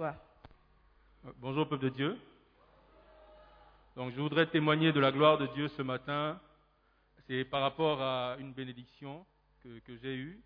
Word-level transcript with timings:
Euh, 0.00 0.12
Bonjour 1.38 1.68
peuple 1.68 1.84
de 1.84 1.88
Dieu. 1.88 2.18
Donc 3.96 4.12
je 4.12 4.20
voudrais 4.20 4.46
témoigner 4.46 4.92
de 4.92 5.00
la 5.00 5.10
gloire 5.10 5.38
de 5.38 5.46
Dieu 5.48 5.66
ce 5.68 5.82
matin. 5.82 6.40
C'est 7.26 7.44
par 7.44 7.62
rapport 7.62 8.00
à 8.00 8.36
une 8.38 8.52
bénédiction 8.52 9.26
que, 9.62 9.96
j'ai 10.00 10.14
eue. 10.14 10.40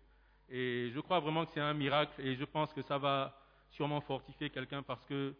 Et 0.49 0.89
je 0.93 0.99
crois 0.99 1.19
vraiment 1.19 1.45
que 1.45 1.51
c'est 1.53 1.59
un 1.59 1.75
miracle 1.75 2.19
et 2.19 2.35
je 2.35 2.43
pense 2.45 2.73
que 2.73 2.81
ça 2.81 2.97
va 2.97 3.37
sûrement 3.69 4.01
fortifier 4.01 4.49
quelqu'un 4.49 4.81
parce 4.81 5.05
que, 5.05 5.35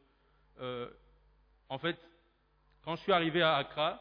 euh, 0.60 0.90
en 1.70 1.80
fait, 1.80 1.98
quand 2.84 2.96
je 2.96 3.02
suis 3.02 3.12
arrivé 3.12 3.42
à 3.42 3.56
Accra, 3.56 4.00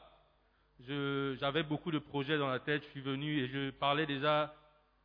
j'avais 0.81 1.63
beaucoup 1.63 1.91
de 1.91 1.99
projets 1.99 2.37
dans 2.37 2.49
la 2.49 2.61
tête. 2.61 2.83
Je 2.85 2.89
suis 2.91 3.01
venu 3.01 3.39
et 3.39 3.49
je 3.49 3.71
parlais 3.71 4.05
déjà 4.05 4.55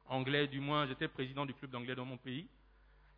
anglais, 0.09 0.47
du 0.47 0.59
moins 0.59 0.85
j'étais 0.85 1.07
président 1.07 1.45
du 1.45 1.53
club 1.53 1.71
d'anglais 1.71 1.95
dans 1.95 2.05
mon 2.05 2.17
pays. 2.17 2.49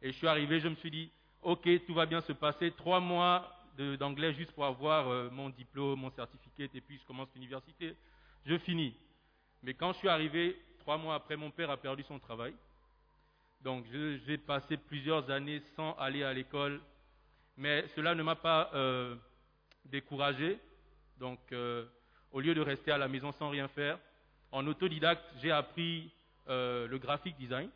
Et 0.03 0.11
je 0.11 0.17
suis 0.17 0.27
arrivé, 0.27 0.59
je 0.59 0.67
me 0.67 0.75
suis 0.75 0.91
dit, 0.91 1.11
ok, 1.41 1.67
tout 1.85 1.93
va 1.93 2.05
bien 2.05 2.21
se 2.21 2.33
passer. 2.33 2.71
Trois 2.71 2.99
mois 2.99 3.55
d'anglais 3.97 4.33
juste 4.33 4.51
pour 4.51 4.65
avoir 4.65 5.07
euh, 5.07 5.29
mon 5.31 5.49
diplôme, 5.49 5.99
mon 6.01 6.11
certificat, 6.11 6.65
et 6.73 6.81
puis 6.81 6.97
je 6.97 7.05
commence 7.05 7.29
l'université. 7.33 7.95
Je 8.45 8.57
finis. 8.57 8.93
Mais 9.63 9.73
quand 9.73 9.93
je 9.93 9.99
suis 9.99 10.09
arrivé, 10.09 10.59
trois 10.79 10.97
mois 10.97 11.15
après, 11.15 11.35
mon 11.35 11.51
père 11.51 11.69
a 11.69 11.77
perdu 11.77 12.03
son 12.03 12.19
travail. 12.19 12.53
Donc 13.61 13.85
j'ai 14.25 14.37
passé 14.37 14.77
plusieurs 14.77 15.29
années 15.29 15.61
sans 15.75 15.93
aller 15.93 16.23
à 16.23 16.33
l'école. 16.33 16.81
Mais 17.57 17.85
cela 17.89 18.15
ne 18.15 18.23
m'a 18.23 18.35
pas 18.35 18.71
euh, 18.73 19.15
découragé. 19.85 20.57
Donc 21.19 21.39
euh, 21.51 21.85
au 22.31 22.39
lieu 22.39 22.53
de 22.53 22.61
rester 22.61 22.91
à 22.91 22.97
la 22.97 23.07
maison 23.07 23.31
sans 23.33 23.49
rien 23.49 23.67
faire, 23.67 23.99
en 24.51 24.65
autodidacte, 24.65 25.25
j'ai 25.41 25.51
appris 25.51 26.11
euh, 26.47 26.87
le 26.87 26.97
graphic 26.97 27.35
design. 27.37 27.69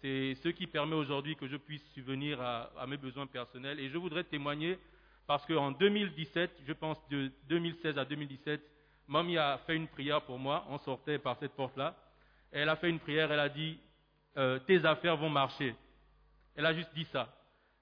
C'est 0.00 0.34
ce 0.36 0.48
qui 0.50 0.66
permet 0.66 0.94
aujourd'hui 0.94 1.34
que 1.34 1.48
je 1.48 1.56
puisse 1.56 1.84
subvenir 1.92 2.40
à, 2.40 2.86
mes 2.86 2.96
besoins 2.96 3.26
personnels. 3.26 3.80
Et 3.80 3.88
je 3.88 3.98
voudrais 3.98 4.24
témoigner 4.24 4.78
parce 5.26 5.44
qu'en 5.46 5.72
2017, 5.72 6.62
je 6.66 6.72
pense 6.72 6.96
de 7.08 7.32
2016 7.48 7.98
à 7.98 8.04
2017, 8.04 8.60
Mamie 9.08 9.38
a 9.38 9.58
fait 9.58 9.74
une 9.74 9.88
prière 9.88 10.22
pour 10.22 10.38
moi. 10.38 10.64
On 10.68 10.78
sortait 10.78 11.18
par 11.18 11.36
cette 11.38 11.52
porte-là. 11.52 11.96
Elle 12.52 12.68
a 12.68 12.76
fait 12.76 12.90
une 12.90 13.00
prière, 13.00 13.32
elle 13.32 13.40
a 13.40 13.48
dit 13.48 13.78
euh, 14.36 14.58
Tes 14.60 14.84
affaires 14.84 15.16
vont 15.16 15.30
marcher. 15.30 15.74
Elle 16.54 16.66
a 16.66 16.72
juste 16.72 16.94
dit 16.94 17.04
ça. 17.06 17.34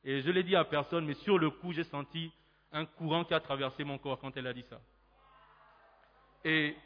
Et 0.03 0.22
je 0.22 0.31
l'ai 0.31 0.43
dit 0.43 0.56
à 0.56 0.65
personne, 0.65 1.04
mais 1.04 1.15
sur 1.15 1.38
le 1.38 1.50
coup, 1.50 1.72
j'ai 1.72 1.84
senti 1.84 2.31
un 2.72 2.87
courant 2.87 3.25
qui 3.25 3.34
a 3.34 3.41
traversé 3.41 3.84
mon 3.84 3.98
corps 3.98 4.19
quand 4.19 4.37
elle 4.37 4.47
a 4.47 4.53
dit 4.53 4.65
ça. 4.69 4.81
Et 6.44 6.77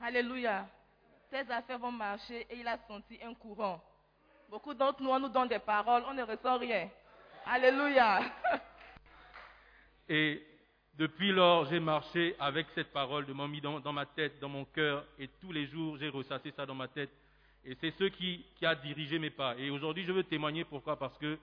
Alléluia. 0.00 0.68
Tes 1.30 1.50
affaires 1.50 1.78
vont 1.78 1.90
marcher 1.90 2.46
et 2.50 2.60
il 2.60 2.68
a 2.68 2.78
senti 2.86 3.18
un 3.22 3.34
courant. 3.34 3.82
Beaucoup 4.48 4.74
d'entre 4.74 5.02
nous, 5.02 5.10
on 5.10 5.18
nous 5.18 5.28
donne 5.28 5.48
des 5.48 5.58
paroles, 5.58 6.04
on 6.08 6.14
ne 6.14 6.22
ressent 6.22 6.58
rien. 6.58 6.88
Alléluia. 7.44 8.20
Et 10.08 10.40
depuis 10.94 11.32
lors, 11.32 11.66
j'ai 11.66 11.80
marché 11.80 12.36
avec 12.38 12.68
cette 12.74 12.92
parole 12.92 13.26
de 13.26 13.32
mamie 13.32 13.60
dans, 13.60 13.80
dans 13.80 13.92
ma 13.92 14.06
tête, 14.06 14.38
dans 14.38 14.48
mon 14.48 14.64
cœur, 14.64 15.04
et 15.18 15.28
tous 15.40 15.50
les 15.50 15.66
jours, 15.66 15.96
j'ai 15.98 16.08
ressassé 16.08 16.52
ça 16.52 16.64
dans 16.64 16.76
ma 16.76 16.86
tête. 16.86 17.10
Et 17.64 17.76
c'est 17.80 17.90
ce 17.98 18.04
qui, 18.04 18.46
qui 18.56 18.64
a 18.64 18.76
dirigé 18.76 19.18
mes 19.18 19.30
pas. 19.30 19.56
Et 19.58 19.68
aujourd'hui, 19.68 20.04
je 20.04 20.12
veux 20.12 20.22
témoigner 20.22 20.64
pourquoi? 20.64 20.96
Parce 20.96 21.18
que 21.18 21.36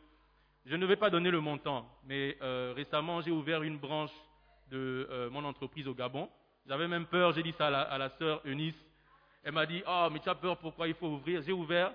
je 0.66 0.75
ne 0.78 0.85
vais 0.85 0.96
pas 0.96 1.09
donner 1.09 1.30
le 1.30 1.41
montant, 1.41 1.85
mais 2.06 2.38
euh, 2.41 2.74
récemment, 2.74 3.20
j'ai 3.20 3.31
ouvert 3.31 3.64
une 3.64 3.78
branche 3.78 4.14
de 4.72 5.08
euh, 5.12 5.30
mon 5.30 5.44
entreprise 5.44 5.90
au 5.90 5.94
Gabon. 5.94 6.30
J'avais 6.66 6.88
même 6.88 7.06
peur, 7.06 7.34
j'ai 7.34 7.44
dit 7.44 7.53
ça 7.58 7.68
à 7.68 7.70
la, 7.70 7.81
à 7.81 7.97
la 7.97 8.09
sœur 8.12 8.41
Eunice. 8.46 8.81
Elle 9.44 9.52
m'a 9.52 9.66
dit, 9.66 9.84
oh, 9.85 10.08
mais 10.09 10.20
tu 10.20 10.30
as 10.30 10.35
peur, 10.35 10.58
pourquoi 10.58 10.88
il 10.88 10.94
faut 10.94 11.08
ouvrir 11.08 11.41
J'ai 11.41 11.52
ouvert, 11.52 11.91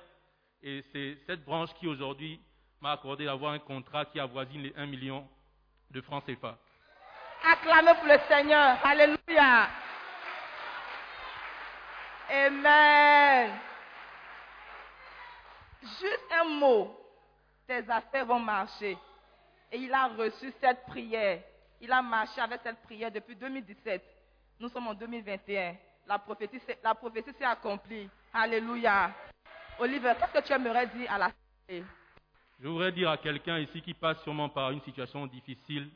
et 0.62 0.84
c'est 0.92 1.18
cette 1.26 1.44
branche 1.44 1.72
qui 1.74 1.86
aujourd'hui 1.86 2.40
m'a 2.80 2.92
accordé 2.92 3.24
d'avoir 3.24 3.52
un 3.52 3.58
contrat 3.58 4.04
qui 4.04 4.20
avoisine 4.20 4.62
les 4.62 4.74
1 4.76 4.86
million 4.86 5.26
de 5.90 6.00
francs 6.00 6.24
CFA. 6.26 6.56
Acclamez 7.44 7.94
pour 7.94 8.06
le 8.06 8.18
Seigneur. 8.28 8.78
Alléluia. 8.84 9.68
Amen. 12.30 13.50
Juste 15.82 16.32
un 16.32 16.44
mot. 16.44 16.94
Tes 17.66 17.88
affaires 17.88 18.26
vont 18.26 18.40
marcher. 18.40 18.98
Et 19.70 19.78
il 19.78 19.92
a 19.92 20.08
reçu 20.08 20.52
cette 20.60 20.84
prière. 20.86 21.40
Il 21.80 21.92
a 21.92 22.02
marché 22.02 22.40
avec 22.40 22.60
cette 22.62 22.82
prière 22.82 23.10
depuis 23.10 23.36
2017. 23.36 24.02
Nous 24.60 24.68
sommes 24.68 24.88
en 24.88 24.94
2021. 24.94 25.76
La 26.06 26.18
prophétie, 26.18 26.60
la 26.82 26.94
prophétie 26.94 27.32
s'est 27.38 27.44
accomplie. 27.44 28.08
Alléluia. 28.32 29.12
Oliver, 29.78 30.12
qu'est-ce 30.18 30.40
que 30.40 30.46
tu 30.46 30.52
aimerais 30.52 30.86
dire 30.88 31.10
à 31.10 31.18
la 31.18 31.30
Je 31.68 32.66
voudrais 32.66 32.92
dire 32.92 33.10
à 33.10 33.16
quelqu'un 33.16 33.58
ici 33.58 33.80
qui 33.80 33.94
passe 33.94 34.20
sûrement 34.22 34.48
par 34.48 34.70
une 34.70 34.80
situation 34.82 35.26
difficile 35.26 35.88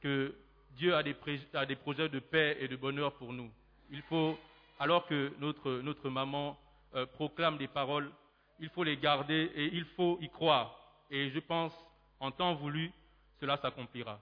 que 0.00 0.34
Dieu 0.72 0.94
a 0.94 1.02
des, 1.02 1.16
a 1.54 1.66
des 1.66 1.76
projets 1.76 2.08
de 2.08 2.18
paix 2.18 2.56
et 2.60 2.68
de 2.68 2.76
bonheur 2.76 3.12
pour 3.14 3.32
nous. 3.32 3.50
Il 3.90 4.02
faut, 4.02 4.38
alors 4.78 5.06
que 5.06 5.32
notre, 5.38 5.80
notre 5.82 6.08
maman 6.08 6.58
euh, 6.94 7.06
proclame 7.06 7.58
des 7.58 7.68
paroles, 7.68 8.10
il 8.58 8.68
faut 8.70 8.84
les 8.84 8.96
garder 8.96 9.50
et 9.54 9.66
il 9.74 9.84
faut 9.96 10.18
y 10.20 10.28
croire. 10.28 10.76
Et 11.10 11.30
je 11.30 11.38
pense, 11.38 11.72
en 12.18 12.30
temps 12.30 12.54
voulu, 12.54 12.92
cela 13.40 13.56
s'accomplira. 13.56 14.18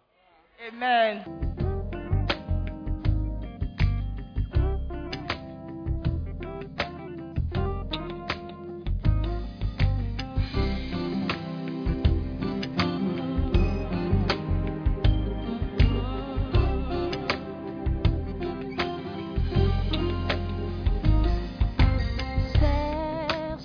Amen. 0.69 1.25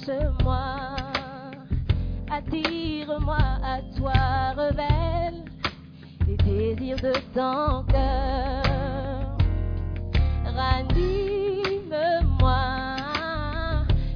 Cherche-moi, 0.06 0.96
attire-moi 2.30 3.38
à 3.64 3.80
toi, 3.98 4.52
révèle 4.58 5.46
les 6.28 6.36
désirs 6.38 6.98
de 6.98 7.14
ton 7.34 7.84
cœur. 7.86 8.64
Ranime-moi, 10.46 11.86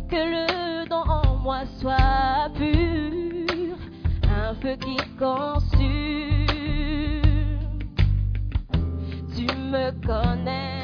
que 0.10 0.16
le 0.16 0.90
don 0.90 1.04
en 1.08 1.38
moi 1.38 1.62
soit 1.80 2.50
pur, 2.56 3.78
un 4.24 4.54
feu 4.56 4.76
qui 4.82 4.98
consume. 5.18 6.48
Tu 9.36 9.46
me 9.46 9.92
connais, 10.06 10.77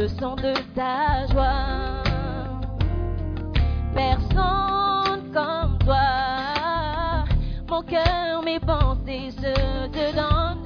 le 0.00 0.08
son 0.08 0.34
de 0.36 0.54
ta 0.74 1.26
joie. 1.30 2.02
Personne 3.94 5.30
comme 5.34 5.78
toi, 5.84 7.24
mon 7.68 7.82
cœur, 7.82 8.42
mes 8.42 8.60
pensées 8.60 9.30
se 9.30 9.88
te 9.88 10.14
donnent, 10.14 10.64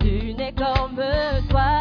tu 0.00 0.34
n'es 0.34 0.52
comme 0.52 1.00
toi. 1.48 1.79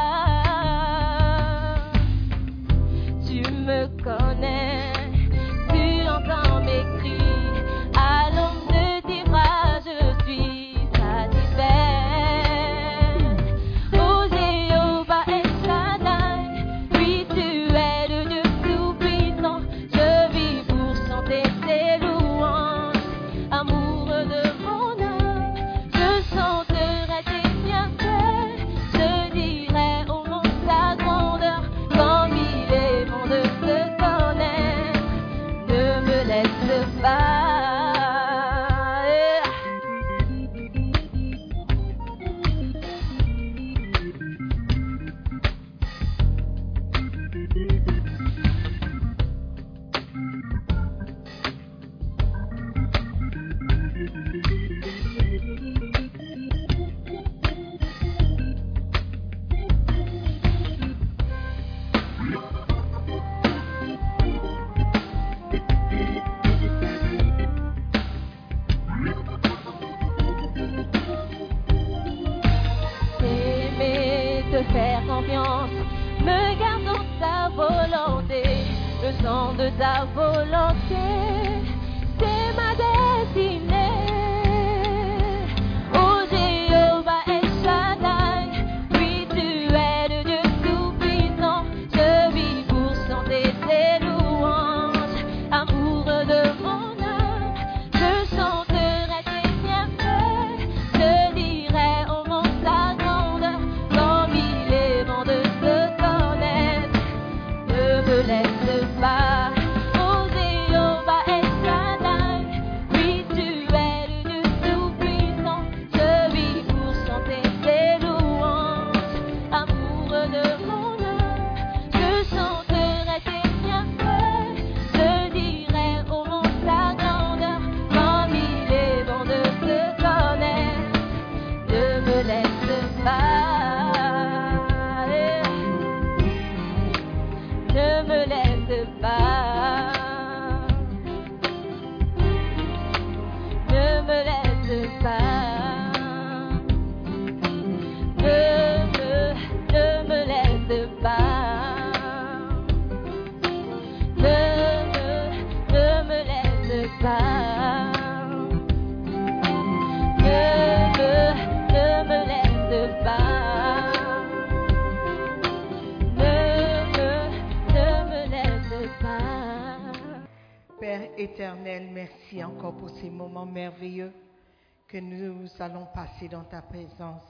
Que 174.89 174.97
nous 174.97 175.47
allons 175.59 175.85
passer 175.85 176.27
dans 176.27 176.43
ta 176.43 176.63
présence. 176.63 177.21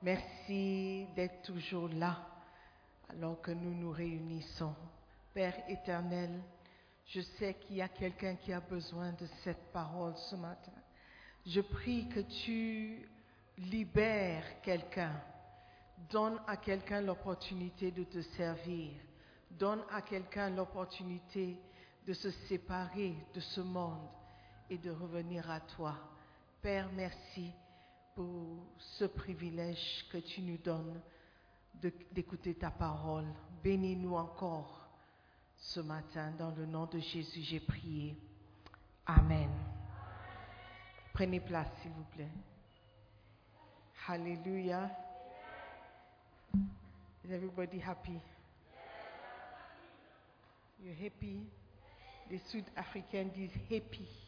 Merci 0.00 1.08
d'être 1.16 1.42
toujours 1.42 1.88
là 1.88 2.16
alors 3.08 3.40
que 3.42 3.50
nous 3.50 3.74
nous 3.74 3.90
réunissons. 3.90 4.74
Père 5.34 5.56
éternel, 5.68 6.30
je 7.06 7.20
sais 7.20 7.54
qu'il 7.54 7.76
y 7.76 7.82
a 7.82 7.88
quelqu'un 7.88 8.36
qui 8.36 8.52
a 8.52 8.60
besoin 8.60 9.10
de 9.12 9.26
cette 9.42 9.72
parole 9.72 10.14
ce 10.30 10.36
matin. 10.36 10.72
Je 11.44 11.60
prie 11.60 12.08
que 12.08 12.20
tu 12.20 13.08
libères 13.58 14.60
quelqu'un. 14.62 15.20
Donne 16.10 16.40
à 16.46 16.56
quelqu'un 16.56 17.00
l'opportunité 17.00 17.90
de 17.90 18.04
te 18.04 18.22
servir. 18.36 18.92
Donne 19.50 19.82
à 19.90 20.00
quelqu'un 20.00 20.50
l'opportunité 20.50 21.56
de 22.06 22.12
se 22.12 22.30
séparer 22.48 23.14
de 23.34 23.40
ce 23.40 23.60
monde 23.60 24.08
et 24.70 24.78
de 24.78 24.90
revenir 24.90 25.50
à 25.50 25.58
toi. 25.60 25.96
Père, 26.62 26.88
merci 26.92 27.52
pour 28.14 28.64
ce 28.78 29.06
privilège 29.06 30.06
que 30.12 30.18
tu 30.18 30.42
nous 30.42 30.58
donnes 30.58 31.00
d'écouter 32.12 32.54
ta 32.54 32.70
parole. 32.70 33.26
Bénis-nous 33.64 34.14
encore 34.14 34.88
ce 35.56 35.80
matin. 35.80 36.30
Dans 36.38 36.52
le 36.52 36.64
nom 36.64 36.86
de 36.86 37.00
Jésus, 37.00 37.40
j'ai 37.42 37.58
prié. 37.58 38.16
Amen. 39.06 39.50
Prenez 41.12 41.40
place, 41.40 41.66
s'il 41.82 41.90
vous 41.90 42.04
plaît. 42.14 42.30
Hallelujah. 44.06 44.88
Is 47.24 47.32
everybody 47.32 47.80
happy? 47.80 48.20
You're 50.80 50.94
happy? 50.94 51.44
Les 52.30 52.38
Sud-Africains 52.38 53.30
disent 53.34 53.58
happy. 53.68 54.21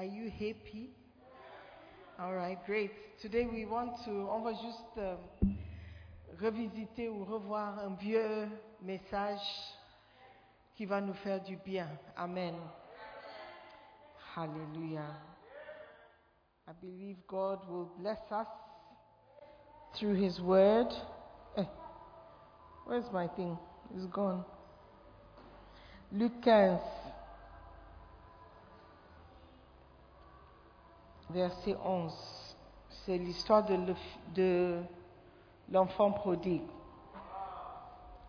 Are 0.00 0.04
you 0.04 0.30
happy? 0.30 0.88
All 2.18 2.34
right, 2.34 2.56
great. 2.64 2.90
Today 3.20 3.44
we 3.44 3.66
want 3.66 4.02
to, 4.06 4.10
on 4.30 4.42
va 4.42 4.54
juste 4.54 4.96
euh, 4.96 5.16
revisiter 6.40 7.10
ou 7.10 7.22
revoir 7.22 7.78
un 7.80 7.96
vieux 7.96 8.48
message 8.80 9.42
qui 10.74 10.86
va 10.86 11.02
nous 11.02 11.12
faire 11.12 11.42
du 11.42 11.54
bien. 11.56 11.86
Amen. 12.16 12.54
Hallelujah. 14.34 15.18
I 16.66 16.72
believe 16.80 17.18
God 17.28 17.58
will 17.68 17.90
bless 17.98 18.20
us 18.30 18.48
through 19.98 20.14
His 20.14 20.40
Word. 20.40 20.88
Eh, 21.58 21.64
where's 22.86 23.12
my 23.12 23.28
thing? 23.36 23.58
It's 23.94 24.06
gone. 24.06 24.46
Luc 26.10 26.32
15, 26.42 26.78
verset 31.32 31.76
11. 31.84 32.56
C'est 33.04 33.18
l'histoire 33.18 33.64
de 33.64 33.74
le- 33.74 33.94
de 34.34 34.82
l'enfant 35.70 36.12
prodigue. 36.12 36.62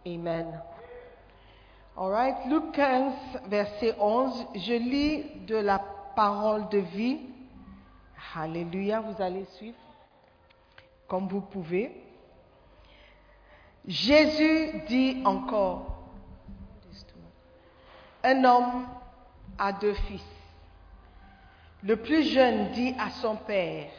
Amen. 0.05 0.61
All 1.97 2.09
right, 2.11 2.35
Luc 2.47 2.71
15, 2.71 3.13
verset 3.47 3.95
11. 3.99 4.45
Je 4.55 4.73
lis 4.73 5.23
de 5.45 5.57
la 5.57 5.79
parole 6.15 6.67
de 6.69 6.79
vie. 6.79 7.19
Alléluia, 8.35 9.01
vous 9.01 9.21
allez 9.21 9.45
suivre 9.57 9.77
comme 11.07 11.27
vous 11.27 11.41
pouvez. 11.41 11.91
Jésus 13.85 14.81
dit 14.87 15.21
encore, 15.25 15.97
un 18.23 18.43
homme 18.45 18.85
a 19.57 19.73
deux 19.73 19.93
fils. 19.93 20.23
Le 21.83 21.95
plus 21.95 22.23
jeune 22.23 22.69
dit 22.71 22.95
à 22.99 23.09
son 23.09 23.35
père, 23.35 23.89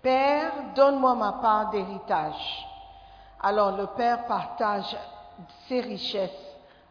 Père, 0.00 0.52
donne-moi 0.74 1.14
ma 1.14 1.32
part 1.32 1.70
d'héritage. 1.70 2.66
Alors 3.40 3.76
le 3.76 3.86
père 3.88 4.24
partage 4.26 4.96
ses 5.68 5.80
richesses 5.80 6.30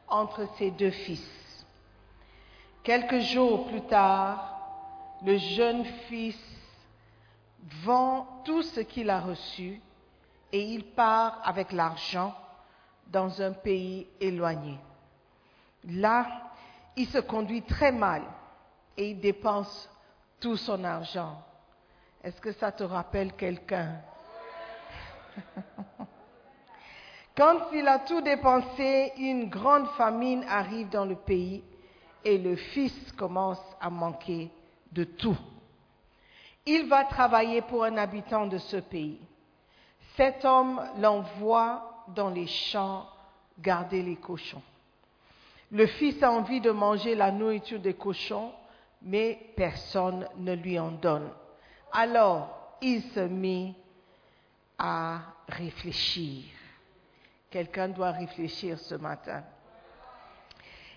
entre 0.07 0.47
ses 0.57 0.69
deux 0.71 0.91
fils. 0.91 1.65
Quelques 2.83 3.19
jours 3.19 3.67
plus 3.67 3.81
tard, 3.81 4.59
le 5.25 5.37
jeune 5.37 5.85
fils 6.07 6.39
vend 7.83 8.27
tout 8.43 8.61
ce 8.61 8.81
qu'il 8.81 9.09
a 9.09 9.21
reçu 9.21 9.81
et 10.51 10.61
il 10.61 10.83
part 10.83 11.41
avec 11.43 11.71
l'argent 11.71 12.35
dans 13.07 13.41
un 13.41 13.53
pays 13.53 14.07
éloigné. 14.19 14.77
Là, 15.85 16.27
il 16.95 17.07
se 17.07 17.17
conduit 17.17 17.63
très 17.63 17.91
mal 17.91 18.21
et 18.97 19.11
il 19.11 19.19
dépense 19.19 19.89
son 20.53 20.83
argent. 20.83 21.41
Est-ce 22.23 22.39
que 22.39 22.51
ça 22.51 22.71
te 22.71 22.83
rappelle 22.83 23.33
quelqu'un? 23.33 23.95
Quand 27.35 27.71
il 27.73 27.87
a 27.87 27.99
tout 27.99 28.21
dépensé, 28.21 29.11
une 29.17 29.49
grande 29.49 29.87
famine 29.97 30.45
arrive 30.47 30.89
dans 30.89 31.05
le 31.05 31.15
pays 31.15 31.63
et 32.23 32.37
le 32.37 32.55
fils 32.55 33.11
commence 33.13 33.61
à 33.81 33.89
manquer 33.89 34.51
de 34.91 35.03
tout. 35.03 35.37
Il 36.65 36.87
va 36.87 37.03
travailler 37.05 37.61
pour 37.61 37.83
un 37.83 37.97
habitant 37.97 38.45
de 38.47 38.57
ce 38.57 38.77
pays. 38.77 39.19
Cet 40.15 40.45
homme 40.45 40.81
l'envoie 40.99 42.05
dans 42.15 42.29
les 42.29 42.47
champs 42.47 43.07
garder 43.59 44.01
les 44.01 44.15
cochons. 44.15 44.61
Le 45.71 45.87
fils 45.87 46.21
a 46.23 46.31
envie 46.31 46.61
de 46.61 46.71
manger 46.71 47.15
la 47.15 47.31
nourriture 47.31 47.79
des 47.79 47.95
cochons, 47.95 48.51
mais 49.05 49.39
personne 49.55 50.27
ne 50.37 50.53
lui 50.53 50.79
en 50.79 50.91
donne. 50.91 51.29
Alors, 51.91 52.77
il 52.81 53.03
se 53.13 53.19
mit 53.19 53.75
à 54.77 55.19
réfléchir. 55.47 56.43
Quelqu'un 57.51 57.87
doit 57.87 58.11
réfléchir 58.11 58.79
ce 58.79 58.95
matin. 58.95 59.43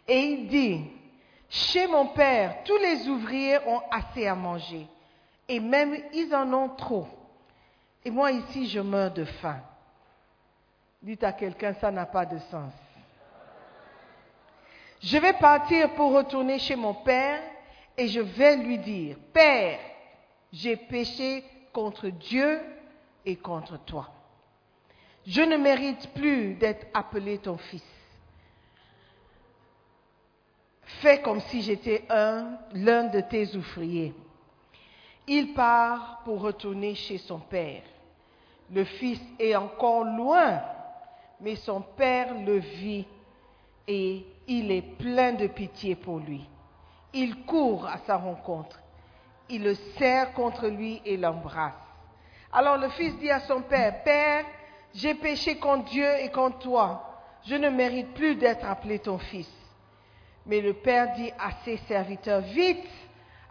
Et 0.08 0.20
il 0.20 0.48
dit, 0.48 0.90
chez 1.50 1.86
mon 1.86 2.08
père, 2.08 2.64
tous 2.64 2.78
les 2.78 3.06
ouvriers 3.08 3.58
ont 3.66 3.82
assez 3.90 4.26
à 4.26 4.34
manger. 4.34 4.88
Et 5.46 5.60
même 5.60 5.94
ils 6.12 6.34
en 6.34 6.50
ont 6.52 6.70
trop. 6.70 7.06
Et 8.04 8.10
moi 8.10 8.32
ici, 8.32 8.66
je 8.68 8.80
meurs 8.80 9.12
de 9.12 9.24
faim. 9.24 9.60
Dites 11.02 11.22
à 11.22 11.32
quelqu'un, 11.32 11.74
ça 11.74 11.90
n'a 11.90 12.06
pas 12.06 12.24
de 12.24 12.38
sens. 12.38 12.72
Je 15.00 15.18
vais 15.18 15.34
partir 15.34 15.94
pour 15.94 16.12
retourner 16.12 16.58
chez 16.58 16.74
mon 16.74 16.94
père 16.94 17.40
et 17.98 18.06
je 18.06 18.20
vais 18.20 18.56
lui 18.56 18.78
dire, 18.78 19.16
Père, 19.32 19.80
j'ai 20.52 20.76
péché 20.76 21.44
contre 21.72 22.08
Dieu 22.08 22.60
et 23.26 23.34
contre 23.36 23.76
toi. 23.84 24.08
Je 25.26 25.42
ne 25.42 25.56
mérite 25.56 26.08
plus 26.14 26.54
d'être 26.54 26.86
appelé 26.94 27.38
ton 27.38 27.58
fils. 27.58 27.84
Fais 31.02 31.20
comme 31.20 31.40
si 31.40 31.60
j'étais 31.60 32.04
un, 32.08 32.56
l'un 32.72 33.04
de 33.04 33.20
tes 33.20 33.54
ouvriers. 33.56 34.14
Il 35.26 35.52
part 35.52 36.22
pour 36.24 36.40
retourner 36.40 36.94
chez 36.94 37.18
son 37.18 37.40
père. 37.40 37.82
Le 38.72 38.84
fils 38.84 39.20
est 39.38 39.56
encore 39.56 40.04
loin, 40.04 40.62
mais 41.40 41.56
son 41.56 41.82
père 41.82 42.32
le 42.34 42.58
vit 42.58 43.06
et 43.86 44.24
il 44.46 44.70
est 44.70 44.96
plein 44.96 45.32
de 45.32 45.48
pitié 45.48 45.94
pour 45.96 46.18
lui. 46.18 46.46
Il 47.14 47.44
court 47.44 47.86
à 47.86 47.98
sa 48.06 48.16
rencontre. 48.16 48.78
Il 49.48 49.64
le 49.64 49.74
serre 49.96 50.32
contre 50.34 50.68
lui 50.68 51.00
et 51.04 51.16
l'embrasse. 51.16 51.72
Alors 52.52 52.76
le 52.76 52.88
fils 52.90 53.16
dit 53.18 53.30
à 53.30 53.40
son 53.40 53.62
père, 53.62 54.02
Père, 54.02 54.44
j'ai 54.94 55.14
péché 55.14 55.58
contre 55.58 55.90
Dieu 55.90 56.08
et 56.20 56.30
contre 56.30 56.58
toi. 56.58 57.04
Je 57.46 57.54
ne 57.54 57.70
mérite 57.70 58.12
plus 58.14 58.36
d'être 58.36 58.66
appelé 58.66 58.98
ton 58.98 59.18
fils. 59.18 59.50
Mais 60.46 60.60
le 60.60 60.74
père 60.74 61.14
dit 61.14 61.30
à 61.38 61.50
ses 61.64 61.76
serviteurs, 61.88 62.40
Vite, 62.40 62.88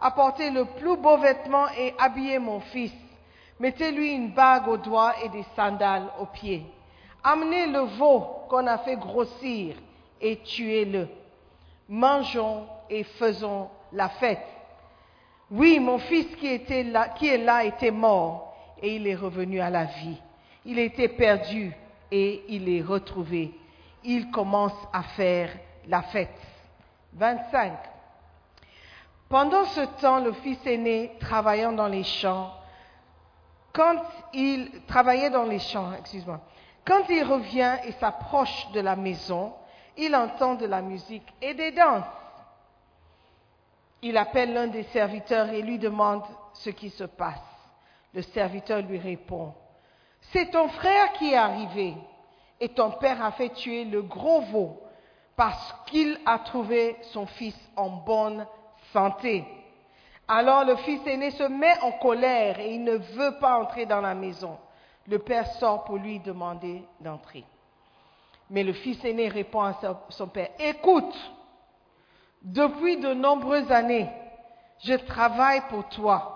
apportez 0.00 0.50
le 0.50 0.64
plus 0.64 0.96
beau 0.96 1.16
vêtement 1.18 1.66
et 1.78 1.94
habillez 1.98 2.38
mon 2.38 2.60
fils. 2.60 2.92
Mettez-lui 3.60 4.12
une 4.12 4.30
bague 4.30 4.68
au 4.68 4.76
doigt 4.76 5.14
et 5.24 5.28
des 5.30 5.44
sandales 5.56 6.08
aux 6.20 6.26
pieds. 6.26 6.64
Amenez 7.24 7.66
le 7.66 7.80
veau 7.80 8.20
qu'on 8.48 8.66
a 8.66 8.78
fait 8.78 8.96
grossir 8.96 9.74
et 10.20 10.38
tuez-le. 10.38 11.08
Mangeons 11.88 12.66
et 12.90 13.04
faisons 13.04 13.68
la 13.92 14.08
fête. 14.08 14.46
Oui, 15.50 15.80
mon 15.80 15.98
fils 15.98 16.26
qui, 16.36 16.46
était 16.46 16.82
là, 16.82 17.08
qui 17.10 17.28
est 17.28 17.38
là 17.38 17.64
était 17.64 17.90
mort 17.90 18.54
et 18.82 18.96
il 18.96 19.06
est 19.06 19.14
revenu 19.14 19.60
à 19.60 19.70
la 19.70 19.84
vie. 19.84 20.20
Il 20.64 20.78
était 20.78 21.08
perdu 21.08 21.72
et 22.10 22.44
il 22.48 22.68
est 22.68 22.82
retrouvé. 22.82 23.54
Il 24.04 24.30
commence 24.30 24.76
à 24.92 25.02
faire 25.02 25.50
la 25.86 26.02
fête. 26.02 26.28
25. 27.14 27.72
Pendant 29.28 29.64
ce 29.64 29.80
temps, 30.00 30.20
le 30.20 30.32
fils 30.32 30.58
aîné, 30.66 31.12
travaillant 31.20 31.72
dans 31.72 31.88
les 31.88 32.04
champs, 32.04 32.52
quand 33.72 34.02
il 34.32 34.70
travaillait 34.86 35.30
dans 35.30 35.44
les 35.44 35.58
champs, 35.58 35.92
excuse-moi, 35.98 36.40
quand 36.84 37.08
il 37.10 37.22
revient 37.22 37.76
et 37.84 37.92
s'approche 37.92 38.70
de 38.72 38.80
la 38.80 38.96
maison, 38.96 39.52
il 39.96 40.14
entend 40.14 40.54
de 40.54 40.66
la 40.66 40.80
musique 40.80 41.26
et 41.42 41.54
des 41.54 41.72
danses. 41.72 42.04
Il 44.02 44.16
appelle 44.16 44.52
l'un 44.52 44.68
des 44.68 44.84
serviteurs 44.84 45.48
et 45.50 45.62
lui 45.62 45.78
demande 45.78 46.22
ce 46.52 46.70
qui 46.70 46.90
se 46.90 47.04
passe. 47.04 47.42
Le 48.14 48.22
serviteur 48.22 48.82
lui 48.82 48.98
répond, 48.98 49.54
c'est 50.32 50.50
ton 50.50 50.68
frère 50.68 51.12
qui 51.14 51.32
est 51.32 51.36
arrivé 51.36 51.94
et 52.60 52.68
ton 52.70 52.92
père 52.92 53.22
a 53.22 53.32
fait 53.32 53.50
tuer 53.50 53.84
le 53.84 54.02
gros 54.02 54.40
veau 54.42 54.82
parce 55.36 55.74
qu'il 55.86 56.18
a 56.26 56.38
trouvé 56.40 56.96
son 57.12 57.26
fils 57.26 57.56
en 57.76 57.90
bonne 57.90 58.46
santé. 58.92 59.44
Alors 60.26 60.64
le 60.64 60.76
fils 60.76 61.06
aîné 61.06 61.30
se 61.30 61.44
met 61.44 61.78
en 61.80 61.92
colère 61.92 62.58
et 62.60 62.74
il 62.74 62.84
ne 62.84 62.96
veut 62.96 63.38
pas 63.38 63.58
entrer 63.58 63.86
dans 63.86 64.00
la 64.00 64.14
maison. 64.14 64.58
Le 65.06 65.18
père 65.18 65.46
sort 65.54 65.84
pour 65.84 65.96
lui 65.96 66.18
demander 66.20 66.82
d'entrer. 67.00 67.44
Mais 68.50 68.62
le 68.62 68.72
fils 68.72 69.02
aîné 69.04 69.28
répond 69.28 69.62
à 69.62 69.78
son 70.10 70.28
père, 70.28 70.50
écoute, 70.58 71.14
depuis 72.42 72.98
de 72.98 73.14
nombreuses 73.14 73.70
années, 73.70 74.08
je 74.80 74.94
travaille 74.94 75.62
pour 75.68 75.88
toi. 75.88 76.34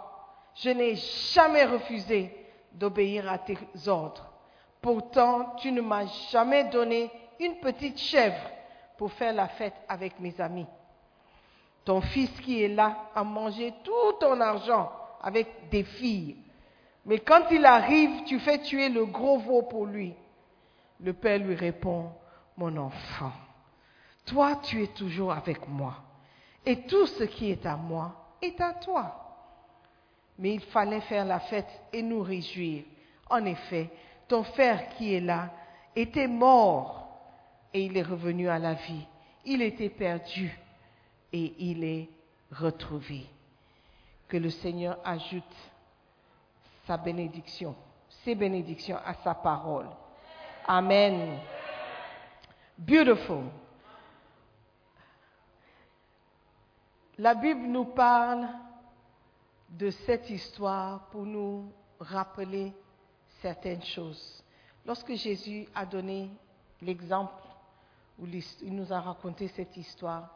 Je 0.56 0.70
n'ai 0.70 0.96
jamais 1.32 1.64
refusé 1.64 2.34
d'obéir 2.72 3.30
à 3.30 3.38
tes 3.38 3.56
ordres. 3.86 4.28
Pourtant, 4.80 5.54
tu 5.56 5.70
ne 5.70 5.80
m'as 5.80 6.06
jamais 6.30 6.64
donné 6.64 7.10
une 7.38 7.56
petite 7.56 7.98
chèvre 7.98 8.50
pour 8.98 9.12
faire 9.12 9.32
la 9.32 9.48
fête 9.48 9.74
avec 9.88 10.18
mes 10.20 10.38
amis. 10.40 10.66
Ton 11.84 12.00
fils 12.00 12.30
qui 12.40 12.62
est 12.62 12.68
là 12.68 13.10
a 13.14 13.24
mangé 13.24 13.72
tout 13.82 14.12
ton 14.20 14.40
argent 14.40 14.92
avec 15.22 15.68
des 15.70 15.84
filles. 15.84 16.36
Mais 17.04 17.18
quand 17.18 17.50
il 17.50 17.64
arrive, 17.64 18.24
tu 18.24 18.38
fais 18.38 18.58
tuer 18.58 18.88
le 18.88 19.06
gros 19.06 19.38
veau 19.38 19.62
pour 19.62 19.86
lui. 19.86 20.14
Le 21.00 21.12
père 21.12 21.38
lui 21.38 21.54
répond, 21.54 22.10
mon 22.56 22.76
enfant, 22.76 23.32
toi 24.24 24.56
tu 24.56 24.82
es 24.82 24.88
toujours 24.88 25.32
avec 25.32 25.68
moi. 25.68 25.94
Et 26.64 26.82
tout 26.82 27.06
ce 27.06 27.24
qui 27.24 27.50
est 27.50 27.66
à 27.66 27.76
moi 27.76 28.36
est 28.40 28.60
à 28.60 28.74
toi. 28.74 29.18
Mais 30.38 30.54
il 30.54 30.60
fallait 30.60 31.00
faire 31.02 31.24
la 31.24 31.40
fête 31.40 31.68
et 31.92 32.02
nous 32.02 32.22
réjouir. 32.22 32.84
En 33.28 33.44
effet, 33.44 33.90
ton 34.28 34.42
frère 34.44 34.88
qui 34.90 35.14
est 35.14 35.20
là 35.20 35.50
était 35.94 36.28
mort 36.28 37.02
et 37.74 37.84
il 37.84 37.96
est 37.96 38.02
revenu 38.02 38.48
à 38.48 38.58
la 38.58 38.74
vie. 38.74 39.06
Il 39.44 39.62
était 39.62 39.88
perdu 39.88 40.56
et 41.32 41.54
il 41.58 41.84
est 41.84 42.08
retrouvé. 42.50 43.26
Que 44.28 44.36
le 44.36 44.50
Seigneur 44.50 44.98
ajoute 45.04 45.42
sa 46.86 46.96
bénédiction, 46.96 47.74
ses 48.24 48.34
bénédictions, 48.34 48.98
à 49.04 49.14
sa 49.22 49.34
parole. 49.34 49.88
Amen. 50.66 51.38
Beautiful. 52.78 53.44
La 57.18 57.34
Bible 57.34 57.66
nous 57.66 57.84
parle 57.84 58.48
de 59.68 59.90
cette 59.90 60.30
histoire 60.30 61.06
pour 61.10 61.24
nous 61.24 61.70
rappeler 62.00 62.72
certaines 63.40 63.82
choses. 63.82 64.42
Lorsque 64.86 65.14
Jésus 65.14 65.66
a 65.74 65.86
donné 65.86 66.30
l'exemple, 66.80 67.32
l'his- 68.22 68.58
il 68.62 68.74
nous 68.74 68.92
a 68.92 69.00
raconté 69.00 69.48
cette 69.48 69.76
histoire, 69.76 70.34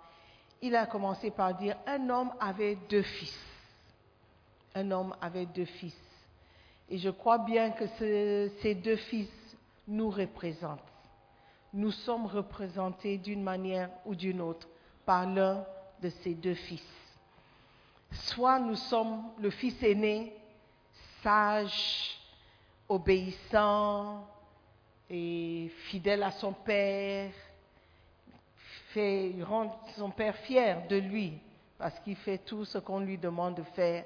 il 0.62 0.74
a 0.76 0.86
commencé 0.86 1.30
par 1.30 1.54
dire, 1.54 1.76
un 1.86 2.08
homme 2.08 2.32
avait 2.40 2.76
deux 2.88 3.02
fils. 3.02 3.38
Un 4.74 4.90
homme 4.90 5.14
avait 5.20 5.46
deux 5.46 5.64
fils. 5.64 5.96
Et 6.88 6.98
je 6.98 7.10
crois 7.10 7.38
bien 7.38 7.70
que 7.70 7.86
ce- 7.98 8.50
ces 8.62 8.74
deux 8.74 8.96
fils 8.96 9.30
nous 9.88 10.10
représentent. 10.10 10.80
Nous 11.72 11.90
sommes 11.90 12.26
représentés 12.26 13.18
d'une 13.18 13.42
manière 13.42 13.90
ou 14.04 14.14
d'une 14.14 14.40
autre 14.40 14.68
par 15.04 15.26
l'un 15.26 15.64
de 16.02 16.10
ces 16.22 16.34
deux 16.34 16.54
fils. 16.54 16.86
Soit 18.12 18.58
nous 18.58 18.76
sommes 18.76 19.22
le 19.38 19.50
fils 19.50 19.82
aîné, 19.82 20.32
sage, 21.22 22.18
obéissant 22.88 24.26
et 25.10 25.70
fidèle 25.88 26.22
à 26.22 26.30
son 26.30 26.52
père, 26.52 27.30
fait 28.92 29.34
rend 29.42 29.78
son 29.96 30.10
père 30.10 30.36
fier 30.36 30.86
de 30.88 30.96
lui 30.96 31.38
parce 31.78 31.98
qu'il 32.00 32.16
fait 32.16 32.38
tout 32.38 32.64
ce 32.64 32.78
qu'on 32.78 33.00
lui 33.00 33.18
demande 33.18 33.56
de 33.56 33.62
faire. 33.62 34.04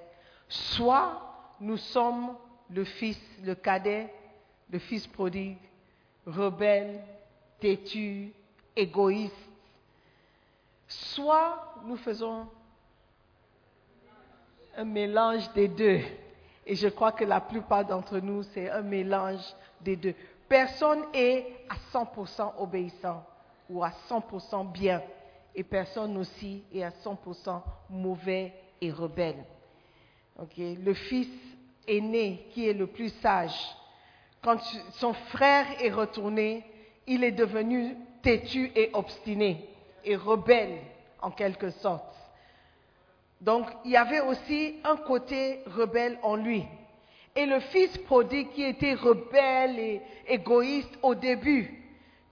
Soit 0.48 1.20
nous 1.60 1.76
sommes 1.76 2.34
le 2.70 2.84
fils, 2.84 3.20
le 3.42 3.54
cadet, 3.54 4.12
le 4.70 4.78
fils 4.78 5.06
prodigue, 5.06 5.58
rebelle, 6.26 7.00
têtu, 7.60 8.32
égoïste. 8.74 9.34
Soit 10.90 11.72
nous 11.84 11.96
faisons 11.96 12.48
un 14.76 14.84
mélange 14.84 15.52
des 15.52 15.68
deux. 15.68 16.00
Et 16.66 16.74
je 16.74 16.88
crois 16.88 17.12
que 17.12 17.24
la 17.24 17.40
plupart 17.40 17.84
d'entre 17.84 18.18
nous, 18.18 18.42
c'est 18.42 18.68
un 18.68 18.82
mélange 18.82 19.40
des 19.80 19.94
deux. 19.94 20.14
Personne 20.48 21.04
est 21.14 21.46
à 21.68 21.76
100% 21.96 22.54
obéissant 22.58 23.24
ou 23.68 23.84
à 23.84 23.92
100% 24.08 24.72
bien. 24.72 25.00
Et 25.54 25.62
personne 25.62 26.16
aussi 26.16 26.64
est 26.74 26.82
à 26.82 26.90
100% 26.90 27.62
mauvais 27.90 28.52
et 28.80 28.90
rebelle. 28.90 29.44
Le 30.56 30.94
fils 30.94 31.30
aîné, 31.86 32.48
qui 32.50 32.68
est 32.68 32.72
le 32.72 32.88
plus 32.88 33.10
sage, 33.20 33.54
quand 34.42 34.58
son 34.94 35.12
frère 35.12 35.66
est 35.80 35.92
retourné, 35.92 36.64
il 37.06 37.22
est 37.22 37.32
devenu 37.32 37.94
têtu 38.22 38.72
et 38.74 38.90
obstiné 38.92 39.68
et 40.04 40.16
rebelle 40.16 40.78
en 41.20 41.30
quelque 41.30 41.70
sorte. 41.70 42.14
Donc 43.40 43.66
il 43.84 43.92
y 43.92 43.96
avait 43.96 44.20
aussi 44.20 44.80
un 44.84 44.96
côté 44.96 45.62
rebelle 45.66 46.18
en 46.22 46.36
lui. 46.36 46.66
Et 47.36 47.46
le 47.46 47.60
fils 47.60 47.96
prodigue 47.98 48.50
qui 48.50 48.64
était 48.64 48.94
rebelle 48.94 49.78
et 49.78 50.02
égoïste 50.26 50.98
au 51.02 51.14
début, 51.14 51.76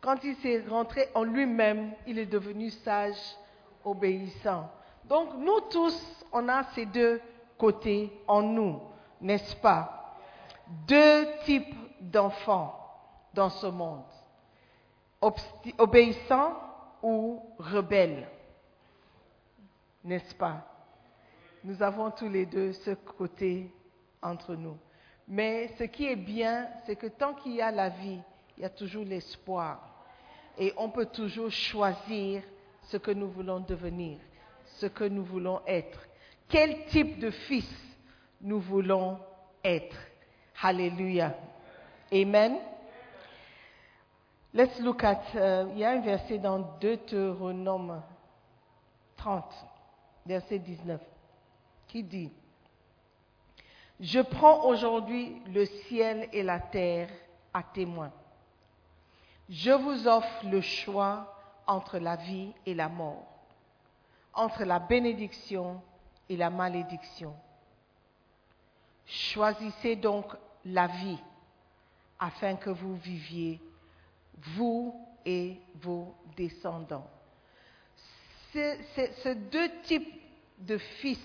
quand 0.00 0.22
il 0.24 0.34
s'est 0.36 0.64
rentré 0.68 1.08
en 1.14 1.22
lui-même, 1.22 1.92
il 2.06 2.18
est 2.18 2.26
devenu 2.26 2.70
sage, 2.70 3.16
obéissant. 3.84 4.70
Donc 5.04 5.34
nous 5.38 5.60
tous, 5.70 6.24
on 6.32 6.48
a 6.48 6.64
ces 6.74 6.86
deux 6.86 7.20
côtés 7.56 8.12
en 8.26 8.42
nous, 8.42 8.80
n'est-ce 9.20 9.56
pas? 9.56 10.16
Deux 10.86 11.26
types 11.44 11.74
d'enfants 12.00 12.74
dans 13.32 13.50
ce 13.50 13.66
monde. 13.66 14.02
Obsti- 15.22 15.74
obéissants 15.78 16.54
ou 17.02 17.42
rebelles. 17.58 18.28
N'est-ce 20.04 20.34
pas? 20.34 20.64
Nous 21.64 21.82
avons 21.82 22.10
tous 22.10 22.28
les 22.28 22.46
deux 22.46 22.72
ce 22.72 22.92
côté 22.92 23.70
entre 24.22 24.54
nous. 24.54 24.76
Mais 25.26 25.68
ce 25.78 25.84
qui 25.84 26.06
est 26.06 26.16
bien, 26.16 26.68
c'est 26.86 26.96
que 26.96 27.08
tant 27.08 27.34
qu'il 27.34 27.54
y 27.54 27.60
a 27.60 27.70
la 27.70 27.90
vie, 27.90 28.20
il 28.56 28.62
y 28.62 28.66
a 28.66 28.70
toujours 28.70 29.04
l'espoir. 29.04 29.80
Et 30.56 30.72
on 30.76 30.88
peut 30.88 31.06
toujours 31.06 31.50
choisir 31.50 32.42
ce 32.82 32.96
que 32.96 33.10
nous 33.10 33.28
voulons 33.28 33.60
devenir, 33.60 34.18
ce 34.64 34.86
que 34.86 35.04
nous 35.04 35.24
voulons 35.24 35.60
être. 35.66 36.00
Quel 36.48 36.86
type 36.86 37.18
de 37.18 37.30
fils 37.30 37.70
nous 38.40 38.60
voulons 38.60 39.18
être? 39.62 39.96
Alléluia. 40.62 41.34
Amen. 42.12 42.56
Let's 44.54 44.80
look 44.80 45.04
at, 45.04 45.20
euh, 45.34 45.66
il 45.72 45.78
y 45.78 45.84
a 45.84 45.90
un 45.90 46.00
verset 46.00 46.38
dans 46.38 46.58
Deutéronome 46.80 48.02
30, 49.16 49.44
verset 50.24 50.58
19, 50.58 51.00
qui 51.86 52.02
dit, 52.02 52.32
Je 54.00 54.20
prends 54.20 54.64
aujourd'hui 54.64 55.42
le 55.52 55.66
ciel 55.66 56.28
et 56.32 56.42
la 56.42 56.60
terre 56.60 57.10
à 57.52 57.62
témoin. 57.62 58.10
Je 59.50 59.70
vous 59.70 60.08
offre 60.08 60.46
le 60.46 60.60
choix 60.62 61.34
entre 61.66 61.98
la 61.98 62.16
vie 62.16 62.52
et 62.64 62.74
la 62.74 62.88
mort, 62.88 63.26
entre 64.32 64.64
la 64.64 64.78
bénédiction 64.78 65.82
et 66.28 66.36
la 66.36 66.48
malédiction. 66.48 67.34
Choisissez 69.04 69.96
donc 69.96 70.26
la 70.64 70.86
vie 70.86 71.18
afin 72.18 72.56
que 72.56 72.70
vous 72.70 72.96
viviez, 72.96 73.60
vous 74.56 74.94
et 75.24 75.60
vos 75.76 76.14
descendants. 76.36 77.08
Ces, 78.52 79.34
deux 79.34 79.70
types 79.82 80.20
de 80.58 80.78
fils 80.78 81.20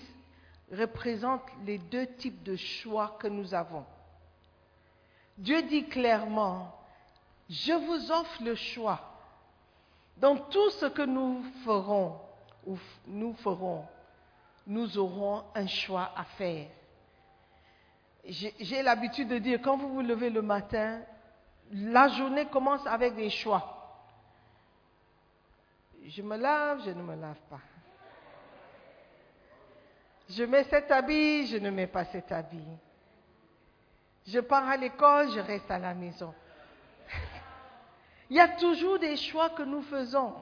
représentent 0.70 1.50
les 1.64 1.78
deux 1.78 2.06
types 2.06 2.42
de 2.42 2.56
choix 2.56 3.16
que 3.18 3.28
nous 3.28 3.54
avons. 3.54 3.84
Dieu 5.38 5.62
dit 5.62 5.86
clairement, 5.88 6.74
je 7.48 7.72
vous 7.72 8.12
offre 8.12 8.42
le 8.42 8.54
choix. 8.54 9.00
Dans 10.18 10.36
tout 10.36 10.70
ce 10.70 10.86
que 10.86 11.02
nous 11.02 11.42
ferons, 11.64 12.20
ou 12.66 12.78
nous 13.06 13.34
ferons, 13.34 13.84
nous 14.66 14.96
aurons 14.96 15.44
un 15.54 15.66
choix 15.66 16.12
à 16.16 16.24
faire. 16.24 16.68
J'ai 18.26 18.82
l'habitude 18.82 19.28
de 19.28 19.38
dire, 19.38 19.60
quand 19.60 19.76
vous 19.76 19.92
vous 19.92 20.00
levez 20.00 20.30
le 20.30 20.40
matin, 20.40 21.00
la 21.72 22.08
journée 22.08 22.46
commence 22.46 22.86
avec 22.86 23.14
des 23.14 23.30
choix. 23.30 23.70
Je 26.06 26.22
me 26.22 26.36
lave, 26.36 26.82
je 26.84 26.90
ne 26.90 27.02
me 27.02 27.14
lave 27.14 27.40
pas. 27.48 27.60
Je 30.28 30.44
mets 30.44 30.64
cet 30.64 30.90
habit, 30.90 31.46
je 31.46 31.58
ne 31.58 31.70
mets 31.70 31.86
pas 31.86 32.04
cet 32.06 32.30
habit. 32.32 32.66
Je 34.26 34.40
pars 34.40 34.68
à 34.68 34.76
l'école, 34.76 35.30
je 35.32 35.40
reste 35.40 35.70
à 35.70 35.78
la 35.78 35.94
maison. 35.94 36.34
Il 38.30 38.36
y 38.36 38.40
a 38.40 38.48
toujours 38.48 38.98
des 38.98 39.16
choix 39.16 39.50
que 39.50 39.62
nous 39.62 39.82
faisons. 39.82 40.34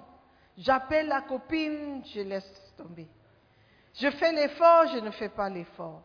J'appelle 0.56 1.08
la 1.08 1.22
copine, 1.22 2.02
je 2.04 2.20
laisse 2.20 2.74
tomber. 2.76 3.08
Je 3.94 4.11
fais 4.11 4.32
l'effort, 4.32 4.87
je 4.88 4.98
ne 4.98 5.11
fais 5.11 5.28
pas 5.28 5.48
l'effort. 5.48 6.02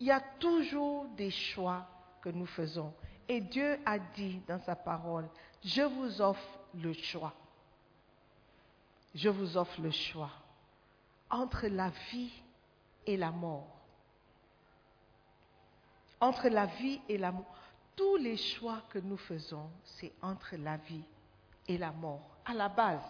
Il 0.00 0.06
y 0.06 0.10
a 0.10 0.20
toujours 0.38 1.06
des 1.16 1.30
choix 1.30 1.86
que 2.22 2.30
nous 2.30 2.46
faisons. 2.46 2.94
Et 3.28 3.40
Dieu 3.40 3.78
a 3.84 3.98
dit 3.98 4.40
dans 4.48 4.60
sa 4.60 4.74
parole, 4.74 5.28
je 5.62 5.82
vous 5.82 6.20
offre 6.20 6.58
le 6.74 6.92
choix. 6.94 7.34
Je 9.14 9.28
vous 9.28 9.56
offre 9.56 9.80
le 9.80 9.90
choix 9.90 10.30
entre 11.30 11.66
la 11.66 11.90
vie 12.10 12.32
et 13.06 13.16
la 13.16 13.30
mort. 13.30 13.66
Entre 16.20 16.48
la 16.48 16.66
vie 16.66 17.00
et 17.08 17.18
la 17.18 17.32
mort. 17.32 17.44
Tous 17.96 18.16
les 18.16 18.36
choix 18.36 18.82
que 18.90 18.98
nous 18.98 19.16
faisons, 19.16 19.68
c'est 19.84 20.12
entre 20.22 20.56
la 20.56 20.76
vie 20.76 21.04
et 21.66 21.76
la 21.78 21.90
mort, 21.92 22.22
à 22.46 22.54
la 22.54 22.68
base. 22.68 23.02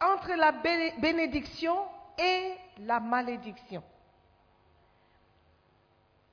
Entre 0.00 0.34
la 0.36 0.52
béné- 0.52 0.98
bénédiction 1.00 1.76
et 2.18 2.54
la 2.80 3.00
malédiction. 3.00 3.82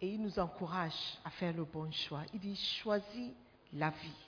Et 0.03 0.15
il 0.15 0.21
nous 0.21 0.37
encourage 0.37 1.17
à 1.23 1.29
faire 1.29 1.53
le 1.53 1.63
bon 1.63 1.89
choix. 1.89 2.23
Il 2.33 2.39
dit, 2.41 2.57
choisis 2.57 3.31
la 3.71 3.89
vie. 3.89 4.27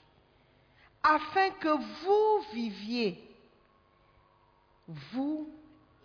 Afin 1.02 1.50
que 1.50 1.68
vous 1.68 2.46
viviez, 2.54 3.22
vous 4.88 5.50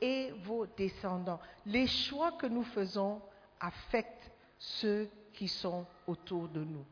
et 0.01 0.31
vos 0.43 0.65
descendants. 0.65 1.39
Les 1.65 1.87
choix 1.87 2.33
que 2.33 2.47
nous 2.47 2.65
faisons 2.65 3.21
affectent 3.61 4.29
ceux 4.59 5.09
qui 5.31 5.47
sont 5.47 5.85
autour 6.05 6.49
de 6.49 6.65
nous. 6.65 6.85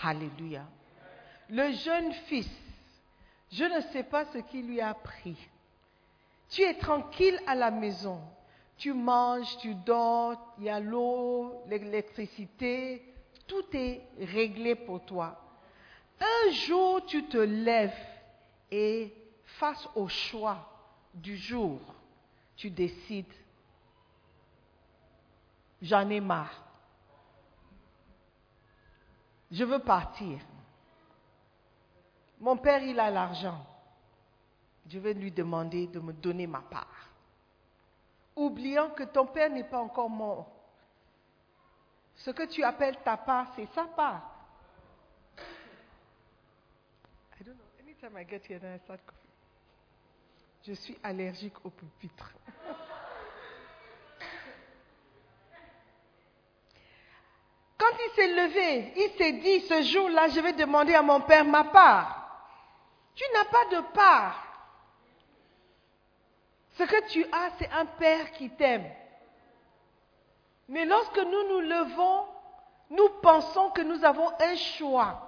Alléluia. 0.00 0.64
Le 1.48 1.72
jeune 1.72 2.12
fils, 2.28 2.50
je 3.50 3.64
ne 3.64 3.80
sais 3.92 4.04
pas 4.04 4.26
ce 4.26 4.38
qui 4.38 4.62
lui 4.62 4.80
a 4.80 4.94
pris. 4.94 5.36
Tu 6.50 6.62
es 6.62 6.74
tranquille 6.74 7.40
à 7.48 7.56
la 7.56 7.72
maison. 7.72 8.22
Tu 8.76 8.92
manges, 8.92 9.56
tu 9.58 9.74
dors, 9.74 10.54
il 10.58 10.64
y 10.64 10.68
a 10.68 10.80
l'eau, 10.80 11.62
l'électricité, 11.68 13.14
tout 13.46 13.64
est 13.72 14.02
réglé 14.18 14.74
pour 14.74 15.04
toi. 15.04 15.40
Un 16.20 16.50
jour, 16.50 17.04
tu 17.06 17.24
te 17.24 17.38
lèves 17.38 17.94
et 18.70 19.12
face 19.44 19.88
au 19.94 20.08
choix 20.08 20.68
du 21.12 21.36
jour, 21.36 21.80
tu 22.56 22.70
décides, 22.70 23.32
j'en 25.80 26.08
ai 26.10 26.20
marre. 26.20 26.62
Je 29.50 29.64
veux 29.64 29.78
partir. 29.78 30.40
Mon 32.40 32.56
père, 32.56 32.82
il 32.82 32.98
a 32.98 33.10
l'argent. 33.10 33.64
Je 34.88 34.98
vais 34.98 35.14
lui 35.14 35.30
demander 35.30 35.86
de 35.86 36.00
me 36.00 36.12
donner 36.12 36.46
ma 36.46 36.60
part. 36.60 36.93
Oubliant 38.36 38.90
que 38.90 39.04
ton 39.04 39.26
père 39.26 39.50
n'est 39.50 39.64
pas 39.64 39.78
encore 39.78 40.10
mort. 40.10 40.50
Ce 42.16 42.30
que 42.30 42.44
tu 42.44 42.62
appelles 42.62 42.98
ta 43.04 43.16
part, 43.16 43.52
c'est 43.56 43.66
sa 43.74 43.84
part. 43.84 44.30
Je 50.62 50.72
suis 50.72 50.98
allergique 51.02 51.64
au 51.64 51.70
pupitre. 51.70 52.32
Quand 57.76 57.96
il 57.98 58.14
s'est 58.14 58.34
levé, 58.34 58.92
il 58.96 59.10
s'est 59.18 59.32
dit, 59.32 59.60
ce 59.66 59.82
jour-là, 59.82 60.28
je 60.28 60.40
vais 60.40 60.54
demander 60.54 60.94
à 60.94 61.02
mon 61.02 61.20
père 61.20 61.44
ma 61.44 61.64
part. 61.64 62.24
Tu 63.14 63.24
n'as 63.32 63.44
pas 63.44 63.76
de 63.76 63.80
part. 63.92 64.43
Ce 66.74 66.82
que 66.82 67.08
tu 67.08 67.24
as, 67.24 67.50
c'est 67.58 67.70
un 67.70 67.86
père 67.86 68.32
qui 68.32 68.50
t'aime. 68.50 68.84
Mais 70.68 70.84
lorsque 70.84 71.18
nous 71.18 71.48
nous 71.48 71.60
levons, 71.60 72.24
nous 72.90 73.08
pensons 73.22 73.70
que 73.70 73.82
nous 73.82 74.04
avons 74.04 74.28
un 74.40 74.56
choix. 74.56 75.20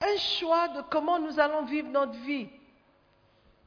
Un 0.00 0.16
choix 0.16 0.68
de 0.68 0.82
comment 0.82 1.18
nous 1.18 1.38
allons 1.38 1.62
vivre 1.64 1.88
notre 1.88 2.18
vie. 2.20 2.48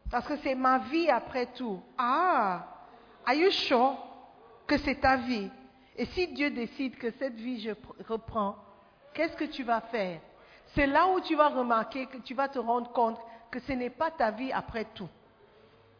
Parce 0.10 0.28
que 0.28 0.38
c'est 0.38 0.56
ma 0.56 0.80
vie 0.80 1.10
après 1.10 1.48
tout. 1.48 1.82
Ah, 1.98 2.66
are 3.26 3.34
you 3.34 3.52
sure 3.52 3.98
que 4.66 4.78
c'est 4.78 5.02
ta 5.02 5.18
vie? 5.18 5.50
Et 5.96 6.06
si 6.06 6.28
Dieu 6.28 6.50
décide 6.50 6.98
que 6.98 7.12
cette 7.12 7.36
vie, 7.36 7.60
je 7.60 7.72
reprends, 8.08 8.56
qu'est-ce 9.14 9.36
que 9.36 9.46
tu 9.46 9.64
vas 9.64 9.82
faire? 9.82 10.22
C'est 10.76 10.88
là 10.88 11.08
où 11.08 11.20
tu 11.22 11.36
vas 11.36 11.50
remarquer, 11.50 12.06
que 12.06 12.18
tu 12.18 12.34
vas 12.34 12.48
te 12.48 12.60
rendre 12.60 12.92
compte 12.92 13.20
que 13.52 13.60
ce 13.60 13.72
n'est 13.74 13.90
pas 13.90 14.12
ta 14.12 14.32
vie 14.32 14.52
après 14.52 14.86
tout. 14.94 15.10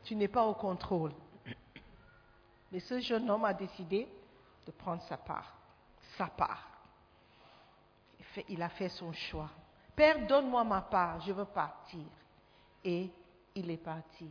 Tu 0.08 0.16
n'es 0.16 0.30
pas 0.30 0.46
au 0.46 0.54
contrôle. 0.54 1.12
Mais 2.72 2.80
ce 2.80 3.02
jeune 3.02 3.30
homme 3.30 3.44
a 3.44 3.54
décidé 3.54 4.08
de 4.66 4.72
prendre 4.72 5.02
sa 5.04 5.18
part. 5.18 5.54
Sa 6.18 6.28
part. 6.28 6.66
Il, 8.48 8.62
a 8.62 8.70
fait 8.70 8.88
son 8.88 9.12
choix. 9.12 9.50
Père, 9.98 10.26
donne-moi 10.26 10.64
ma 10.64 10.80
part, 10.80 11.20
je 11.22 11.34
veux 11.34 11.46
partir. 11.46 12.06
Et 12.86 13.10
il 13.54 13.70
est 13.70 13.84
parti. 13.84 14.30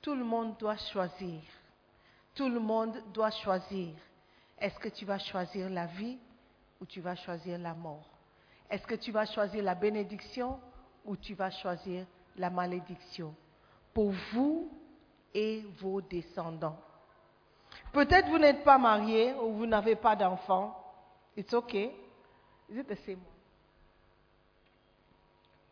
Tout 0.00 0.14
le 0.14 0.22
monde 0.22 0.56
doit 0.56 0.76
choisir. 0.76 1.40
Tout 2.32 2.48
le 2.48 2.60
monde 2.60 3.02
doit 3.12 3.32
choisir. 3.32 3.94
Est-ce 4.56 4.78
que 4.78 4.88
tu 4.88 5.04
vas 5.04 5.18
choisir 5.18 5.68
la 5.68 5.86
vie 5.86 6.16
ou 6.80 6.86
tu 6.86 7.00
vas 7.00 7.16
choisir 7.16 7.58
la 7.58 7.74
mort? 7.74 8.08
Est-ce 8.70 8.86
que 8.86 8.94
tu 8.94 9.10
vas 9.10 9.26
choisir 9.26 9.64
la 9.64 9.74
bénédiction 9.74 10.60
ou 11.04 11.16
tu 11.16 11.34
vas 11.34 11.50
choisir 11.50 12.06
la 12.36 12.50
malédiction? 12.50 13.34
Pour 13.92 14.12
vous 14.32 14.70
et 15.34 15.64
vos 15.78 16.00
descendants. 16.00 16.78
Peut-être 17.92 18.28
vous 18.28 18.38
n'êtes 18.38 18.64
pas 18.64 18.78
marié 18.78 19.34
ou 19.34 19.52
vous 19.52 19.66
n'avez 19.66 19.96
pas 19.96 20.16
d'enfant. 20.16 20.74
It's 21.36 21.52
okay. 21.52 21.94
Is 22.70 22.78
it 22.78 22.86
the 22.86 22.96
same? 23.06 23.20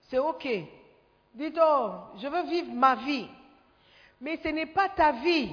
C'est 0.09 0.19
ok. 0.19 0.47
Dites 1.35 1.59
oh, 1.61 1.91
je 2.17 2.29
veux 2.29 2.45
vivre 2.45 2.73
ma 2.73 2.95
vie. 2.95 3.29
Mais 4.21 4.39
ce 4.43 4.49
n'est 4.49 4.67
pas 4.67 4.89
ta 4.89 5.13
vie 5.13 5.51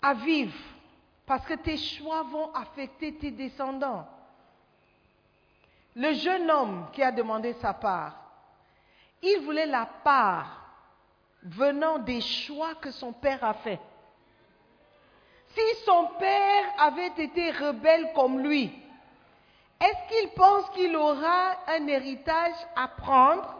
à 0.00 0.14
vivre 0.14 0.54
parce 1.26 1.44
que 1.46 1.54
tes 1.54 1.76
choix 1.76 2.22
vont 2.22 2.52
affecter 2.54 3.14
tes 3.14 3.30
descendants. 3.30 4.06
Le 5.96 6.12
jeune 6.12 6.50
homme 6.50 6.86
qui 6.92 7.02
a 7.02 7.10
demandé 7.10 7.52
sa 7.54 7.74
part, 7.74 8.16
il 9.22 9.40
voulait 9.44 9.66
la 9.66 9.86
part 9.86 10.69
venant 11.42 11.98
des 11.98 12.20
choix 12.20 12.74
que 12.76 12.90
son 12.90 13.12
père 13.12 13.42
a 13.44 13.54
fait. 13.54 13.80
Si 15.48 15.84
son 15.84 16.06
père 16.18 16.64
avait 16.78 17.12
été 17.24 17.50
rebelle 17.50 18.12
comme 18.14 18.40
lui, 18.40 18.72
est-ce 19.80 20.08
qu'il 20.08 20.30
pense 20.30 20.68
qu'il 20.70 20.94
aura 20.94 21.56
un 21.66 21.86
héritage 21.86 22.54
à 22.76 22.86
prendre? 22.88 23.56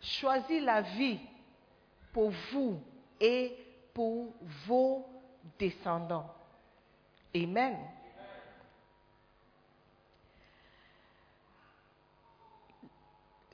Choisis 0.00 0.62
la 0.62 0.82
vie 0.82 1.18
pour 2.12 2.30
vous 2.52 2.80
et 3.20 3.56
pour 3.92 4.32
vos 4.66 5.04
descendants. 5.58 6.32
Amen. 7.34 7.76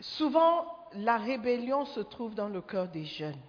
Souvent, 0.01 0.82
la 0.95 1.17
rébellion 1.17 1.85
se 1.87 2.01
trouve 2.01 2.35
dans 2.35 2.49
le 2.49 2.61
cœur 2.61 2.89
des 2.89 3.05
jeunes. 3.05 3.41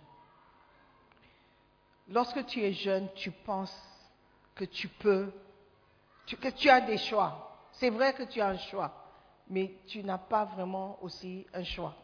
Lorsque 2.09 2.45
tu 2.45 2.61
es 2.61 2.73
jeune, 2.73 3.07
tu 3.15 3.31
penses 3.31 3.75
que 4.55 4.65
tu 4.65 4.87
peux, 4.87 5.31
que 6.27 6.49
tu 6.49 6.69
as 6.69 6.81
des 6.81 6.97
choix. 6.97 7.57
C'est 7.73 7.89
vrai 7.89 8.13
que 8.13 8.23
tu 8.23 8.41
as 8.41 8.47
un 8.47 8.57
choix, 8.57 8.93
mais 9.47 9.73
tu 9.87 10.03
n'as 10.03 10.17
pas 10.17 10.45
vraiment 10.45 10.97
aussi 11.01 11.45
un 11.53 11.63
choix. 11.63 11.95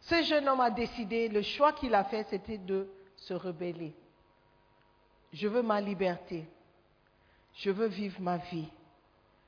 Ce 0.00 0.22
jeune 0.22 0.48
homme 0.48 0.60
a 0.60 0.70
décidé, 0.70 1.28
le 1.28 1.42
choix 1.42 1.72
qu'il 1.72 1.94
a 1.94 2.04
fait, 2.04 2.26
c'était 2.30 2.58
de 2.58 2.88
se 3.16 3.34
rebeller. 3.34 3.94
Je 5.32 5.48
veux 5.48 5.62
ma 5.62 5.80
liberté. 5.80 6.48
Je 7.54 7.70
veux 7.70 7.86
vivre 7.88 8.20
ma 8.20 8.38
vie. 8.38 8.68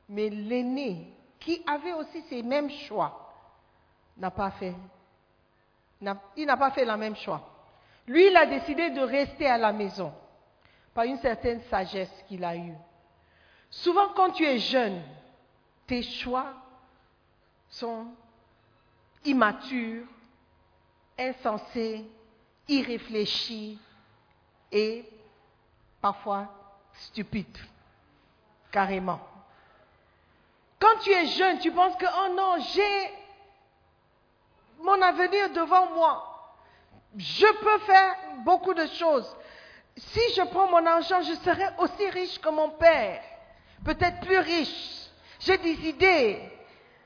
Mais 0.09 0.29
l'aîné, 0.29 1.15
qui 1.39 1.63
avait 1.67 1.93
aussi 1.93 2.21
ses 2.23 2.43
mêmes 2.43 2.71
choix, 2.71 3.33
n'a 4.17 4.31
pas 4.31 4.51
fait. 4.53 4.75
Il 6.37 6.47
n'a 6.47 6.57
pas 6.57 6.71
fait 6.71 6.85
la 6.85 6.97
même 6.97 7.17
choix. 7.17 7.47
Lui, 8.07 8.27
il 8.29 8.37
a 8.37 8.47
décidé 8.47 8.91
de 8.91 9.01
rester 9.01 9.47
à 9.47 9.59
la 9.59 9.73
maison 9.73 10.13
par 10.95 11.05
une 11.05 11.19
certaine 11.19 11.63
sagesse 11.71 12.11
qu'il 12.27 12.45
a 12.45 12.57
eue. 12.57 12.75
Souvent, 13.71 14.09
quand 14.15 14.31
tu 14.31 14.45
es 14.45 14.59
jeune, 14.59 15.03
tes 15.87 16.03
choix 16.03 16.55
sont 17.69 18.07
immatures, 19.25 20.07
insensés, 21.19 22.05
irréfléchis 22.67 23.79
et 24.73 25.05
parfois 26.01 26.49
stupides, 26.95 27.59
carrément. 28.73 29.21
Quand 30.79 30.99
tu 31.03 31.11
es 31.11 31.27
jeune, 31.27 31.59
tu 31.59 31.71
penses 31.71 31.97
que, 31.97 32.07
oh 32.07 32.35
non, 32.35 32.57
j'ai 32.73 33.20
mon 34.83 35.01
avenir 35.03 35.51
devant 35.51 35.91
moi. 35.91 36.27
Je 37.17 37.47
peux 37.47 37.79
faire 37.81 38.17
beaucoup 38.45 38.75
de 38.75 38.87
choses. 38.87 39.37
Si 39.97 40.21
je 40.35 40.43
prends 40.43 40.69
mon 40.69 40.87
argent, 40.87 41.21
je 41.23 41.35
serai 41.35 41.67
aussi 41.79 42.09
riche 42.11 42.39
que 42.41 42.49
mon 42.49 42.71
père. 42.71 43.23
Peut-être 43.85 44.21
plus 44.21 44.39
riche. 44.39 45.07
J'ai 45.41 45.59
des 45.59 45.89
idées. 45.89 46.41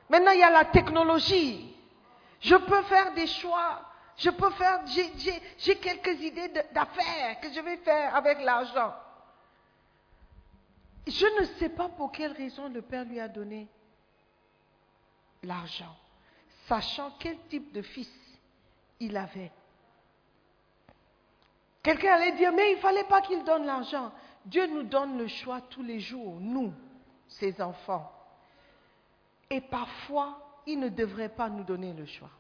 Maintenant, 0.09 0.33
il 0.33 0.41
y 0.41 0.45
a 0.45 0.51
la 0.51 0.67
technologie. 0.67 1.75
Je 2.41 2.57
peux 2.57 2.83
faire 2.83 3.15
des 3.15 3.27
choix. 3.27 3.81
Je 4.17 4.31
peux 4.31 4.51
faire, 4.51 4.83
j'ai 5.59 5.77
quelques 5.77 6.21
idées 6.21 6.49
d'affaires 6.73 7.41
que 7.41 7.53
je 7.53 7.61
vais 7.61 7.79
faire 7.79 8.15
avec 8.15 8.41
l'argent. 8.43 8.95
Je 11.07 11.41
ne 11.41 11.47
sais 11.59 11.71
pas 11.71 11.89
pour 11.89 12.13
quelle 12.13 12.33
raison 12.33 12.69
le 12.69 12.81
Père 12.81 13.05
lui 13.05 13.19
a 13.19 13.27
donné 13.27 13.67
l'argent, 15.43 15.97
sachant 16.69 17.11
quel 17.19 17.39
type 17.49 17.73
de 17.73 17.83
fils 17.83 18.11
il 19.01 19.17
avait. 19.17 19.53
Quelqu'un 21.83 22.15
allait 22.15 22.33
dire, 22.33 22.53
mais 22.53 22.73
il 22.73 22.77
ne 22.77 22.81
fallait 22.81 23.05
pas 23.05 23.21
qu'il 23.21 23.45
donne 23.45 23.67
l'argent. 23.67 24.11
Dieu 24.47 24.67
nous 24.67 24.85
donne 24.85 25.19
le 25.19 25.27
choix 25.27 25.61
tous 25.61 25.83
les 25.83 26.01
jours, 26.01 26.39
nous, 26.41 26.73
ses 27.29 27.61
enfants. 27.61 28.11
Et 29.51 29.61
parfois, 29.61 30.63
il 30.67 30.81
ne 30.81 30.89
devrait 30.89 31.29
pas 31.29 31.49
nous 31.49 31.65
donner 31.65 31.93
le 31.93 32.07
choix. 32.07 32.31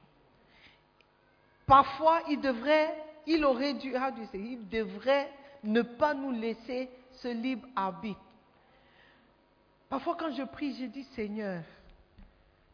Parfois, 1.66 2.22
il 2.28 2.40
devrait, 2.40 2.94
il 3.26 3.44
aurait 3.44 3.74
dû, 3.74 3.94
il 4.34 4.68
devrait 4.68 5.30
ne 5.62 5.82
pas 5.82 6.14
nous 6.14 6.32
laisser 6.32 6.90
ce 7.12 7.28
libre 7.28 7.66
arbitre. 7.76 8.20
Parfois, 9.88 10.16
quand 10.18 10.32
je 10.32 10.42
prie, 10.42 10.74
je 10.74 10.86
dis 10.86 11.04
Seigneur. 11.14 11.62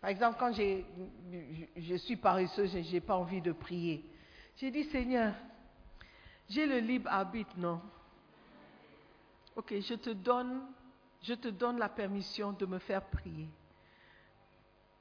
Par 0.00 0.10
exemple, 0.10 0.36
quand 0.38 0.52
je 0.52 1.96
suis 1.96 2.16
paresseuse 2.16 2.72
je 2.72 2.92
n'ai 2.92 3.00
pas 3.00 3.16
envie 3.16 3.42
de 3.42 3.52
prier, 3.52 4.04
j'ai 4.56 4.70
dit 4.70 4.84
Seigneur, 4.84 5.34
j'ai 6.48 6.66
le 6.66 6.78
libre 6.78 7.10
arbitre, 7.10 7.54
non? 7.56 7.80
Ok, 9.56 9.74
je 9.80 9.94
te 9.94 10.10
donne, 10.10 10.62
je 11.22 11.34
te 11.34 11.48
donne 11.48 11.78
la 11.78 11.88
permission 11.88 12.52
de 12.52 12.66
me 12.66 12.78
faire 12.78 13.02
prier. 13.02 13.48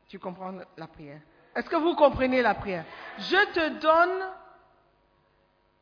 Tu 0.07 0.19
comprends 0.19 0.53
la 0.77 0.87
prière? 0.87 1.21
Est-ce 1.55 1.69
que 1.69 1.75
vous 1.75 1.95
comprenez 1.95 2.41
la 2.41 2.55
prière? 2.55 2.85
Je 3.19 3.53
te 3.53 3.79
donne 3.79 4.27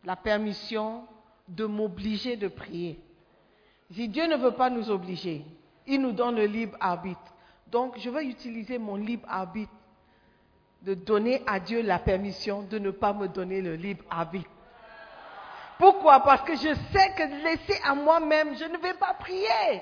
la 0.03 0.15
permission 0.15 1.07
de 1.47 1.65
m'obliger 1.65 2.37
de 2.37 2.47
prier. 2.47 2.99
Si 3.91 4.07
Dieu 4.09 4.27
ne 4.27 4.35
veut 4.35 4.53
pas 4.53 4.69
nous 4.69 4.89
obliger, 4.89 5.45
il 5.85 6.01
nous 6.01 6.11
donne 6.11 6.35
le 6.35 6.45
libre 6.45 6.77
arbitre. 6.79 7.33
Donc, 7.71 7.97
je 7.97 8.09
vais 8.09 8.25
utiliser 8.25 8.77
mon 8.77 8.95
libre 8.95 9.27
arbitre 9.29 9.71
de 10.81 10.93
donner 10.93 11.43
à 11.47 11.59
Dieu 11.59 11.81
la 11.81 11.99
permission 11.99 12.61
de 12.61 12.79
ne 12.79 12.91
pas 12.91 13.13
me 13.13 13.27
donner 13.27 13.61
le 13.61 13.75
libre 13.75 14.03
arbitre. 14.09 14.49
Pourquoi? 15.77 16.21
Parce 16.21 16.41
que 16.43 16.55
je 16.55 16.73
sais 16.91 17.13
que 17.15 17.43
laissé 17.43 17.79
à 17.83 17.93
moi-même, 17.93 18.55
je 18.55 18.65
ne 18.65 18.77
vais 18.77 18.93
pas 18.93 19.13
prier. 19.15 19.81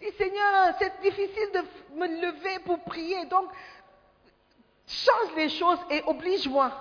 Dis 0.00 0.10
Seigneur, 0.16 0.74
c'est 0.78 1.00
difficile 1.02 1.50
de 1.54 1.96
me 1.98 2.06
lever 2.06 2.58
pour 2.64 2.78
prier, 2.80 3.24
donc 3.26 3.50
change 4.86 5.36
les 5.36 5.48
choses 5.48 5.78
et 5.90 6.02
oblige-moi. 6.06 6.72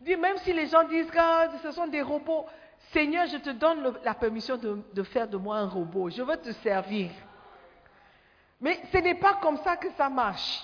Dis 0.00 0.16
même 0.16 0.38
si 0.38 0.52
les 0.52 0.68
gens 0.68 0.84
disent 0.84 1.10
que 1.10 1.58
ce 1.62 1.72
sont 1.72 1.88
des 1.88 2.02
robots, 2.02 2.46
Seigneur, 2.92 3.26
je 3.26 3.36
te 3.36 3.50
donne 3.50 3.94
la 4.02 4.14
permission 4.14 4.56
de 4.56 5.02
faire 5.02 5.28
de 5.28 5.36
moi 5.36 5.58
un 5.58 5.68
robot. 5.68 6.08
Je 6.08 6.22
veux 6.22 6.36
te 6.36 6.52
servir. 6.52 7.10
Mais 8.60 8.80
ce 8.92 8.98
n'est 8.98 9.14
pas 9.14 9.34
comme 9.34 9.56
ça 9.58 9.76
que 9.76 9.90
ça 9.92 10.08
marche. 10.08 10.62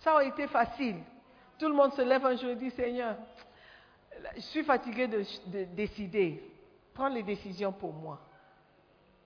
Ça 0.00 0.14
aurait 0.14 0.28
été 0.28 0.46
facile. 0.46 0.96
Tout 1.58 1.68
le 1.68 1.74
monde 1.74 1.92
se 1.94 2.02
lève 2.02 2.24
un 2.26 2.36
jour 2.36 2.50
et 2.50 2.56
dit 2.56 2.70
Seigneur, 2.70 3.16
je 4.34 4.40
suis 4.40 4.64
fatigué 4.64 5.06
de, 5.06 5.24
de 5.46 5.64
décider. 5.64 6.42
Prends 6.92 7.08
les 7.08 7.22
décisions 7.22 7.72
pour 7.72 7.92
moi. 7.92 8.20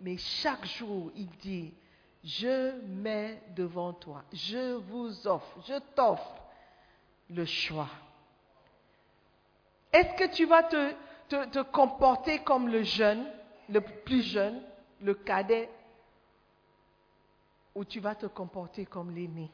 Mais 0.01 0.17
chaque 0.17 0.65
jour, 0.67 1.11
il 1.17 1.29
dit, 1.39 1.75
je 2.23 2.81
mets 2.87 3.43
devant 3.57 3.93
toi, 3.93 4.23
je 4.33 4.75
vous 4.75 5.27
offre, 5.27 5.59
je 5.67 5.79
t'offre 5.95 6.37
le 7.31 7.45
choix. 7.45 7.89
Est-ce 9.93 10.15
que 10.15 10.35
tu 10.35 10.45
vas 10.45 10.63
te 10.63 11.63
comporter 11.63 12.41
comme 12.41 12.69
le 12.69 12.83
jeune, 12.83 13.25
le 13.69 13.81
plus 13.81 14.23
jeune, 14.23 14.63
le 15.01 15.15
cadet, 15.15 15.69
ou 17.79 17.85
tu 17.85 18.01
vas 18.01 18.17
te 18.17 18.27
comporter 18.27 18.87
comme 18.87 19.13
l'aîné. 19.13 19.49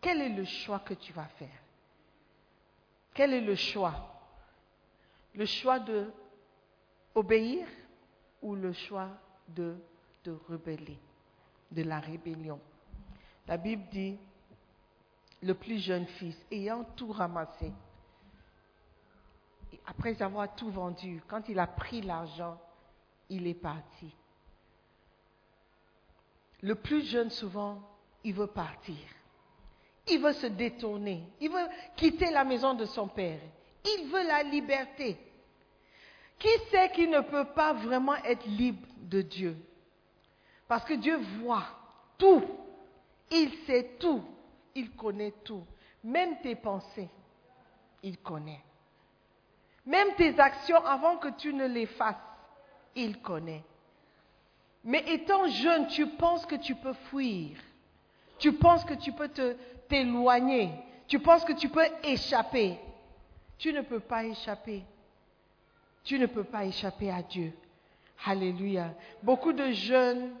Quel 0.00 0.20
est 0.20 0.30
le 0.30 0.44
choix 0.44 0.80
que 0.80 0.94
tu 0.94 1.12
vas 1.12 1.26
faire? 1.26 1.62
Quel 3.14 3.32
est 3.32 3.40
le 3.40 3.54
choix? 3.54 4.20
Le 5.34 5.46
choix 5.46 5.78
de 5.78 6.10
obéir 7.14 7.68
ou 8.42 8.56
le 8.56 8.72
choix 8.72 9.10
de, 9.46 9.76
de 10.24 10.36
rebeller, 10.48 10.98
de 11.70 11.82
la 11.84 12.00
rébellion? 12.00 12.58
La 13.46 13.56
Bible 13.56 13.84
dit, 13.92 14.18
le 15.40 15.54
plus 15.54 15.78
jeune 15.78 16.06
fils, 16.06 16.36
ayant 16.50 16.82
tout 16.96 17.12
ramassé, 17.12 17.72
après 19.86 20.20
avoir 20.20 20.52
tout 20.56 20.70
vendu, 20.70 21.22
quand 21.28 21.48
il 21.48 21.60
a 21.60 21.68
pris 21.68 22.02
l'argent, 22.02 22.60
il 23.28 23.46
est 23.46 23.54
parti. 23.54 24.12
Le 26.62 26.74
plus 26.74 27.02
jeune, 27.02 27.30
souvent, 27.30 27.80
il 28.24 28.34
veut 28.34 28.46
partir. 28.46 28.96
Il 30.08 30.20
veut 30.20 30.32
se 30.32 30.46
détourner. 30.46 31.22
Il 31.40 31.50
veut 31.50 31.68
quitter 31.96 32.30
la 32.30 32.44
maison 32.44 32.74
de 32.74 32.84
son 32.84 33.08
père. 33.08 33.40
Il 33.84 34.08
veut 34.08 34.26
la 34.26 34.42
liberté. 34.42 35.18
Qui 36.38 36.48
sait 36.70 36.90
qu'il 36.92 37.10
ne 37.10 37.20
peut 37.20 37.46
pas 37.54 37.72
vraiment 37.72 38.16
être 38.16 38.46
libre 38.46 38.86
de 38.96 39.22
Dieu? 39.22 39.56
Parce 40.66 40.84
que 40.84 40.94
Dieu 40.94 41.18
voit 41.40 41.66
tout. 42.18 42.42
Il 43.30 43.52
sait 43.66 43.96
tout. 43.98 44.22
Il 44.74 44.90
connaît 44.92 45.34
tout. 45.44 45.64
Même 46.02 46.40
tes 46.40 46.54
pensées, 46.54 47.10
il 48.02 48.18
connaît. 48.18 48.62
Même 49.84 50.14
tes 50.16 50.38
actions 50.38 50.84
avant 50.84 51.18
que 51.18 51.28
tu 51.36 51.52
ne 51.52 51.66
les 51.66 51.86
fasses, 51.86 52.16
il 52.94 53.20
connaît. 53.20 53.64
Mais 54.84 55.04
étant 55.08 55.46
jeune, 55.48 55.86
tu 55.88 56.06
penses 56.06 56.46
que 56.46 56.54
tu 56.54 56.74
peux 56.74 56.94
fuir. 57.10 57.56
Tu 58.38 58.52
penses 58.52 58.84
que 58.84 58.94
tu 58.94 59.12
peux 59.12 59.28
t'éloigner. 59.88 60.70
Tu 61.06 61.18
penses 61.18 61.44
que 61.44 61.52
tu 61.52 61.68
peux 61.68 61.84
échapper. 62.02 62.78
Tu 63.58 63.72
ne 63.72 63.82
peux 63.82 64.00
pas 64.00 64.24
échapper. 64.24 64.82
Tu 66.04 66.18
ne 66.18 66.26
peux 66.26 66.44
pas 66.44 66.64
échapper 66.64 67.10
à 67.10 67.22
Dieu. 67.22 67.52
Alléluia. 68.24 68.94
Beaucoup 69.22 69.52
de 69.52 69.70
jeunes, 69.72 70.32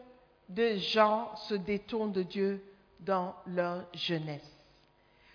de 0.48 0.76
gens 0.76 1.36
se 1.36 1.54
détournent 1.54 2.12
de 2.12 2.22
Dieu 2.22 2.64
dans 3.00 3.34
leur 3.46 3.84
jeunesse. 3.92 4.56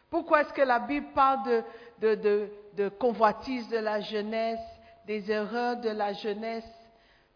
Pourquoi 0.10 0.41
est-ce 0.41 0.54
que 0.54 0.62
la 0.62 0.80
Bible 0.80 1.08
parle 1.13 1.63
de 2.00 2.89
convoitise 3.00 3.68
de 3.70 3.78
la 3.78 4.02
jeunesse, 4.02 4.60
des 5.06 5.30
erreurs 5.32 5.78
de 5.78 5.89
la 5.89 6.13
jeunesse, 6.13 6.68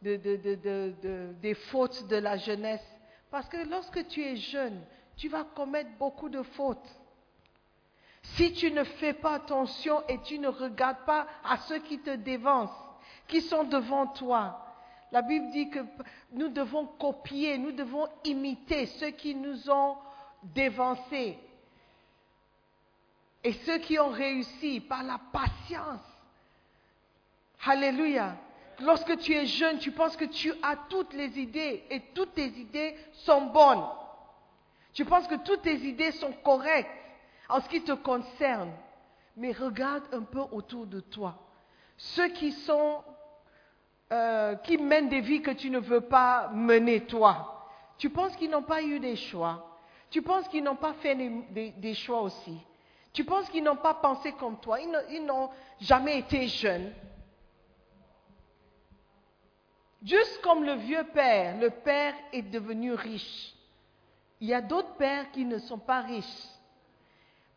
de, 0.02 0.16
de, 0.16 0.36
de, 0.38 0.56
de, 0.56 0.94
de- 1.02 1.34
des 1.42 1.54
fautes 1.54 2.08
de 2.08 2.16
la 2.18 2.38
jeunesse 2.38 2.86
Parce 3.32 3.48
que 3.50 3.58
lorsque 3.70 4.08
tu 4.08 4.24
es 4.24 4.36
jeune, 4.38 4.82
tu 5.18 5.28
vas 5.30 5.44
commettre 5.44 5.90
beaucoup 6.00 6.30
de 6.30 6.42
fautes. 6.42 6.90
Si 8.24 8.54
tu 8.54 8.72
ne 8.72 8.84
fais 8.84 9.14
pas 9.14 9.34
attention 9.36 10.06
et 10.08 10.20
tu 10.22 10.40
ne 10.40 10.48
regardes 10.48 11.06
pas 11.06 11.28
à 11.44 11.58
ceux 11.58 11.80
qui 11.80 12.00
te 12.00 12.10
dévancent, 12.16 12.72
qui 13.28 13.42
sont 13.42 13.64
devant 13.64 14.08
toi, 14.08 14.66
la 15.12 15.22
Bible 15.22 15.50
dit 15.52 15.70
que 15.70 15.80
nous 16.32 16.50
devons 16.50 16.86
copier, 16.86 17.58
nous 17.58 17.72
devons 17.72 18.08
imiter 18.26 18.86
ceux 18.86 19.12
qui 19.12 19.36
nous 19.36 19.70
ont 19.70 19.98
dévancés 20.44 21.38
et 23.44 23.54
ceux 23.54 23.78
qui 23.80 23.98
ont 24.00 24.10
réussi 24.10 24.80
par 24.82 25.04
la 25.04 25.20
patience. 25.32 26.02
Alléluia. 27.66 28.36
Lorsque 28.82 29.18
tu 29.18 29.34
es 29.34 29.46
jeune, 29.46 29.78
tu 29.78 29.92
penses 29.92 30.16
que 30.16 30.26
tu 30.26 30.54
as 30.64 30.76
toutes 30.90 31.14
les 31.14 31.38
idées 31.40 31.84
et 31.90 32.00
toutes 32.14 32.34
tes 32.36 32.48
idées 32.48 32.96
sont 33.12 33.48
bonnes. 33.48 33.84
Tu 34.94 35.06
penses 35.06 35.28
que 35.28 35.36
toutes 35.36 35.64
tes 35.64 35.76
idées 35.76 36.12
sont 36.12 36.32
correctes 36.44 36.90
en 37.50 37.60
ce 37.62 37.70
qui 37.70 37.82
te 37.82 37.92
concerne. 37.92 38.72
Mais 39.36 39.52
regarde 39.52 40.04
un 40.12 40.22
peu 40.22 40.42
autour 40.52 40.86
de 40.86 41.00
toi. 41.00 41.36
Ceux 41.98 42.30
qui 42.30 42.52
sont, 42.52 43.04
euh, 44.12 44.56
qui 44.56 44.78
mènent 44.78 45.10
des 45.10 45.22
vies 45.22 45.42
que 45.42 45.52
tu 45.52 45.70
ne 45.70 45.80
veux 45.80 46.02
pas 46.02 46.50
mener 46.54 47.02
toi. 47.02 47.68
Tu 47.98 48.10
penses 48.10 48.36
qu'ils 48.38 48.50
n'ont 48.50 48.64
pas 48.64 48.82
eu 48.82 49.00
des 49.00 49.16
choix. 49.16 49.78
Tu 50.10 50.22
penses 50.22 50.48
qu'ils 50.48 50.64
n'ont 50.64 50.76
pas 50.76 50.94
fait 50.94 51.16
des, 51.16 51.94
choix 51.94 52.22
aussi. 52.22 52.58
Tu 53.14 53.24
penses 53.24 53.50
qu'ils 53.50 53.64
n'ont 53.64 53.76
pas 53.76 53.94
pensé 53.94 54.32
comme 54.34 54.58
toi. 54.60 54.80
Ils 54.80 55.26
n'ont 55.26 55.50
jamais 55.80 56.20
été 56.20 56.48
jeunes. 56.48 56.92
Juste 60.04 60.40
comme 60.42 60.64
le 60.64 60.74
vieux 60.76 61.04
père, 61.14 61.58
le 61.58 61.70
père 61.70 62.14
est 62.32 62.44
devenu 62.44 62.94
riche. 62.94 63.54
Il 64.40 64.48
y 64.48 64.54
a 64.54 64.62
d'autres 64.62 64.96
pères 64.96 65.32
qui 65.32 65.44
ne 65.44 65.58
sont 65.60 65.80
pas 65.80 66.02
riches. 66.02 66.48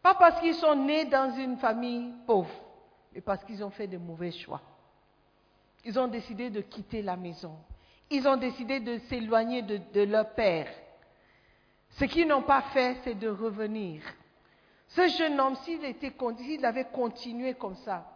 Pas 0.03 0.15
parce 0.15 0.41
qu'ils 0.41 0.55
sont 0.55 0.75
nés 0.75 1.05
dans 1.05 1.33
une 1.37 1.57
famille 1.59 2.13
pauvre, 2.27 2.51
mais 3.15 3.21
parce 3.21 3.45
qu'ils 3.45 3.63
ont 3.63 3.71
fait 3.71 3.87
de 3.87 3.99
mauvais 3.99 4.33
choix. 4.33 4.61
Ils 5.85 5.99
ont 5.99 6.09
décidé 6.09 6.51
de 6.51 6.61
quitter 6.61 7.03
la 7.03 7.17
maison. 7.17 7.57
Ils 8.11 8.27
ont 8.27 8.37
décidé 8.37 8.81
de 8.81 8.99
s'éloigner 9.09 9.63
de, 9.63 10.03
leur 10.03 10.35
père. 10.35 10.69
Ce 11.91 12.05
qu'ils 12.05 12.27
n'ont 12.27 12.43
pas 12.43 12.63
fait, 12.73 12.97
c'est 13.05 13.15
de 13.15 13.29
revenir. 13.29 14.03
Ce 14.89 15.07
jeune 15.09 15.41
homme, 15.41 15.57
s'il 15.57 16.65
avait 16.65 16.87
continué 16.93 17.55
comme 17.55 17.77
ça, 17.77 18.07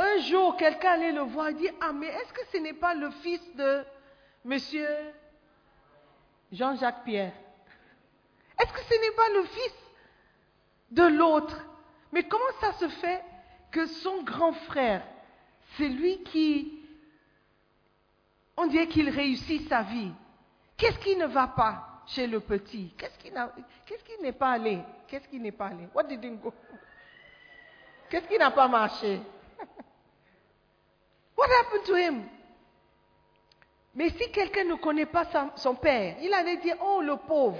un 0.00 0.18
jour, 0.22 0.56
quelqu'un 0.56 0.92
allait 0.92 1.12
le 1.12 1.20
voir 1.22 1.48
et 1.48 1.54
dire, 1.54 1.72
ah, 1.80 1.92
mais 1.92 2.06
est-ce 2.06 2.32
que 2.32 2.46
ce 2.52 2.56
n'est 2.56 2.72
pas 2.72 2.94
le 2.94 3.10
fils 3.10 3.42
de 3.54 3.84
monsieur 4.44 4.88
Jean-Jacques 6.50 7.04
Pierre? 7.04 7.32
Est-ce 8.58 8.72
que 8.72 8.82
ce 8.82 9.00
n'est 9.00 9.16
pas 9.16 9.28
le 9.34 9.44
fils 9.44 9.74
de 10.90 11.02
l'autre? 11.02 11.56
Mais 12.12 12.22
comment 12.24 12.52
ça 12.60 12.72
se 12.72 12.88
fait 12.88 13.22
que 13.70 13.86
son 13.86 14.22
grand 14.22 14.52
frère, 14.52 15.02
c'est 15.76 15.88
lui 15.88 16.22
qui, 16.24 16.82
on 18.56 18.66
dirait 18.66 18.88
qu'il 18.88 19.10
réussit 19.10 19.68
sa 19.68 19.82
vie? 19.82 20.12
Qu'est-ce 20.76 20.98
qui 20.98 21.14
ne 21.16 21.26
va 21.26 21.46
pas 21.46 22.02
chez 22.06 22.26
le 22.26 22.40
petit? 22.40 22.94
Qu'est-ce 22.96 23.18
qui 23.18 23.30
n'est 24.22 24.32
pas 24.32 24.52
allé? 24.52 24.80
Qu'est-ce 25.06 25.28
qui 25.28 25.38
n'est 25.38 25.52
pas 25.52 25.66
allé? 25.66 25.88
What 25.94 26.04
didn't 26.04 26.38
go? 26.40 26.54
Qu'est-ce 28.08 28.26
qui 28.26 28.38
n'a 28.38 28.50
pas 28.50 28.66
marché? 28.66 29.20
What 31.40 31.48
happened 31.48 31.84
to 31.86 31.96
him? 31.96 32.28
Mais 33.94 34.10
si 34.10 34.30
quelqu'un 34.30 34.64
ne 34.64 34.74
connaît 34.74 35.06
pas 35.06 35.26
son 35.56 35.74
père, 35.74 36.18
il 36.20 36.34
allait 36.34 36.58
dire, 36.58 36.76
oh 36.84 37.00
le 37.00 37.16
pauvre, 37.16 37.58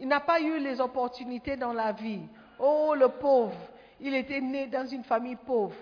il 0.00 0.08
n'a 0.08 0.20
pas 0.20 0.40
eu 0.40 0.58
les 0.58 0.80
opportunités 0.80 1.58
dans 1.58 1.74
la 1.74 1.92
vie. 1.92 2.22
Oh 2.58 2.94
le 2.96 3.08
pauvre, 3.08 3.58
il 4.00 4.14
était 4.14 4.40
né 4.40 4.68
dans 4.68 4.86
une 4.86 5.04
famille 5.04 5.36
pauvre, 5.36 5.76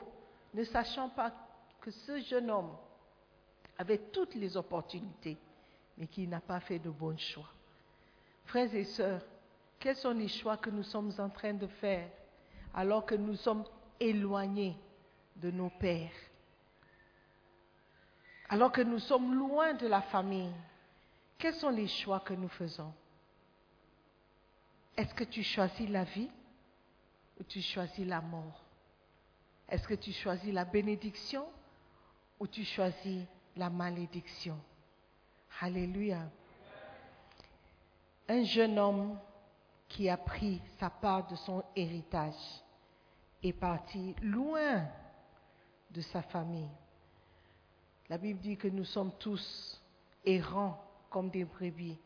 ne 0.53 0.65
sachant 0.65 1.11
pas 1.11 1.31
que 1.81 1.93
ce 1.93 2.19
jeune 2.19 2.51
homme 2.51 2.77
avec 3.79 4.11
toutes 4.11 4.35
les 4.35 4.57
opportunités, 4.57 5.39
mais 5.97 6.09
qui 6.09 6.27
n'a 6.27 6.41
pas 6.41 6.59
fait 6.59 6.81
de 6.81 6.91
bons 6.91 7.19
choix. 7.19 7.49
Frères 8.47 8.75
et 8.75 8.85
sœurs, 8.85 9.23
quels 9.79 9.97
sont 9.97 10.13
les 10.13 10.29
choix 10.29 10.57
que 10.57 10.71
nous 10.71 10.83
sommes 10.83 11.13
en 11.19 11.29
train 11.29 11.55
de 11.55 11.69
faire 11.69 12.09
alors 12.75 13.07
que 13.07 13.15
nous 13.15 13.37
sommes 13.37 13.65
éloignés 14.01 14.77
de 15.37 15.53
nos 15.53 15.71
pères? 15.71 16.11
Alors 18.53 18.71
que 18.71 18.83
nous 18.83 18.99
sommes 18.99 19.35
loin 19.35 19.73
de 19.73 19.87
la 19.87 20.03
famille, 20.03 20.53
quels 21.39 21.55
sont 21.55 21.71
les 21.71 21.89
choix 21.89 22.21
que 22.21 22.35
nous 22.35 22.51
faisons? 22.51 22.93
Est-ce 24.95 25.15
que 25.15 25.25
tu 25.25 25.43
choisis 25.43 25.89
la 25.89 26.05
vie 26.05 26.29
ou 27.41 27.45
tu 27.45 27.63
choisis 27.63 28.07
la 28.07 28.21
mort? 28.21 28.63
Est-ce 29.71 29.89
que 29.89 29.95
tu 29.95 30.13
choisis 30.13 30.53
la 30.53 30.67
bénédiction 30.67 31.47
ou 32.39 32.47
tu 32.47 32.63
choisis 32.63 33.25
la 33.57 33.71
malédiction? 33.71 34.59
Alléluia. 35.63 36.29
Un 38.29 38.45
jeune 38.45 38.79
homme 38.79 39.19
qui 39.89 40.11
a 40.11 40.19
pris 40.19 40.61
sa 40.79 40.91
part 40.91 41.27
de 41.27 41.37
son 41.37 41.65
héritage 41.75 42.35
est 43.43 43.55
parti 43.55 44.15
loin 44.21 44.85
de 45.91 46.03
sa 46.03 46.21
famille. 46.21 46.69
La 48.13 48.19
Bible 48.19 48.41
dit 48.41 48.59
que 48.59 48.69
nous 48.69 48.85
sommes 48.85 49.13
tous 49.19 49.81
errants 50.23 50.79
comme 51.09 51.31
des 51.31 51.47
brebis. 51.47 51.97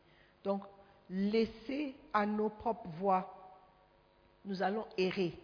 Donc, 0.45 0.63
laissés 1.11 1.97
à 2.13 2.25
nos 2.25 2.49
propres 2.49 2.89
voies, 2.91 3.29
nous 4.45 4.63
allons 4.63 4.87
errer. 4.97 5.37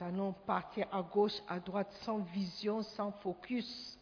Nous 0.00 0.06
allons 0.06 0.32
partir 0.32 0.86
à 0.90 1.02
gauche, 1.02 1.34
à 1.46 1.60
droite, 1.60 1.92
sans 2.00 2.20
vision, 2.20 2.80
sans 2.80 3.12
focus, 3.12 3.98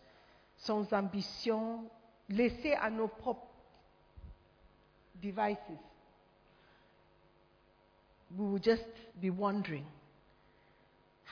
sans 0.59 0.93
ambition, 0.93 1.91
laissés 2.29 2.75
à 2.75 2.88
nos 2.88 3.09
propres 3.09 3.49
devices. 5.17 5.59
We 8.38 8.53
will 8.53 8.62
just 8.62 8.87
be 9.17 9.31
wandering. 9.37 9.85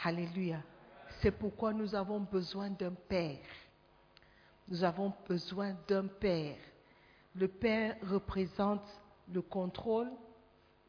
Alléluia. 0.03 0.61
C'est 1.23 1.31
pourquoi 1.31 1.73
nous 1.73 1.95
avons 1.95 2.21
besoin 2.21 2.71
d'un 2.71 2.93
Père. 2.93 3.39
Nous 4.69 4.83
avons 4.85 5.13
besoin 5.29 5.77
d'un 5.87 6.07
Père. 6.07 6.57
Le 7.35 7.47
Père 7.47 7.97
représente 8.03 8.87
le 9.33 9.43
contrôle, 9.43 10.11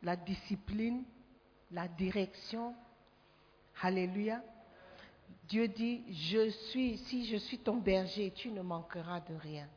la 0.02 0.15
discipline, 0.15 1.04
la 1.72 1.88
direction. 1.88 2.74
Alléluia. 3.82 4.41
Dieu 5.48 5.67
dit, 5.67 6.04
si 6.15 7.26
je 7.26 7.38
suis 7.38 7.60
ton 7.60 7.78
berger, 7.78 8.32
tu 8.32 8.52
ne 8.52 8.62
manqueras 8.62 9.20
de 9.20 9.36
rien. 9.36 9.67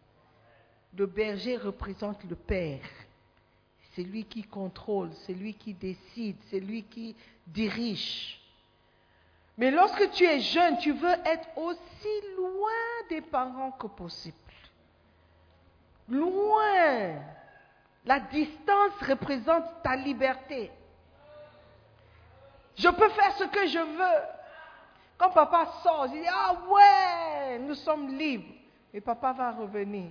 Le 0.97 1.07
berger 1.07 1.57
représente 1.57 2.23
le 2.25 2.37
Père. 2.37 2.87
C'est 3.95 4.05
lui 4.05 4.25
qui 4.25 4.45
contrôle, 4.45 5.11
c'est 5.27 5.35
lui 5.35 5.55
qui 5.55 5.75
décide, 5.75 6.37
c'est 6.51 6.61
lui 6.61 6.85
qui 6.85 7.17
dirige. 7.47 8.40
Mais 9.57 9.71
lorsque 9.71 10.11
tu 10.11 10.25
es 10.25 10.40
jeune, 10.40 10.79
tu 10.79 10.93
veux 10.93 11.14
être 11.25 11.49
aussi 11.57 12.21
loin 12.37 12.71
des 13.09 13.21
parents 13.21 13.71
que 13.73 13.87
possible. 13.87 14.37
Loin. 16.09 17.14
La 18.05 18.21
distance 18.21 18.93
représente 19.09 19.64
ta 19.83 19.97
liberté. 19.97 20.71
Je 22.77 22.88
peux 22.88 23.09
faire 23.11 23.33
ce 23.37 23.45
que 23.45 23.67
je 23.67 23.79
veux. 23.79 24.23
Quand 25.17 25.31
papa 25.31 25.67
sort, 25.83 26.09
je 26.09 26.14
dis, 26.14 26.29
ah 26.29 26.57
ouais, 26.69 27.59
nous 27.61 27.75
sommes 27.75 28.09
libres. 28.09 28.53
Et 28.93 29.01
papa 29.01 29.33
va 29.33 29.53
revenir. 29.53 30.11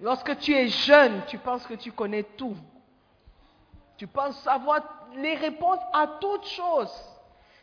Lorsque 0.00 0.38
tu 0.38 0.54
es 0.54 0.68
jeune, 0.68 1.22
tu 1.26 1.38
penses 1.38 1.66
que 1.66 1.74
tu 1.74 1.92
connais 1.92 2.22
tout. 2.22 2.56
Tu 3.96 4.06
penses 4.06 4.40
savoir 4.42 4.80
les 5.14 5.34
réponses 5.34 5.80
à 5.92 6.06
toutes 6.20 6.46
choses. 6.46 7.17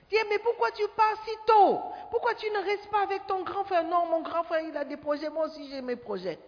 Dis, 0.10 0.18
mais 0.30 0.40
pourquoi 0.40 0.72
tu 0.72 0.84
pars 0.96 1.24
si 1.26 1.32
tôt? 1.48 1.82
Pourquoi 2.12 2.36
tu 2.36 2.50
ne 2.52 2.64
restes 2.64 2.90
pas 2.90 3.02
avec 3.02 3.26
ton 3.26 3.44
grand 3.44 3.64
frère? 3.64 3.84
Non, 3.84 4.06
mon 4.06 4.22
grand 4.22 4.44
frère, 4.44 4.62
il 4.62 4.76
a 4.78 4.86
des 4.86 4.98
projets, 4.98 5.30
moi 5.30 5.48
aussi 5.48 5.68
j'ai 5.70 5.82
mes 5.82 5.96
projets. 5.96 6.40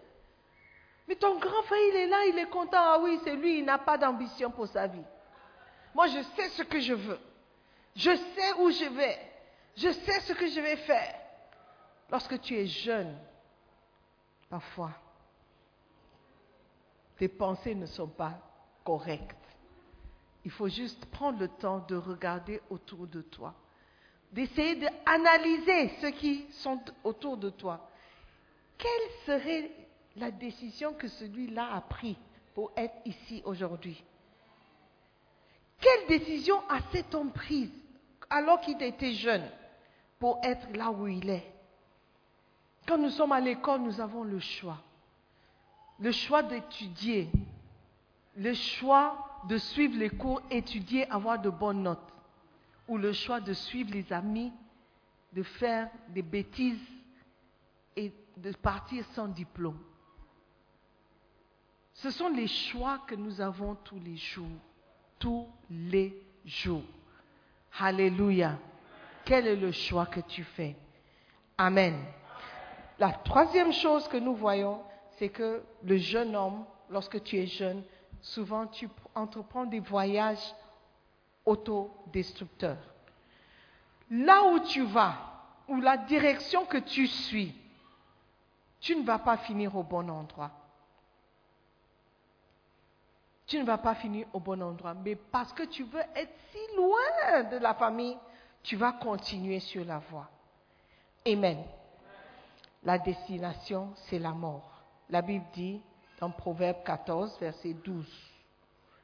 Mais 1.07 1.15
ton 1.15 1.39
grand 1.39 1.63
frère, 1.63 1.79
il 1.89 1.95
est 1.95 2.07
là, 2.07 2.25
il 2.25 2.37
est 2.37 2.49
content. 2.49 2.77
Ah 2.79 2.99
oui, 3.01 3.19
c'est 3.23 3.35
lui, 3.35 3.59
il 3.59 3.65
n'a 3.65 3.77
pas 3.77 3.97
d'ambition 3.97 4.51
pour 4.51 4.67
sa 4.67 4.87
vie. 4.87 5.05
Moi, 5.95 6.07
je 6.07 6.21
sais 6.35 6.49
ce 6.49 6.63
que 6.63 6.79
je 6.79 6.93
veux. 6.93 7.19
Je 7.95 8.15
sais 8.15 8.53
où 8.59 8.69
je 8.69 8.85
vais. 8.85 9.19
Je 9.75 9.91
sais 9.91 10.19
ce 10.21 10.33
que 10.33 10.47
je 10.47 10.59
vais 10.59 10.75
faire. 10.75 11.15
Lorsque 12.11 12.39
tu 12.41 12.55
es 12.55 12.67
jeune, 12.67 13.17
parfois, 14.49 14.91
tes 17.17 17.27
pensées 17.27 17.73
ne 17.73 17.85
sont 17.85 18.07
pas 18.07 18.33
correctes. 18.83 19.35
Il 20.47 20.51
faut 20.51 20.69
juste 20.69 21.05
prendre 21.07 21.39
le 21.39 21.49
temps 21.49 21.79
de 21.89 21.97
regarder 21.97 22.61
autour 22.69 23.05
de 23.05 23.21
toi, 23.21 23.53
d'essayer 24.31 24.77
d'analyser 24.77 25.89
ceux 25.99 26.11
qui 26.11 26.45
sont 26.51 26.79
autour 27.03 27.35
de 27.35 27.49
toi. 27.49 27.89
Quelle 28.77 29.11
serait 29.25 29.69
la 30.15 30.31
décision 30.31 30.93
que 30.93 31.09
celui-là 31.09 31.73
a 31.73 31.81
prise 31.81 32.15
pour 32.55 32.71
être 32.77 32.95
ici 33.03 33.41
aujourd'hui? 33.43 34.01
Quelle 35.81 36.17
décision 36.17 36.61
a 36.69 36.79
cet 36.93 37.13
homme 37.13 37.33
prise 37.33 37.73
alors 38.29 38.61
qu'il 38.61 38.81
était 38.81 39.15
jeune 39.15 39.43
pour 40.17 40.39
être 40.43 40.65
là 40.77 40.91
où 40.91 41.07
il 41.07 41.29
est? 41.29 41.51
Quand 42.87 42.97
nous 42.97 43.09
sommes 43.09 43.33
à 43.33 43.41
l'école, 43.41 43.81
nous 43.81 43.99
avons 43.99 44.23
le 44.23 44.39
choix. 44.39 44.77
Le 45.99 46.13
choix 46.13 46.41
d'étudier, 46.41 47.29
le 48.37 48.53
choix 48.53 49.26
de 49.47 49.57
suivre 49.57 49.97
les 49.97 50.09
cours, 50.09 50.41
étudier, 50.51 51.09
avoir 51.09 51.39
de 51.39 51.49
bonnes 51.49 51.83
notes, 51.83 52.13
ou 52.87 52.97
le 52.97 53.13
choix 53.13 53.39
de 53.39 53.53
suivre 53.53 53.91
les 53.93 54.11
amis, 54.11 54.51
de 55.33 55.43
faire 55.43 55.89
des 56.09 56.21
bêtises 56.21 56.79
et 57.95 58.11
de 58.37 58.51
partir 58.53 59.05
sans 59.13 59.27
diplôme. 59.27 59.79
Ce 61.93 62.11
sont 62.11 62.29
les 62.29 62.47
choix 62.47 62.99
que 63.07 63.15
nous 63.15 63.41
avons 63.41 63.75
tous 63.75 63.99
les 63.99 64.17
jours, 64.17 64.45
tous 65.17 65.47
les 65.69 66.21
jours. 66.45 66.83
Alléluia. 67.79 68.57
Quel 69.25 69.47
est 69.47 69.55
le 69.55 69.71
choix 69.71 70.05
que 70.05 70.19
tu 70.21 70.43
fais? 70.43 70.75
Amen. 71.57 71.95
La 72.99 73.11
troisième 73.11 73.73
chose 73.73 74.07
que 74.07 74.17
nous 74.17 74.35
voyons, 74.35 74.81
c'est 75.17 75.29
que 75.29 75.63
le 75.83 75.97
jeune 75.97 76.35
homme, 76.35 76.65
lorsque 76.89 77.21
tu 77.23 77.37
es 77.37 77.47
jeune, 77.47 77.83
souvent 78.27 78.67
tu 78.67 78.89
entreprends 79.15 79.65
des 79.65 79.79
voyages 79.79 80.53
autodestructeurs. 81.45 82.77
Là 84.09 84.43
où 84.51 84.59
tu 84.59 84.83
vas, 84.83 85.15
ou 85.67 85.79
la 85.81 85.97
direction 85.97 86.65
que 86.65 86.77
tu 86.77 87.07
suis, 87.07 87.55
tu 88.79 88.95
ne 88.95 89.03
vas 89.03 89.19
pas 89.19 89.37
finir 89.37 89.75
au 89.75 89.83
bon 89.83 90.09
endroit. 90.09 90.51
Tu 93.45 93.57
ne 93.59 93.63
vas 93.63 93.77
pas 93.77 93.95
finir 93.95 94.27
au 94.33 94.39
bon 94.39 94.61
endroit. 94.61 94.93
Mais 94.93 95.15
parce 95.15 95.53
que 95.53 95.63
tu 95.63 95.83
veux 95.83 96.03
être 96.15 96.33
si 96.51 96.75
loin 96.75 97.43
de 97.43 97.57
la 97.57 97.73
famille, 97.73 98.17
tu 98.61 98.75
vas 98.75 98.91
continuer 98.91 99.59
sur 99.59 99.85
la 99.85 99.99
voie. 99.99 100.29
Amen. 101.25 101.63
La 102.83 102.97
destination, 102.97 103.93
c'est 103.95 104.19
la 104.19 104.31
mort. 104.31 104.69
La 105.09 105.21
Bible 105.21 105.45
dit 105.53 105.81
dans 106.19 106.31
Proverbe 106.31 106.83
14, 106.83 107.37
verset 107.39 107.73
12, 107.73 108.05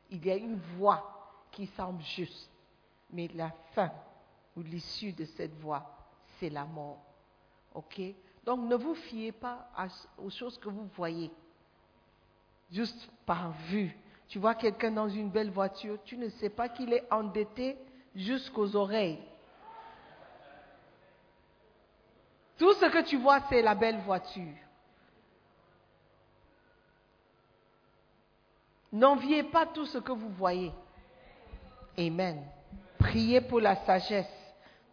il 0.09 0.25
y 0.25 0.31
a 0.31 0.35
une 0.35 0.59
voie 0.77 1.45
qui 1.51 1.67
semble 1.67 2.01
juste, 2.01 2.49
mais 3.11 3.29
la 3.35 3.51
fin 3.73 3.91
ou 4.55 4.61
l'issue 4.61 5.13
de 5.13 5.25
cette 5.25 5.55
voie, 5.59 5.85
c'est 6.39 6.49
la 6.49 6.65
mort. 6.65 7.03
OK? 7.73 8.01
Donc 8.43 8.67
ne 8.67 8.75
vous 8.75 8.95
fiez 8.95 9.31
pas 9.31 9.67
aux 10.17 10.29
choses 10.29 10.57
que 10.57 10.69
vous 10.69 10.87
voyez, 10.95 11.31
juste 12.71 13.09
par 13.25 13.51
vue. 13.69 13.95
Tu 14.27 14.39
vois 14.39 14.55
quelqu'un 14.55 14.91
dans 14.91 15.09
une 15.09 15.29
belle 15.29 15.51
voiture, 15.51 15.97
tu 16.03 16.17
ne 16.17 16.29
sais 16.29 16.49
pas 16.49 16.69
qu'il 16.69 16.91
est 16.93 17.11
endetté 17.11 17.77
jusqu'aux 18.15 18.75
oreilles. 18.75 19.21
Tout 22.57 22.73
ce 22.73 22.85
que 22.85 23.03
tu 23.03 23.17
vois, 23.17 23.41
c'est 23.49 23.61
la 23.61 23.75
belle 23.75 23.99
voiture. 23.99 24.55
N'enviez 28.93 29.41
pas 29.41 29.65
tout 29.65 29.87
ce 29.87 29.97
que 29.97 30.11
vous 30.11 30.29
voyez. 30.29 30.71
Amen. 31.97 32.45
Priez 32.99 33.41
pour 33.41 33.59
la 33.59 33.75
sagesse 33.77 34.31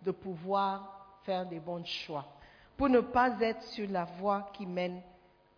de 0.02 0.10
pouvoir 0.10 1.18
faire 1.24 1.44
des 1.44 1.60
bons 1.60 1.84
choix, 1.84 2.26
pour 2.78 2.88
ne 2.88 3.00
pas 3.00 3.38
être 3.40 3.62
sur 3.64 3.86
la 3.90 4.04
voie 4.04 4.50
qui 4.54 4.64
mène 4.64 5.02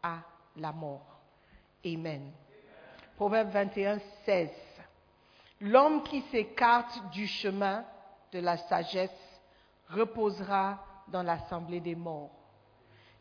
à 0.02 0.16
la 0.56 0.72
mort. 0.72 1.06
Amen. 1.86 2.32
Proverbe 3.16 3.50
21, 3.50 4.00
16. 4.24 4.50
L'homme 5.60 6.02
qui 6.02 6.22
s'écarte 6.22 7.10
du 7.12 7.28
chemin 7.28 7.84
de 8.32 8.40
la 8.40 8.56
sagesse 8.56 9.10
reposera 9.88 10.84
dans 11.06 11.22
l'assemblée 11.22 11.80
des 11.80 11.94
morts. 11.94 12.30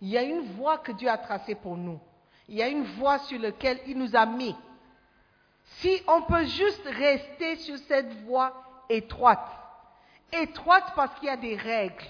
Il 0.01 0.09
y 0.09 0.17
a 0.17 0.23
une 0.23 0.41
voie 0.55 0.79
que 0.79 0.91
Dieu 0.93 1.09
a 1.09 1.17
tracée 1.19 1.53
pour 1.53 1.77
nous. 1.77 1.99
Il 2.49 2.55
y 2.55 2.63
a 2.63 2.67
une 2.67 2.85
voie 2.85 3.19
sur 3.19 3.39
laquelle 3.39 3.79
il 3.85 3.99
nous 3.99 4.15
a 4.15 4.25
mis. 4.25 4.55
Si 5.79 6.01
on 6.07 6.21
peut 6.23 6.45
juste 6.45 6.85
rester 6.85 7.55
sur 7.57 7.77
cette 7.79 8.13
voie 8.23 8.53
étroite, 8.89 9.47
étroite 10.31 10.93
parce 10.95 11.17
qu'il 11.19 11.27
y 11.27 11.31
a 11.31 11.37
des 11.37 11.55
règles, 11.55 12.05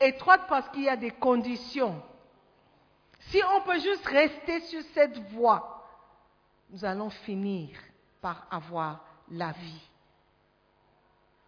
étroite 0.00 0.42
parce 0.48 0.68
qu'il 0.70 0.82
y 0.82 0.88
a 0.88 0.96
des 0.96 1.12
conditions, 1.12 2.00
si 3.30 3.40
on 3.56 3.62
peut 3.62 3.78
juste 3.78 4.06
rester 4.06 4.60
sur 4.62 4.82
cette 4.94 5.18
voie, 5.32 5.86
nous 6.70 6.84
allons 6.84 7.10
finir 7.10 7.70
par 8.20 8.46
avoir 8.50 9.04
la 9.30 9.52
vie. 9.52 9.88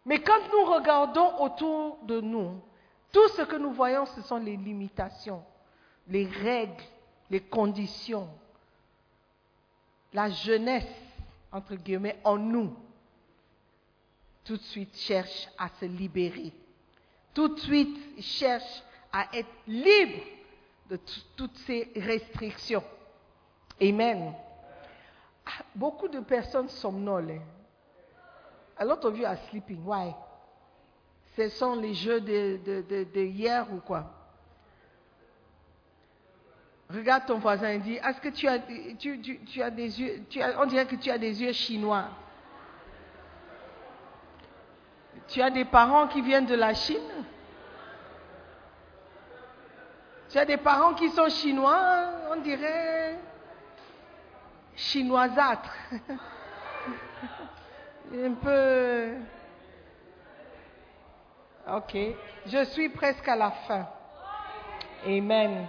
Mais 0.04 0.20
quand 0.20 0.40
nous 0.52 0.72
regardons 0.72 1.40
autour 1.40 1.98
de 2.04 2.20
nous, 2.20 2.60
tout 3.12 3.28
ce 3.30 3.42
que 3.42 3.56
nous 3.56 3.72
voyons, 3.72 4.06
ce 4.06 4.22
sont 4.22 4.38
les 4.38 4.56
limitations, 4.56 5.42
les 6.06 6.26
règles, 6.26 6.84
les 7.28 7.40
conditions, 7.40 8.28
la 10.12 10.30
jeunesse, 10.30 10.84
entre 11.52 11.74
guillemets, 11.74 12.18
en 12.24 12.36
nous, 12.36 12.74
tout 14.44 14.56
de 14.56 14.62
suite 14.62 14.96
cherche 14.96 15.48
à 15.58 15.68
se 15.80 15.84
libérer. 15.86 16.52
Tout 17.34 17.48
de 17.48 17.60
suite 17.60 18.22
cherche 18.22 18.82
à 19.12 19.26
être 19.36 19.48
libre 19.66 20.22
de 20.88 20.98
toutes 21.36 21.56
ces 21.58 21.90
restrictions. 21.96 22.84
Amen. 23.80 24.32
Ah, 25.44 25.64
beaucoup 25.74 26.08
de 26.08 26.20
personnes 26.20 26.68
somnolent. 26.68 27.30
hein. 27.32 27.42
A 28.78 28.84
lot 28.84 29.04
of 29.04 29.16
you 29.18 29.24
are 29.24 29.36
sleeping. 29.50 29.82
Why? 29.84 30.14
Ce 31.36 31.48
sont 31.50 31.76
les 31.76 31.94
jeux 31.94 32.20
de, 32.20 33.20
hier 33.20 33.66
ou 33.72 33.78
quoi? 33.80 34.15
Regarde 36.92 37.26
ton 37.26 37.38
voisin 37.38 37.70
et 37.70 37.78
dis, 37.78 37.94
est-ce 37.94 38.20
que 38.20 38.28
tu 38.28 38.46
as, 38.46 38.58
des 39.70 40.00
yeux, 40.00 40.24
on 40.58 40.66
dirait 40.66 40.86
que 40.86 40.94
tu 40.94 41.10
as 41.10 41.18
des 41.18 41.42
yeux 41.42 41.52
chinois. 41.52 42.04
Tu 45.28 45.42
as 45.42 45.50
des 45.50 45.64
parents 45.64 46.06
qui 46.06 46.22
viennent 46.22 46.46
de 46.46 46.54
la 46.54 46.74
Chine? 46.74 47.24
Tu 50.28 50.38
as 50.38 50.44
des 50.44 50.56
parents 50.56 50.94
qui 50.94 51.08
sont 51.10 51.28
chinois, 51.28 52.10
on 52.30 52.36
dirait 52.40 53.18
chinoisâtres. 54.76 55.74
Un 58.14 58.34
peu. 58.34 59.14
Ok. 61.68 61.96
Je 62.46 62.64
suis 62.66 62.88
presque 62.90 63.26
à 63.26 63.34
la 63.34 63.50
fin. 63.50 63.88
Amen. 65.04 65.66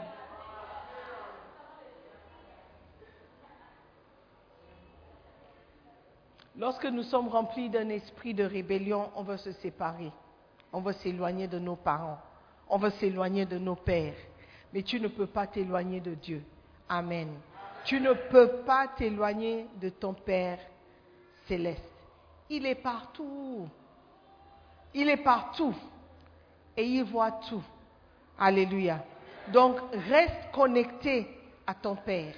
Lorsque 6.58 6.86
nous 6.86 7.04
sommes 7.04 7.28
remplis 7.28 7.70
d'un 7.70 7.90
esprit 7.90 8.34
de 8.34 8.44
rébellion, 8.44 9.12
on 9.16 9.22
veut 9.22 9.38
se 9.38 9.52
séparer. 9.52 10.12
On 10.74 10.82
veut 10.82 10.94
s'éloigner 10.94 11.48
de 11.48 11.60
nos 11.60 11.76
parents. 11.76 12.20
On 12.68 12.78
veut 12.78 12.90
s'éloigner 12.90 13.46
de 13.46 13.60
nos 13.60 13.76
pères. 13.76 14.16
Mais 14.74 14.82
tu 14.82 15.00
ne 15.00 15.08
peux 15.08 15.28
pas 15.28 15.46
t'éloigner 15.46 16.00
de 16.00 16.16
Dieu. 16.16 16.44
Amen. 16.90 17.30
Tu 17.86 18.02
ne 18.02 18.12
peux 18.14 18.64
pas 18.66 18.88
t'éloigner 18.88 19.68
de 19.80 19.90
ton 19.90 20.14
Père 20.14 20.58
céleste. 21.46 21.94
Il 22.50 22.66
est 22.66 22.76
partout. 22.76 23.70
Il 24.96 25.10
est 25.10 25.24
partout. 25.24 25.76
Et 26.76 26.86
il 26.86 27.04
voit 27.04 27.32
tout. 27.32 27.64
Alléluia. 28.40 29.04
Donc, 29.54 29.78
reste 30.10 30.52
connecté 30.52 31.28
à 31.68 31.76
ton 31.76 31.96
Père 31.96 32.34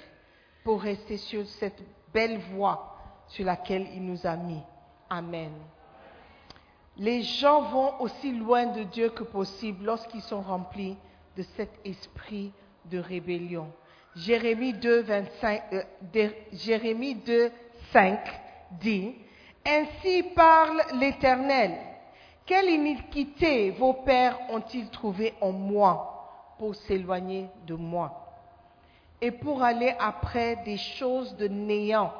pour 0.62 0.82
rester 0.82 1.16
sur 1.16 1.46
cette 1.46 1.82
belle 2.12 2.38
voie 2.52 2.89
sur 3.30 3.44
laquelle 3.44 3.86
il 3.94 4.04
nous 4.04 4.26
a 4.26 4.36
mis. 4.36 4.60
Amen. 5.08 5.50
Les 6.96 7.22
gens 7.22 7.62
vont 7.62 8.00
aussi 8.00 8.32
loin 8.32 8.66
de 8.66 8.82
Dieu 8.84 9.08
que 9.10 9.22
possible 9.22 9.84
lorsqu'ils 9.86 10.22
sont 10.22 10.42
remplis 10.42 10.96
de 11.36 11.42
cet 11.56 11.70
esprit 11.84 12.52
de 12.86 12.98
rébellion. 12.98 13.70
Jérémie 14.16 14.74
2, 14.74 15.02
25, 15.02 15.62
euh, 15.72 15.82
de- 16.12 16.34
Jérémie 16.52 17.14
2, 17.14 17.50
5 17.92 18.20
dit, 18.72 19.14
Ainsi 19.66 20.22
parle 20.34 20.80
l'Éternel. 20.98 21.72
Quelle 22.46 22.70
iniquité 22.70 23.70
vos 23.70 23.92
pères 23.92 24.38
ont-ils 24.50 24.88
trouvé 24.90 25.34
en 25.40 25.52
moi 25.52 26.54
pour 26.58 26.74
s'éloigner 26.74 27.48
de 27.66 27.74
moi? 27.74 28.26
Et 29.20 29.30
pour 29.30 29.62
aller 29.62 29.94
après 30.00 30.56
des 30.64 30.78
choses 30.78 31.36
de 31.36 31.46
néant 31.46 32.12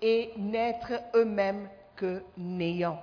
et 0.00 0.32
n'être 0.36 0.92
eux-mêmes 1.14 1.68
que 1.96 2.22
néant. 2.36 3.02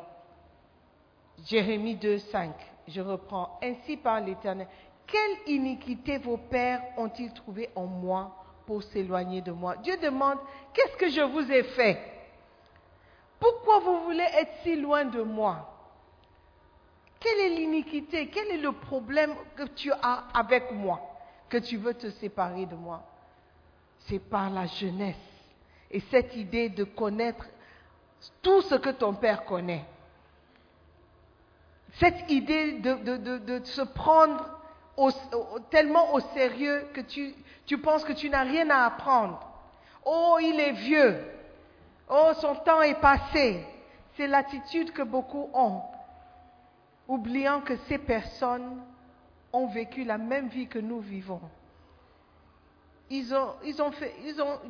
Jérémie 1.46 1.96
2, 1.96 2.20
5. 2.20 2.54
Je 2.88 3.02
reprends. 3.02 3.60
Ainsi 3.62 3.98
parle 3.98 4.26
l'Éternel. 4.26 4.68
Quelle 5.06 5.54
iniquité 5.54 6.18
vos 6.18 6.38
pères 6.38 6.82
ont-ils 6.98 7.34
trouvé 7.34 7.70
en 7.76 7.86
moi 7.86 8.36
pour 8.66 8.82
s'éloigner 8.84 9.42
de 9.42 9.52
moi? 9.52 9.76
Dieu 9.78 9.98
demande, 9.98 10.40
qu'est-ce 10.74 10.98
que 10.98 11.10
je 11.10 11.22
vous 11.22 11.52
ai 11.52 11.64
fait? 11.64 12.00
Pourquoi 13.40 13.80
vous 13.80 14.04
voulez 14.06 14.26
être 14.40 14.54
si 14.64 14.76
loin 14.76 15.06
de 15.06 15.22
moi? 15.22 15.72
Quelle 17.20 17.40
est 17.40 17.56
l'iniquité? 17.56 18.28
Quel 18.30 18.48
est 18.52 18.58
le 18.62 18.72
problème 18.72 19.34
que 19.56 19.64
tu 19.64 19.92
as 19.92 20.24
avec 20.34 20.72
moi? 20.72 21.00
Que 21.50 21.58
tu 21.58 21.78
veux 21.78 21.94
te 21.94 22.10
séparer 22.12 22.66
de 22.66 22.76
moi? 22.76 23.04
C'est 24.00 24.20
par 24.20 24.50
la 24.50 24.66
jeunesse 24.66 25.16
et 25.92 26.00
cette 26.12 26.36
idée 26.36 26.70
de 26.70 26.84
connaître 26.84 27.46
tout 28.42 28.62
ce 28.62 28.76
que 28.76 28.90
ton 28.90 29.14
père 29.14 29.46
connaît. 29.46 29.86
Cette 31.94 32.30
idée 32.30 32.74
de, 32.80 33.62
se 33.64 33.82
prendre 33.82 34.60
tellement 35.70 36.14
au 36.14 36.20
sérieux 36.20 36.88
que 36.94 37.02
tu 37.02 37.78
penses 37.78 38.04
que 38.04 38.14
tu 38.14 38.30
n'as 38.30 38.44
rien 38.44 38.70
à 38.70 38.86
apprendre. 38.86 39.40
Oh, 40.04 40.38
il 40.42 40.60
est 40.60 40.74
vieux. 40.74 41.18
Oh, 42.10 42.32
son 42.40 42.56
temps 42.56 42.82
est 42.82 43.00
passé. 43.00 43.66
C'est 44.16 44.28
l'attitude 44.28 44.92
que 44.92 45.02
beaucoup 45.02 45.50
ont, 45.54 45.82
oubliant 47.08 47.62
que 47.62 47.76
ces 47.88 47.98
personnes 47.98 48.82
ont 49.52 49.68
vécu 49.68 50.04
la 50.04 50.18
même 50.18 50.48
vie 50.48 50.68
que 50.68 50.80
nous 50.80 51.00
vivons. 51.00 51.42
Ils 53.10 53.34
ont, 53.34 53.54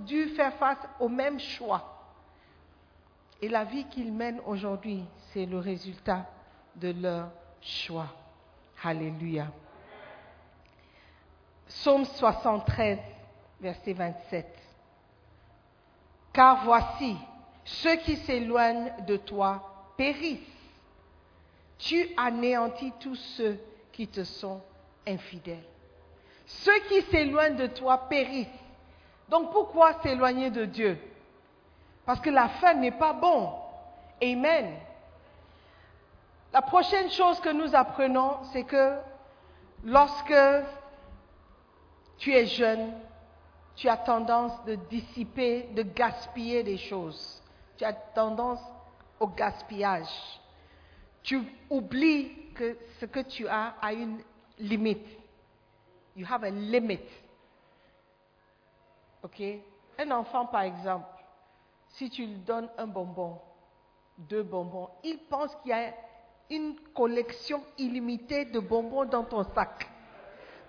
dû 0.05 0.29
faire 0.29 0.53
face 0.55 0.77
au 0.99 1.07
même 1.07 1.39
choix. 1.39 1.91
Et 3.41 3.47
la 3.47 3.63
vie 3.63 3.85
qu'ils 3.85 4.11
mènent 4.11 4.41
aujourd'hui, 4.45 5.03
c'est 5.31 5.45
le 5.45 5.59
résultat 5.59 6.25
de 6.75 6.91
leur 6.91 7.29
choix. 7.61 8.07
Alléluia. 8.83 9.47
Psaume 11.67 12.05
73, 12.05 12.99
verset 13.59 13.93
27. 13.93 14.45
Car 16.33 16.63
voici, 16.65 17.15
ceux 17.63 17.95
qui 17.97 18.17
s'éloignent 18.17 18.91
de 19.07 19.17
toi 19.17 19.91
périssent. 19.97 20.39
Tu 21.77 22.07
anéantis 22.17 22.93
tous 22.99 23.15
ceux 23.15 23.59
qui 23.91 24.07
te 24.07 24.23
sont 24.23 24.61
infidèles. 25.07 25.63
Ceux 26.45 26.79
qui 26.87 27.01
s'éloignent 27.03 27.55
de 27.55 27.67
toi 27.67 28.07
périssent. 28.09 28.47
Donc 29.29 29.51
pourquoi 29.51 30.01
s'éloigner 30.01 30.51
de 30.51 30.65
Dieu? 30.65 30.97
Parce 32.05 32.19
que 32.19 32.29
la 32.29 32.49
fin 32.49 32.75
n'est 32.75 32.91
pas 32.91 33.13
bon. 33.13 33.51
Amen. 34.21 34.75
La 36.53 36.61
prochaine 36.61 37.09
chose 37.09 37.39
que 37.39 37.49
nous 37.49 37.75
apprenons, 37.75 38.37
c'est 38.53 38.63
que 38.63 38.97
lorsque 39.83 40.33
tu 42.17 42.33
es 42.33 42.45
jeune, 42.45 42.93
tu 43.75 43.89
as 43.89 43.97
tendance 43.97 44.63
de 44.65 44.75
dissiper, 44.75 45.63
de 45.73 45.83
gaspiller 45.83 46.63
des 46.63 46.77
choses. 46.77 47.41
Tu 47.77 47.83
as 47.83 47.93
tendance 47.93 48.61
au 49.19 49.27
gaspillage. 49.27 50.39
Tu 51.23 51.41
oublies 51.69 52.31
que 52.53 52.77
ce 52.99 53.05
que 53.05 53.19
tu 53.19 53.47
as 53.47 53.73
a 53.81 53.91
une 53.91 54.19
limite. 54.59 55.05
You 56.15 56.25
have 56.29 56.43
a 56.43 56.49
limit. 56.49 57.01
OK? 59.23 59.41
Un 59.97 60.11
enfant, 60.11 60.45
par 60.45 60.61
exemple, 60.61 61.07
si 61.89 62.09
tu 62.09 62.25
lui 62.25 62.37
donnes 62.37 62.69
un 62.77 62.87
bonbon, 62.87 63.39
deux 64.17 64.43
bonbons, 64.43 64.89
il 65.03 65.17
pense 65.29 65.55
qu'il 65.57 65.71
y 65.71 65.73
a 65.73 65.93
une 66.49 66.75
collection 66.93 67.63
illimitée 67.77 68.45
de 68.45 68.59
bonbons 68.59 69.05
dans 69.05 69.23
ton 69.23 69.43
sac. 69.53 69.89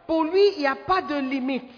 Pour 0.07 0.25
lui, 0.25 0.41
il 0.55 0.61
n'y 0.61 0.67
a 0.67 0.77
pas 0.77 1.03
de 1.03 1.17
limite. 1.17 1.71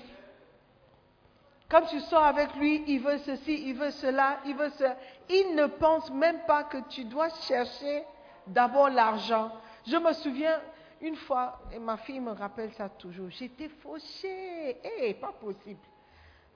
Quand 1.69 1.83
tu 1.83 2.01
sors 2.01 2.25
avec 2.25 2.55
lui, 2.57 2.85
il 2.87 3.01
veut 3.01 3.19
ceci, 3.19 3.69
il 3.69 3.75
veut 3.75 3.91
cela, 3.91 4.39
il 4.47 4.55
veut 4.55 4.71
cela. 4.71 4.97
Il 5.29 5.55
ne 5.55 5.66
pense 5.66 6.11
même 6.11 6.41
pas 6.47 6.64
que 6.64 6.79
tu 6.89 7.05
dois 7.05 7.29
chercher 7.47 8.05
d'abord 8.47 8.89
l'argent. 8.89 9.51
Je 9.87 9.97
me 9.97 10.12
souviens, 10.14 10.59
une 11.01 11.16
fois, 11.16 11.61
et 11.72 11.78
ma 11.78 11.96
fille 11.96 12.20
me 12.20 12.32
rappelle 12.32 12.72
ça 12.72 12.88
toujours, 12.88 13.30
j'étais 13.30 13.68
fauchée. 13.68 14.76
Eh, 14.82 15.14
pas 15.14 15.32
possible. 15.32 15.80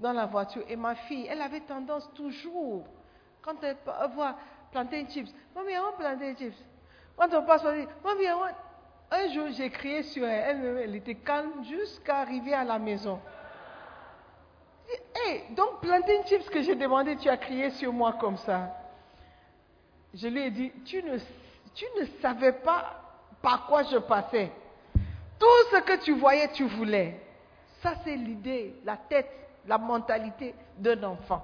Dans 0.00 0.12
la 0.12 0.26
voiture. 0.26 0.64
Et 0.68 0.76
ma 0.76 0.94
fille, 0.94 1.26
elle 1.30 1.40
avait 1.42 1.60
tendance 1.60 2.10
toujours, 2.14 2.84
quand 3.40 3.62
elle 3.62 3.76
pa- 3.76 4.06
voit 4.08 4.36
plantain 4.72 5.06
chips, 5.08 5.32
Mamie, 5.54 5.76
want 5.78 5.92
plantain 5.98 6.34
chips. 6.34 6.56
Quand 7.16 7.32
on 7.34 7.42
passe, 7.44 7.62
on 7.64 7.72
dit, 7.72 7.86
Mamie, 8.04 8.26
want- 8.30 8.56
Un 9.14 9.28
jour, 9.28 9.48
j'ai 9.50 9.68
crié 9.70 10.02
sur 10.04 10.26
elle. 10.26 10.64
Elle, 10.82 10.96
était 10.96 11.14
calme 11.16 11.62
jusqu'à 11.64 12.20
arriver 12.20 12.54
à 12.54 12.64
la 12.64 12.78
maison. 12.78 13.20
J'ai 14.88 14.96
dit, 14.96 15.02
Hey, 15.48 15.54
donc 15.54 15.80
plantain 15.82 16.24
chips 16.24 16.48
que 16.48 16.62
j'ai 16.62 16.74
demandé, 16.74 17.16
tu 17.16 17.28
as 17.28 17.36
crié 17.36 17.70
sur 17.70 17.92
moi 17.92 18.14
comme 18.14 18.38
ça. 18.38 18.70
Je 20.14 20.28
lui 20.28 20.40
ai 20.42 20.50
dit, 20.50 20.72
tu 20.84 21.02
ne, 21.02 21.16
tu 21.74 21.84
ne 22.00 22.06
savais 22.20 22.52
pas 22.52 22.98
par 23.42 23.66
quoi 23.66 23.82
je 23.82 23.98
passais. 23.98 24.50
Tout 25.38 25.46
ce 25.72 25.80
que 25.80 26.02
tu 26.04 26.12
voyais, 26.12 26.48
tu 26.52 26.64
voulais. 26.64 27.20
Ça, 27.82 27.94
c'est 28.04 28.14
l'idée, 28.14 28.76
la 28.84 28.96
tête, 28.96 29.28
la 29.66 29.76
mentalité 29.76 30.54
d'un 30.78 31.02
enfant. 31.02 31.42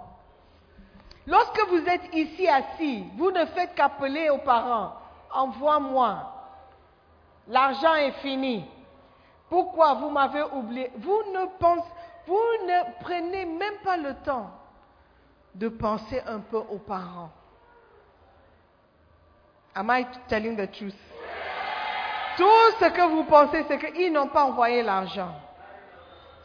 Lorsque 1.26 1.60
vous 1.68 1.84
êtes 1.84 2.14
ici 2.14 2.48
assis, 2.48 3.04
vous 3.16 3.30
ne 3.30 3.44
faites 3.46 3.74
qu'appeler 3.74 4.30
aux 4.30 4.38
parents, 4.38 4.94
envoie-moi. 5.34 6.32
L'argent 7.48 7.94
est 7.96 8.12
fini. 8.22 8.64
Pourquoi 9.50 9.94
vous 9.94 10.10
m'avez 10.10 10.42
oublié? 10.42 10.90
Vous 10.96 11.22
ne 11.32 11.46
pensez, 11.58 11.88
vous 12.26 12.66
ne 12.66 13.02
prenez 13.02 13.44
même 13.44 13.78
pas 13.82 13.96
le 13.96 14.14
temps 14.24 14.50
de 15.54 15.68
penser 15.68 16.20
un 16.26 16.38
peu 16.40 16.58
aux 16.58 16.78
parents. 16.78 17.30
Am 19.74 19.90
I 19.90 20.06
telling 20.28 20.56
the 20.56 20.70
truth? 20.70 20.94
Tout 22.38 22.70
ce 22.78 22.84
que 22.84 23.08
vous 23.10 23.24
pensez, 23.24 23.64
c'est 23.66 23.78
qu'ils 23.78 24.12
n'ont 24.12 24.28
pas 24.28 24.44
envoyé 24.44 24.84
l'argent. 24.84 25.34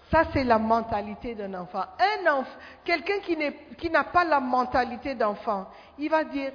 Ça, 0.10 0.24
c'est 0.34 0.44
la 0.44 0.58
mentalité 0.58 1.36
d'un 1.36 1.54
enfant. 1.54 1.86
Un 2.00 2.32
enfant, 2.32 2.58
quelqu'un 2.84 3.20
qui 3.20 3.90
n'a 3.92 4.04
pas 4.04 4.24
la 4.24 4.40
mentalité 4.40 5.14
d'enfant, 5.14 5.70
il 6.00 6.10
va 6.10 6.24
dire, 6.24 6.52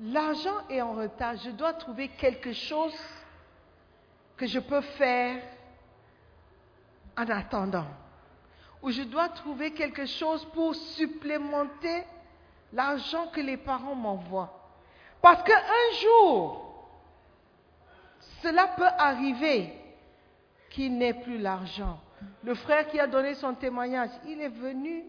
l'argent 0.00 0.60
est 0.70 0.80
en 0.80 0.92
retard, 0.92 1.34
je 1.44 1.50
dois 1.50 1.72
trouver 1.72 2.06
quelque 2.08 2.52
chose 2.52 2.94
que 4.36 4.46
je 4.46 4.60
peux 4.60 4.80
faire 4.80 5.42
en 7.16 7.28
attendant. 7.28 7.86
Ou 8.80 8.92
je 8.92 9.02
dois 9.02 9.28
trouver 9.30 9.72
quelque 9.72 10.06
chose 10.06 10.44
pour 10.54 10.72
supplémenter 10.76 12.04
l'argent 12.72 13.26
que 13.32 13.40
les 13.40 13.56
parents 13.56 13.96
m'envoient. 13.96 14.54
Parce 15.20 15.42
qu'un 15.42 15.96
jour, 16.00 16.67
cela 18.42 18.68
peut 18.68 18.84
arriver 18.98 19.72
qu'il 20.70 20.96
n'ait 20.96 21.14
plus 21.14 21.38
l'argent. 21.38 22.00
Le 22.42 22.54
frère 22.54 22.86
qui 22.88 23.00
a 23.00 23.06
donné 23.06 23.34
son 23.34 23.54
témoignage, 23.54 24.10
il 24.26 24.40
est 24.40 24.48
venu 24.48 25.04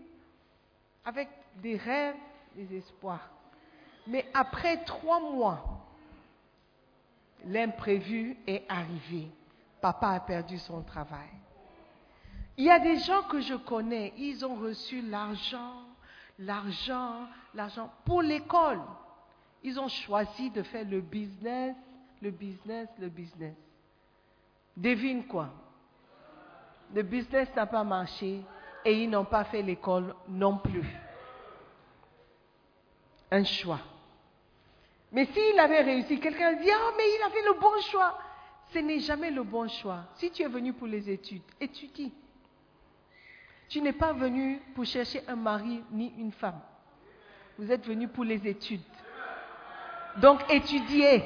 avec 1.05 1.29
des 1.57 1.77
rêves, 1.77 2.15
des 2.55 2.77
espoirs. 2.77 3.29
Mais 4.07 4.25
après 4.33 4.83
trois 4.85 5.19
mois, 5.19 5.85
l'imprévu 7.45 8.37
est 8.47 8.63
arrivé. 8.69 9.27
Papa 9.81 10.09
a 10.09 10.19
perdu 10.19 10.57
son 10.57 10.81
travail. 10.81 11.29
Il 12.57 12.65
y 12.65 12.69
a 12.69 12.79
des 12.79 12.97
gens 12.97 13.23
que 13.23 13.39
je 13.39 13.53
connais, 13.53 14.13
ils 14.17 14.45
ont 14.45 14.55
reçu 14.55 15.01
l'argent, 15.01 15.83
l'argent, 16.39 17.27
l'argent 17.53 17.89
pour 18.03 18.21
l'école. 18.21 18.81
Ils 19.63 19.79
ont 19.79 19.87
choisi 19.87 20.49
de 20.51 20.63
faire 20.63 20.85
le 20.85 20.99
business, 20.99 21.75
le 22.21 22.31
business, 22.31 22.87
le 22.99 23.09
business. 23.09 23.55
Devine 24.75 25.25
quoi? 25.25 25.49
Le 26.93 27.03
business 27.03 27.49
n'a 27.55 27.65
pas 27.65 27.83
marché 27.83 28.41
et 28.85 29.03
ils 29.03 29.09
n'ont 29.09 29.25
pas 29.25 29.43
fait 29.43 29.61
l'école 29.61 30.15
non 30.27 30.57
plus. 30.57 30.85
Un 33.31 33.43
choix. 33.43 33.79
Mais 35.11 35.25
s'il 35.25 35.59
avait 35.59 35.81
réussi, 35.81 36.19
quelqu'un 36.19 36.53
dit, 36.53 36.69
ah, 36.71 36.91
mais 36.97 37.03
il 37.03 37.23
a 37.25 37.29
fait 37.29 37.45
le 37.45 37.59
bon 37.59 37.79
choix. 37.81 38.17
Ce 38.71 38.79
n'est 38.79 38.99
jamais 38.99 39.31
le 39.31 39.43
bon 39.43 39.67
choix. 39.67 40.05
Si 40.15 40.29
tu 40.31 40.43
es 40.43 40.47
venu 40.47 40.73
pour 40.73 40.87
les 40.87 41.09
études, 41.09 41.41
étudie. 41.59 42.13
Tu 43.67 43.81
n'es 43.81 43.93
pas 43.93 44.13
venu 44.13 44.59
pour 44.73 44.85
chercher 44.85 45.21
un 45.27 45.35
mari 45.35 45.83
ni 45.91 46.13
une 46.17 46.31
femme. 46.31 46.59
Vous 47.57 47.71
êtes 47.71 47.85
venu 47.85 48.07
pour 48.07 48.23
les 48.23 48.47
études. 48.47 48.81
Donc 50.17 50.41
étudiez. 50.51 51.23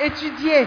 Étudiez. 0.00 0.66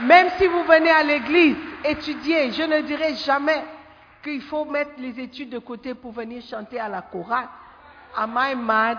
Même 0.00 0.30
si 0.38 0.46
vous 0.46 0.64
venez 0.64 0.90
à 0.90 1.02
l'église, 1.02 1.56
étudiez. 1.84 2.52
Je 2.52 2.62
ne 2.62 2.80
dirai 2.82 3.14
jamais 3.16 3.64
qu'il 4.22 4.42
faut 4.42 4.64
mettre 4.64 4.92
les 4.98 5.18
études 5.20 5.50
de 5.50 5.58
côté 5.58 5.94
pour 5.94 6.12
venir 6.12 6.42
chanter 6.42 6.80
à 6.80 6.88
la 6.88 7.02
chorale. 7.02 7.48
Am 8.16 8.36
I 8.38 8.54
mad? 8.54 8.98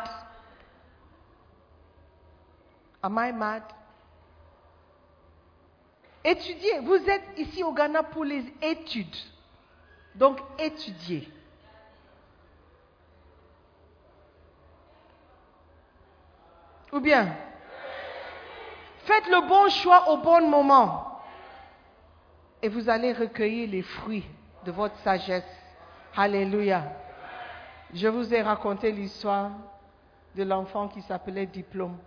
Am 3.01 3.20
I 3.20 3.32
mad? 3.32 3.63
Étudiez. 6.24 6.80
Vous 6.80 6.95
êtes 6.95 7.38
ici 7.38 7.63
au 7.63 7.72
Ghana 7.72 8.03
pour 8.03 8.26
les 8.26 8.43
études. 8.61 9.16
Donc 10.16 10.39
étudiez. 10.57 11.30
Ou 16.91 16.99
bien, 16.99 17.36
faites 19.06 19.28
le 19.28 19.47
bon 19.47 19.70
choix 19.70 20.10
au 20.10 20.18
bon 20.18 20.49
moment. 20.49 21.22
Et 22.62 22.70
vous 22.70 22.89
allez 22.89 23.14
recueillir 23.14 23.70
les 23.70 23.84
fruits 23.84 24.26
de 24.66 24.72
votre 24.72 24.97
sagesse. 24.97 25.43
Alléluia. 26.16 26.84
Je 27.93 28.08
vous 28.08 28.34
ai 28.34 28.41
raconté 28.41 28.91
l'histoire 28.91 29.51
de 30.36 30.43
l'enfant 30.43 30.88
qui 30.88 31.01
s'appelait 31.03 31.45
Diplôme. 31.45 31.97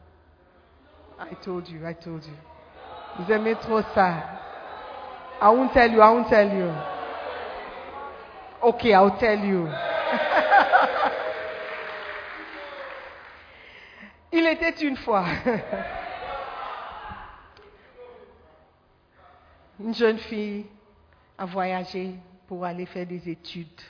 I 1.21 1.35
told 1.43 1.69
you, 1.69 1.87
I 1.87 1.95
told 1.95 2.25
you. 2.25 2.35
Vous 3.19 3.33
aimez 3.33 3.55
trop 3.57 3.83
ça. 3.95 4.15
I 5.41 5.49
won't 5.49 5.73
tell 5.73 5.93
you, 5.93 6.01
I 6.01 6.11
won't 6.11 6.29
tell 6.29 6.53
you. 6.53 6.71
Okay, 8.63 8.93
I'll 8.93 9.17
tell 9.19 9.45
you. 9.45 9.69
Il 14.33 14.47
était 14.47 14.85
une 14.85 14.97
fois 14.97 15.25
une 19.81 19.95
jeune 19.95 20.19
fille 20.19 20.67
a 21.37 21.45
voyagé 21.45 22.15
pour 22.47 22.65
aller 22.65 22.87
faire 22.87 23.07
des 23.07 23.29
études 23.29 23.81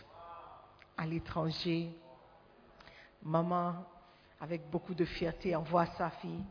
à 0.97 1.07
l'étranger. 1.07 1.91
Maman, 3.23 3.75
avec 4.41 4.69
beaucoup 4.71 4.95
de 4.95 5.05
fierté, 5.05 5.57
envoie 5.57 5.87
sa 5.87 6.11
fille 6.11 6.45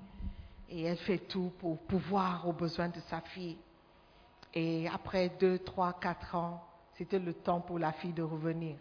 et 0.69 0.83
elle 0.83 0.97
fait 0.97 1.19
tout 1.19 1.51
pour 1.59 1.77
pouvoir 1.79 2.47
aux 2.47 2.53
besoins 2.53 2.89
de 2.89 2.99
sa 3.01 3.21
fille. 3.21 3.57
Et 4.53 4.87
après 4.87 5.29
deux, 5.29 5.59
trois, 5.59 5.93
quatre 5.93 6.35
ans, 6.35 6.63
c'était 6.95 7.19
le 7.19 7.33
temps 7.33 7.61
pour 7.61 7.77
la 7.77 7.91
fille 7.91 8.13
de 8.13 8.23
revenir. 8.23 8.75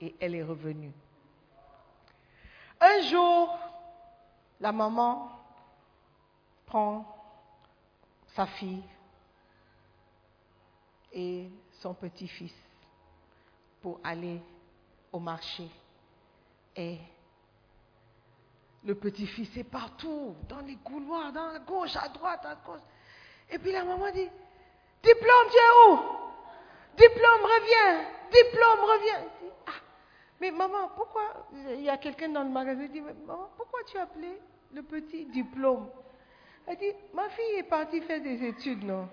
Et 0.00 0.14
elle 0.18 0.34
est 0.34 0.42
revenue. 0.42 0.92
Un 2.80 3.02
jour, 3.02 3.56
la 4.58 4.72
maman 4.72 5.30
prend 6.66 7.04
sa 8.34 8.46
fille 8.46 8.82
et 11.12 11.50
son 11.80 11.94
petit-fils 11.94 12.54
pour 13.80 14.00
aller 14.02 14.40
au 15.12 15.18
marché. 15.18 15.68
Et 16.76 16.98
le 18.84 18.94
petit-fils 18.94 19.56
est 19.56 19.64
partout, 19.64 20.34
dans 20.48 20.60
les 20.60 20.76
couloirs, 20.76 21.32
dans 21.32 21.48
la 21.48 21.58
gauche, 21.58 21.96
à 21.96 22.08
droite, 22.08 22.44
à 22.44 22.54
gauche. 22.54 22.80
Et 23.50 23.58
puis 23.58 23.72
la 23.72 23.84
maman 23.84 24.10
dit, 24.12 24.28
diplôme, 25.02 25.48
tu 25.50 25.56
es 25.56 25.90
où? 25.90 25.98
Diplôme, 26.96 27.42
reviens. 27.42 28.06
Diplôme, 28.30 28.80
reviens. 28.80 29.28
Ah, 29.66 29.80
mais 30.40 30.50
maman, 30.50 30.90
pourquoi? 30.96 31.46
Il 31.74 31.82
y 31.82 31.90
a 31.90 31.98
quelqu'un 31.98 32.30
dans 32.30 32.42
le 32.42 32.50
magasin 32.50 32.86
qui 32.86 32.94
dit, 32.94 33.00
mais 33.00 33.14
maman, 33.26 33.50
pourquoi 33.56 33.80
tu 33.84 33.98
as 33.98 34.02
appelé 34.02 34.40
le 34.72 34.82
petit 34.82 35.26
diplôme 35.26 35.88
Elle 36.66 36.78
dit, 36.78 36.92
ma 37.12 37.28
fille 37.28 37.58
est 37.58 37.64
partie 37.64 38.00
faire 38.00 38.22
des 38.22 38.42
études, 38.46 38.84
non 38.84 39.08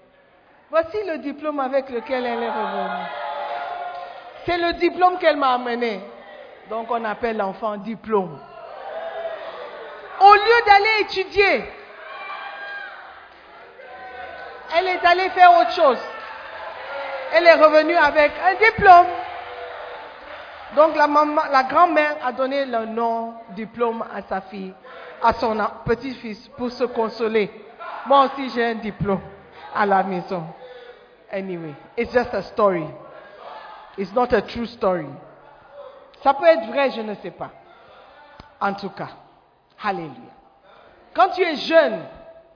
Voici 0.72 0.97
le 1.03 1.17
diplôme 1.17 1.59
avec 1.59 1.89
lequel 1.89 2.28
elle 2.28 2.43
est 2.43 2.49
revenue. 2.49 3.05
C'est 4.45 4.57
le 4.59 4.74
diplôme 4.74 5.17
qu'elle 5.17 5.38
m'a 5.38 5.53
amené. 5.53 5.99
Donc 6.70 6.91
on 6.91 7.03
appelle 7.05 7.38
l'enfant 7.38 7.78
diplôme. 7.78 8.39
Au 10.22 10.34
lieu 10.34 10.65
d'aller 10.67 11.01
étudier, 11.01 11.63
elle 14.78 14.88
est 14.89 15.03
allée 15.05 15.30
faire 15.30 15.57
autre 15.59 15.72
chose. 15.72 15.97
Elle 17.34 17.47
est 17.47 17.55
revenue 17.55 17.95
avec 17.95 18.32
un 18.45 18.53
diplôme. 18.63 19.07
Donc 20.76 20.95
la, 20.95 21.63
grand-mère 21.63 22.17
a 22.24 22.32
donné 22.32 22.65
le 22.65 22.86
nom 22.86 23.34
diplôme 23.55 24.05
à 24.13 24.22
sa 24.22 24.41
fille. 24.41 24.74
à 25.24 25.34
son 25.34 25.57
petit-fils 25.84 26.47
pour 26.49 26.70
se 26.70 26.84
consoler. 26.84 27.49
Moi 28.05 28.26
aussi, 28.26 28.51
j'ai 28.51 28.65
un 28.65 28.76
diplôme 28.76 29.22
à 29.74 29.86
la 29.86 30.03
maison. 30.03 30.43
Anyway, 31.32 31.76
it's 31.97 32.11
just 32.11 32.34
a 32.34 32.41
story. 32.43 32.88
It's 33.97 34.13
not 34.13 34.34
a 34.34 34.41
true 34.41 34.65
story. 34.65 35.07
Ça 36.24 36.34
peut 36.34 36.45
être 36.45 36.67
vrai, 36.67 36.91
je 36.91 37.01
ne 37.01 37.15
sais 37.15 37.32
pas. 37.32 37.51
En 38.59 38.74
tout 38.74 38.89
cas, 38.89 39.09
Alléluia. 39.82 40.34
Quand 41.13 41.30
tu 41.30 41.41
es 41.41 41.55
jeune, 41.55 42.03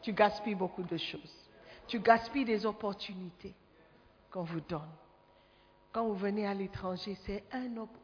tu 0.02 0.14
gaspilles 0.14 0.56
beaucoup 0.56 0.84
de 0.84 0.98
choses. 0.98 1.34
Tu 1.88 2.00
gaspilles 2.00 2.46
des 2.46 2.66
opportunités 2.66 3.54
qu'on 4.32 4.44
vous 4.44 4.62
donne. 4.62 4.82
Quand 5.92 6.06
vous 6.06 6.16
venez 6.16 6.48
à 6.48 6.54
l'étranger, 6.54 7.18
c'est 7.26 7.44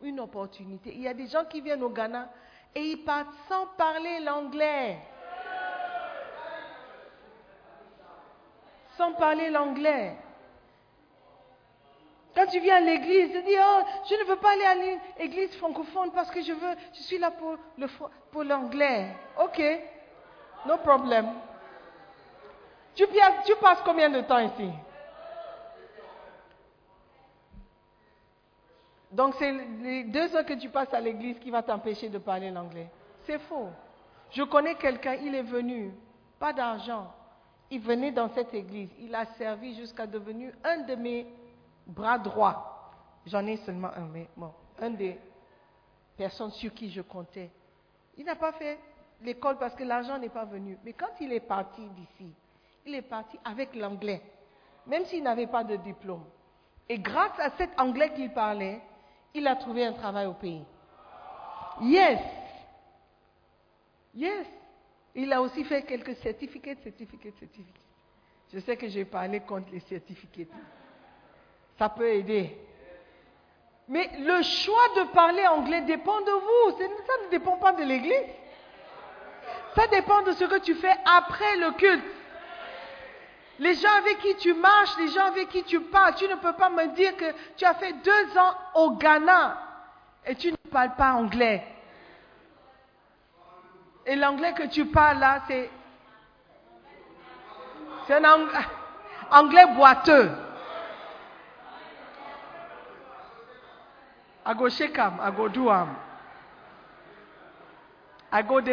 une 0.03 0.19
opportunité. 0.19 0.93
Il 0.93 1.01
y 1.01 1.07
a 1.07 1.13
des 1.13 1.27
gens 1.27 1.45
qui 1.45 1.59
viennent 1.59 1.83
au 1.83 1.89
Ghana 1.89 2.29
et 2.75 2.81
ils 2.81 3.03
partent 3.03 3.33
sans 3.47 3.65
parler 3.77 4.19
l'anglais. 4.21 4.99
Sans 8.99 9.13
parler 9.13 9.49
l'anglais. 9.49 10.13
Quand 12.35 12.47
tu 12.47 12.59
viens 12.59 12.75
à 12.75 12.81
l'église, 12.81 13.31
tu 13.31 13.41
dis, 13.43 13.55
oh, 13.57 13.79
je 14.09 14.15
ne 14.15 14.25
veux 14.25 14.35
pas 14.35 14.51
aller 14.51 14.65
à 14.65 14.75
l'église 15.19 15.55
francophone 15.55 16.11
parce 16.13 16.29
que 16.29 16.41
je 16.41 16.51
veux, 16.51 16.75
je 16.93 17.01
suis 17.03 17.17
là 17.17 17.31
pour, 17.31 17.55
le, 17.77 17.87
pour 18.29 18.43
l'anglais. 18.43 19.15
Ok, 19.41 19.61
no 20.65 20.75
problem. 20.79 21.31
Tu, 22.93 23.05
tu 23.45 23.55
passes 23.55 23.81
combien 23.85 24.09
de 24.09 24.19
temps 24.19 24.39
ici? 24.39 24.69
Donc 29.11 29.33
c'est 29.39 29.53
les 29.81 30.03
deux 30.03 30.35
heures 30.35 30.45
que 30.45 30.55
tu 30.55 30.67
passes 30.67 30.93
à 30.93 30.99
l'église 30.99 31.39
qui 31.39 31.51
va 31.51 31.63
t'empêcher 31.63 32.09
de 32.09 32.17
parler 32.17 32.51
l'anglais. 32.51 32.89
C'est 33.25 33.39
faux. 33.39 33.69
Je 34.31 34.43
connais 34.43 34.75
quelqu'un, 34.75 35.13
il 35.13 35.33
est 35.35 35.41
venu, 35.41 35.93
pas 36.37 36.51
d'argent. 36.51 37.13
Il 37.71 37.81
venait 37.81 38.11
dans 38.11 38.29
cette 38.29 38.53
église, 38.53 38.89
il 38.99 39.13
a 39.13 39.25
servi 39.37 39.75
jusqu'à 39.75 40.07
devenir 40.07 40.53
un 40.63 40.79
de 40.79 40.95
mes 40.95 41.27
bras 41.85 42.17
droits. 42.17 42.91
J'en 43.25 43.45
ai 43.45 43.57
seulement 43.57 43.89
un, 43.95 44.07
mais 44.11 44.27
bon, 44.35 44.51
un 44.79 44.89
des 44.89 45.19
personnes 46.17 46.51
sur 46.51 46.73
qui 46.73 46.89
je 46.89 47.01
comptais. 47.01 47.51
Il 48.17 48.25
n'a 48.25 48.35
pas 48.35 48.53
fait 48.53 48.79
l'école 49.21 49.57
parce 49.57 49.75
que 49.75 49.83
l'argent 49.83 50.17
n'est 50.17 50.29
pas 50.29 50.45
venu. 50.45 50.77
Mais 50.83 50.93
quand 50.93 51.11
il 51.21 51.31
est 51.31 51.39
parti 51.39 51.87
d'ici, 51.89 52.31
il 52.85 52.95
est 52.95 53.03
parti 53.03 53.37
avec 53.45 53.75
l'anglais, 53.75 54.21
même 54.87 55.05
s'il 55.05 55.23
n'avait 55.23 55.47
pas 55.47 55.63
de 55.63 55.75
diplôme. 55.75 56.23
Et 56.87 56.97
grâce 56.97 57.37
à 57.39 57.51
cet 57.51 57.79
anglais 57.79 58.11
qu'il 58.13 58.31
parlait, 58.33 58.81
il 59.33 59.45
a 59.47 59.55
trouvé 59.55 59.85
un 59.85 59.93
travail 59.93 60.25
au 60.25 60.33
pays. 60.33 60.63
Yes. 61.81 62.19
Yes. 64.15 64.47
Il 65.15 65.31
a 65.33 65.41
aussi 65.41 65.63
fait 65.63 65.83
quelques 65.83 66.15
certificats, 66.17 66.75
certificats, 66.83 67.31
certificats. 67.39 67.79
Je 68.53 68.59
sais 68.59 68.77
que 68.77 68.87
j'ai 68.87 69.05
parlé 69.05 69.41
contre 69.41 69.71
les 69.71 69.79
certificats. 69.81 70.51
Ça 71.77 71.89
peut 71.89 72.09
aider. 72.09 72.57
Mais 73.87 74.09
le 74.19 74.41
choix 74.43 74.89
de 74.97 75.11
parler 75.11 75.45
anglais 75.47 75.81
dépend 75.81 76.19
de 76.21 76.31
vous. 76.31 76.77
Ça 76.77 77.25
ne 77.25 77.31
dépend 77.31 77.57
pas 77.57 77.73
de 77.73 77.83
l'Église. 77.83 78.27
Ça 79.75 79.87
dépend 79.87 80.21
de 80.23 80.31
ce 80.31 80.45
que 80.45 80.59
tu 80.59 80.75
fais 80.75 80.95
après 81.05 81.57
le 81.57 81.71
culte. 81.71 82.03
Les 83.59 83.75
gens 83.75 83.91
avec 83.97 84.19
qui 84.19 84.35
tu 84.35 84.53
marches, 84.53 84.97
les 84.99 85.09
gens 85.09 85.25
avec 85.25 85.49
qui 85.49 85.63
tu 85.63 85.81
parles, 85.81 86.15
tu 86.15 86.27
ne 86.27 86.35
peux 86.35 86.53
pas 86.53 86.69
me 86.69 86.87
dire 86.95 87.15
que 87.17 87.25
tu 87.57 87.65
as 87.65 87.73
fait 87.73 87.93
deux 87.93 88.37
ans 88.37 88.53
au 88.75 88.91
Ghana 88.91 89.57
et 90.25 90.35
tu 90.35 90.51
ne 90.51 90.69
parles 90.71 90.95
pas 90.95 91.13
anglais. 91.13 91.65
Et 94.05 94.15
l'anglais 94.15 94.53
que 94.53 94.67
tu 94.67 94.85
parles 94.85 95.19
là, 95.19 95.41
c'est, 95.47 95.69
c'est 98.07 98.15
un 98.15 98.23
anglais, 99.31 99.65
boiteux. 99.75 100.31
I 104.45 104.55
go 104.55 104.69
shake 104.69 104.97
am, 104.97 105.19
I 105.21 105.31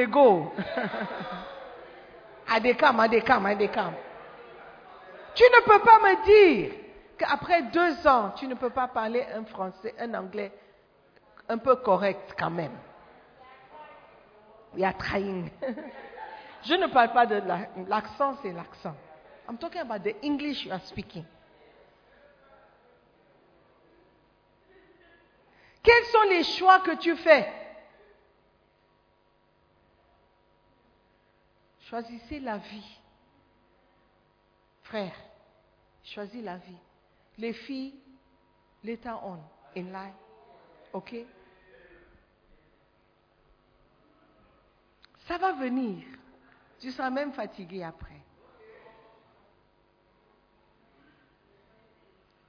go. 0.07 0.53
Tu 5.35 5.45
ne 5.45 5.61
peux 5.65 5.79
pas 5.81 5.99
me 5.99 6.25
dire 6.25 6.73
qu'après 7.19 7.63
deux 7.63 8.07
ans, 8.07 8.33
tu 8.37 8.47
ne 8.47 8.55
peux 8.55 8.71
pas 8.71 8.89
parler 8.89 9.27
un 9.35 9.45
français, 9.45 9.95
un 9.99 10.15
anglais 10.15 10.53
un 11.49 11.59
peu 11.59 11.77
correct 11.77 12.35
quand 12.39 12.51
même. 12.51 12.73
Il 14.77 14.83
y 14.83 14.85
a 14.85 14.93
trying. 14.93 15.51
Je 16.63 16.75
ne 16.75 16.87
parle 16.87 17.13
pas 17.13 17.27
de 17.27 17.41
l'accent, 17.89 18.37
c'est 18.43 18.53
l'accent. 18.53 18.95
I'm 19.49 19.57
talking 19.57 19.81
about 19.81 20.03
the 20.03 20.17
English 20.23 20.65
you 20.65 20.73
are 20.73 20.83
speaking. 20.83 21.25
Quels 25.83 26.05
sont 26.07 26.29
les 26.29 26.43
choix 26.43 26.81
que 26.81 26.97
tu 26.97 27.17
fais? 27.17 27.49
Choisissez 31.89 32.41
la 32.41 32.59
vie. 32.59 32.99
Frère, 34.83 35.15
choisis 36.03 36.43
la 36.43 36.57
vie. 36.57 36.79
Les 37.39 37.53
filles, 37.53 37.95
l'état 38.83 39.21
on 39.25 39.39
in 39.77 39.93
life. 39.93 40.15
OK? 40.93 41.15
Ça 45.27 45.39
va 45.39 45.53
venir. 45.53 46.05
Tu 46.81 46.91
seras 46.93 47.11
même 47.11 47.33
fatigué 47.33 47.83
après. 47.83 48.21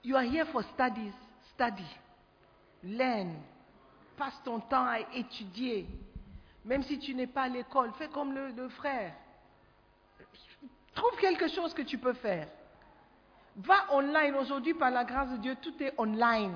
You 0.04 0.16
are 0.16 0.24
here 0.24 0.46
for 0.46 0.64
studies. 0.64 1.14
Study. 1.54 1.88
Learn. 2.84 3.36
Passe 4.16 4.42
ton 4.44 4.60
temps 4.60 4.86
à 4.86 5.00
étudier. 5.14 5.88
Même 6.66 6.84
si 6.84 7.00
tu 7.00 7.16
n'es 7.16 7.28
pas 7.28 7.44
à 7.44 7.48
l'école, 7.48 7.92
fais 7.98 8.10
comme 8.10 8.34
le, 8.34 8.50
le 8.50 8.70
frère. 8.70 9.14
Trouve 10.94 11.18
quelque 11.20 11.48
chose 11.48 11.74
que 11.74 11.82
tu 11.84 11.98
peux 11.98 12.14
faire. 12.14 12.48
Va 13.56 13.94
online. 13.94 14.36
Aujourd'hui, 14.36 14.74
par 14.74 14.92
la 14.92 15.04
grâce 15.04 15.32
de 15.32 15.38
Dieu, 15.38 15.56
tout 15.62 15.82
est 15.82 15.94
online. 15.98 16.56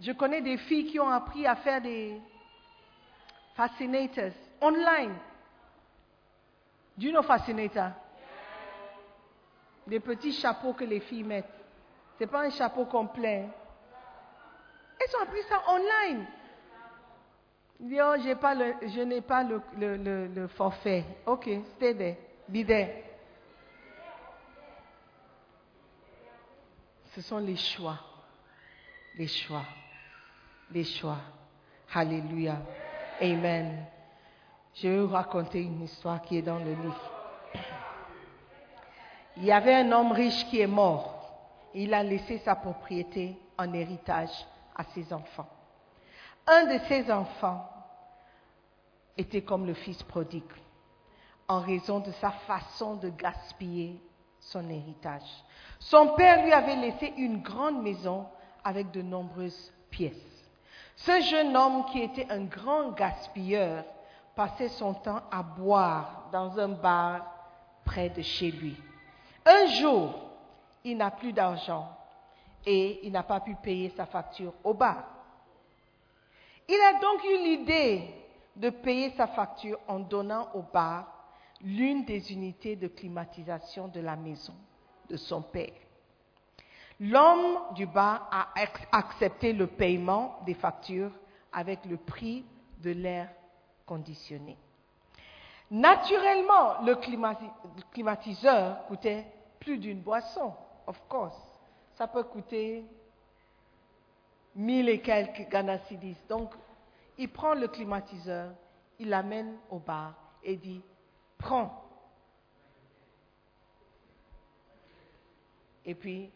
Je 0.00 0.12
connais 0.12 0.40
des 0.40 0.56
filles 0.56 0.86
qui 0.86 0.98
ont 0.98 1.08
appris 1.08 1.46
à 1.46 1.56
faire 1.56 1.80
des 1.80 2.20
fascinators 3.54 4.32
online. 4.60 5.14
Do 6.96 7.06
you 7.06 7.12
know 7.12 7.22
fascinator? 7.22 7.92
Des 9.86 10.00
petits 10.00 10.32
chapeaux 10.32 10.72
que 10.72 10.84
les 10.84 11.00
filles 11.00 11.24
mettent. 11.24 11.52
Ce 12.18 12.24
n'est 12.24 12.30
pas 12.30 12.44
un 12.44 12.50
chapeau 12.50 12.86
complet. 12.86 13.48
Elles 14.98 15.16
ont 15.16 15.22
appris 15.22 15.42
ça 15.48 15.62
online. 15.68 16.26
Oh, 17.78 18.14
je 18.16 19.02
n'ai 19.02 19.20
pas 19.20 19.44
le, 19.44 19.60
le, 19.76 20.26
le, 20.26 20.48
forfait. 20.48 21.04
Ok, 21.26 21.48
stay 21.76 21.94
there. 21.94 22.16
Be 22.48 22.66
there. 22.66 23.02
Ce 27.14 27.20
sont 27.20 27.38
les 27.38 27.56
choix. 27.56 27.98
Les 29.16 29.26
choix. 29.26 29.64
Les 30.70 30.84
choix. 30.84 31.18
Alléluia. 31.92 32.56
Amen. 33.20 33.86
Je 34.76 34.88
vais 34.88 35.00
vous 35.00 35.08
raconter 35.14 35.62
une 35.62 35.82
histoire 35.82 36.20
qui 36.20 36.36
est 36.36 36.42
dans 36.42 36.58
le 36.58 36.74
livre. 36.74 37.10
Il 39.38 39.44
y 39.44 39.52
avait 39.52 39.74
un 39.74 39.90
homme 39.90 40.12
riche 40.12 40.44
qui 40.50 40.60
est 40.60 40.66
mort. 40.66 41.70
Il 41.72 41.94
a 41.94 42.02
laissé 42.02 42.36
sa 42.38 42.54
propriété 42.54 43.38
en 43.56 43.72
héritage 43.72 44.46
à 44.76 44.84
ses 44.84 45.14
enfants. 45.14 45.48
Un 46.46 46.66
de 46.66 46.78
ses 46.88 47.10
enfants 47.10 47.66
était 49.16 49.40
comme 49.40 49.64
le 49.64 49.72
fils 49.72 50.02
prodigue 50.02 50.42
en 51.48 51.60
raison 51.60 52.00
de 52.00 52.10
sa 52.12 52.30
façon 52.30 52.96
de 52.96 53.08
gaspiller 53.08 53.98
son 54.40 54.68
héritage. 54.68 55.44
Son 55.78 56.08
père 56.08 56.44
lui 56.44 56.52
avait 56.52 56.76
laissé 56.76 57.14
une 57.16 57.40
grande 57.40 57.82
maison 57.82 58.26
avec 58.62 58.90
de 58.90 59.00
nombreuses 59.00 59.72
pièces. 59.88 60.50
Ce 60.96 61.18
jeune 61.22 61.56
homme 61.56 61.86
qui 61.86 62.02
était 62.02 62.30
un 62.30 62.44
grand 62.44 62.90
gaspilleur 62.90 63.84
passait 64.36 64.68
son 64.68 64.92
temps 64.92 65.22
à 65.32 65.42
boire 65.42 66.28
dans 66.30 66.60
un 66.60 66.68
bar 66.68 67.26
près 67.84 68.10
de 68.10 68.20
chez 68.20 68.50
lui. 68.50 68.76
Un 69.46 69.66
jour, 69.66 70.14
il 70.84 70.98
n'a 70.98 71.10
plus 71.10 71.32
d'argent 71.32 71.88
et 72.66 73.00
il 73.04 73.12
n'a 73.12 73.22
pas 73.22 73.40
pu 73.40 73.54
payer 73.56 73.88
sa 73.96 74.04
facture 74.04 74.52
au 74.62 74.74
bar. 74.74 75.04
Il 76.68 76.78
a 76.80 77.00
donc 77.00 77.24
eu 77.24 77.44
l'idée 77.44 78.14
de 78.54 78.70
payer 78.70 79.10
sa 79.16 79.26
facture 79.26 79.78
en 79.88 80.00
donnant 80.00 80.48
au 80.52 80.62
bar 80.62 81.06
l'une 81.62 82.04
des 82.04 82.32
unités 82.32 82.76
de 82.76 82.88
climatisation 82.88 83.88
de 83.88 84.00
la 84.00 84.16
maison 84.16 84.54
de 85.08 85.16
son 85.16 85.40
père. 85.40 85.72
L'homme 87.00 87.74
du 87.74 87.86
bar 87.86 88.28
a 88.30 88.48
accepté 88.92 89.52
le 89.54 89.66
paiement 89.66 90.40
des 90.44 90.54
factures 90.54 91.12
avec 91.52 91.84
le 91.86 91.96
prix 91.96 92.44
de 92.82 92.90
l'air 92.90 93.28
conditionné. 93.86 94.58
Naturellement, 95.70 96.82
le 96.82 96.94
climati- 96.96 97.50
le 97.76 97.82
climatiseur 97.92 98.86
coûtait 98.86 99.26
plus 99.58 99.78
d'une 99.78 100.00
boisson, 100.00 100.54
of 100.86 101.00
course. 101.08 101.38
Ça 101.94 102.06
peut 102.06 102.24
coûter 102.24 102.84
mille 104.54 104.88
et 104.88 105.00
quelques 105.00 105.48
Ghana 105.48 105.78
cedis. 105.80 106.16
Donc, 106.28 106.52
il 107.18 107.30
prend 107.30 107.54
le 107.54 107.68
climatiseur, 107.68 108.52
il 108.98 109.08
l'amène 109.08 109.56
au 109.70 109.78
bar 109.78 110.14
et 110.42 110.56
dit, 110.56 110.82
prends. 111.38 111.82
Et 115.84 115.94
puis, 115.94 116.30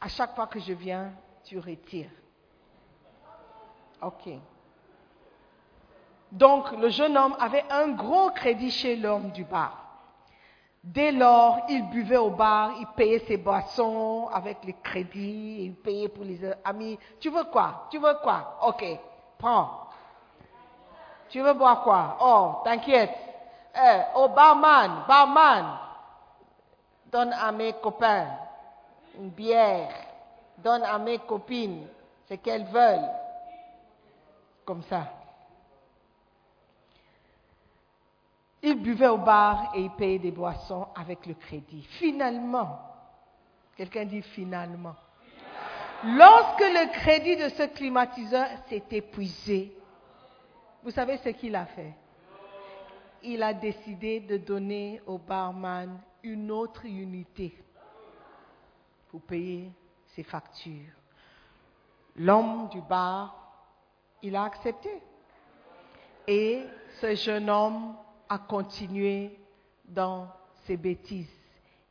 à 0.00 0.08
chaque 0.08 0.34
fois 0.34 0.46
que 0.46 0.58
je 0.60 0.72
viens, 0.72 1.12
tu 1.44 1.58
retires. 1.58 2.10
OK. 4.02 4.28
Donc, 6.32 6.72
le 6.72 6.88
jeune 6.88 7.16
homme 7.16 7.36
avait 7.38 7.64
un 7.70 7.88
gros 7.88 8.30
crédit 8.30 8.70
chez 8.70 8.96
l'homme 8.96 9.30
du 9.32 9.44
bar. 9.44 9.78
Dès 10.82 11.12
lors, 11.12 11.60
il 11.68 11.88
buvait 11.90 12.16
au 12.16 12.30
bar, 12.30 12.72
il 12.80 12.86
payait 12.96 13.20
ses 13.20 13.36
boissons 13.36 14.28
avec 14.32 14.64
les 14.64 14.72
crédits, 14.72 15.66
il 15.66 15.74
payait 15.74 16.08
pour 16.08 16.24
les 16.24 16.40
amis. 16.64 16.98
Tu 17.20 17.28
veux 17.28 17.44
quoi? 17.44 17.86
Tu 17.90 17.98
veux 17.98 18.14
quoi? 18.22 18.58
Ok, 18.62 18.82
prends. 19.38 19.88
Tu 21.28 21.40
veux 21.40 21.52
boire 21.52 21.82
quoi? 21.82 22.16
Oh, 22.20 22.62
t'inquiète. 22.64 23.14
Eh, 23.74 24.00
oh, 24.16 24.28
barman, 24.28 25.04
barman, 25.06 25.78
donne 27.10 27.32
à 27.34 27.52
mes 27.52 27.74
copains 27.74 28.26
une 29.18 29.30
bière, 29.30 29.92
donne 30.58 30.82
à 30.82 30.98
mes 30.98 31.18
copines 31.18 31.86
ce 32.26 32.34
qu'elles 32.34 32.64
veulent. 32.64 33.10
Comme 34.64 34.82
ça. 34.82 35.04
Il 38.62 38.80
buvait 38.80 39.08
au 39.08 39.18
bar 39.18 39.72
et 39.74 39.80
il 39.80 39.90
payait 39.90 40.20
des 40.20 40.30
boissons 40.30 40.86
avec 40.94 41.26
le 41.26 41.34
crédit. 41.34 41.82
Finalement, 41.98 42.78
quelqu'un 43.76 44.04
dit 44.04 44.22
finalement, 44.22 44.94
lorsque 46.04 46.60
le 46.60 46.92
crédit 46.92 47.36
de 47.36 47.48
ce 47.48 47.64
climatiseur 47.74 48.46
s'est 48.68 48.84
épuisé, 48.92 49.76
vous 50.84 50.90
savez 50.90 51.16
ce 51.18 51.30
qu'il 51.30 51.56
a 51.56 51.66
fait? 51.66 51.94
Il 53.24 53.42
a 53.42 53.52
décidé 53.52 54.20
de 54.20 54.36
donner 54.36 55.00
au 55.06 55.18
barman 55.18 56.00
une 56.22 56.50
autre 56.50 56.84
unité 56.84 57.56
pour 59.08 59.22
payer 59.22 59.70
ses 60.06 60.22
factures. 60.22 60.92
L'homme 62.16 62.68
du 62.68 62.80
bar, 62.80 63.34
il 64.22 64.36
a 64.36 64.44
accepté. 64.44 65.02
Et 66.26 66.64
ce 67.00 67.14
jeune 67.14 67.50
homme 67.50 67.96
a 68.32 68.38
continué 68.38 69.38
dans 69.84 70.26
ses 70.64 70.78
bêtises. 70.78 71.38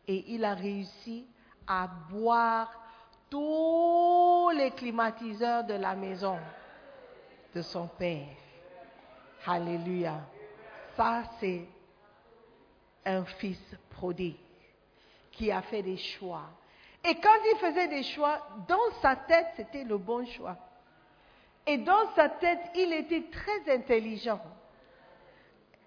Et 0.07 0.33
il 0.33 0.43
a 0.43 0.55
réussi 0.55 1.27
à 1.67 1.87
boire 2.09 2.71
tous 3.29 4.49
les 4.55 4.71
climatiseurs 4.71 5.63
de 5.65 5.75
la 5.75 5.93
maison 5.93 6.39
de 7.53 7.61
son 7.61 7.87
père. 7.87 8.25
Alléluia. 9.45 10.19
Ça, 10.97 11.23
c'est 11.39 11.67
un 13.05 13.23
fils 13.23 13.61
prodigue 13.91 14.35
qui 15.31 15.51
a 15.51 15.61
fait 15.61 15.83
des 15.83 15.97
choix. 15.97 16.49
Et 17.03 17.15
quand 17.15 17.39
il 17.53 17.57
faisait 17.59 17.87
des 17.87 18.03
choix, 18.03 18.47
dans 18.67 18.91
sa 18.99 19.15
tête, 19.15 19.47
c'était 19.57 19.83
le 19.83 19.99
bon 19.99 20.25
choix. 20.25 20.57
Et 21.67 21.77
dans 21.77 22.11
sa 22.15 22.29
tête, 22.29 22.71
il 22.75 22.93
était 22.93 23.25
très 23.29 23.75
intelligent. 23.75 24.41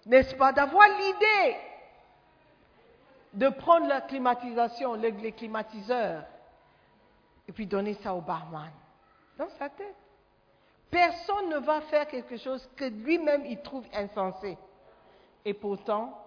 N'est-ce 0.05 0.35
pas 0.35 0.51
D'avoir 0.51 0.87
l'idée 0.87 1.57
de 3.33 3.49
prendre 3.49 3.87
la 3.87 4.01
climatisation, 4.01 4.93
les, 4.93 5.11
les 5.11 5.33
climatiseurs, 5.33 6.23
et 7.47 7.51
puis 7.51 7.67
donner 7.67 7.93
ça 7.95 8.13
au 8.15 8.21
barman. 8.21 8.71
Dans 9.37 9.49
sa 9.59 9.69
tête. 9.69 9.95
Personne 10.89 11.49
ne 11.49 11.57
va 11.57 11.81
faire 11.81 12.07
quelque 12.07 12.37
chose 12.37 12.69
que 12.75 12.85
lui-même 12.85 13.45
il 13.45 13.61
trouve 13.61 13.85
insensé. 13.93 14.57
Et 15.43 15.53
pourtant, 15.53 16.17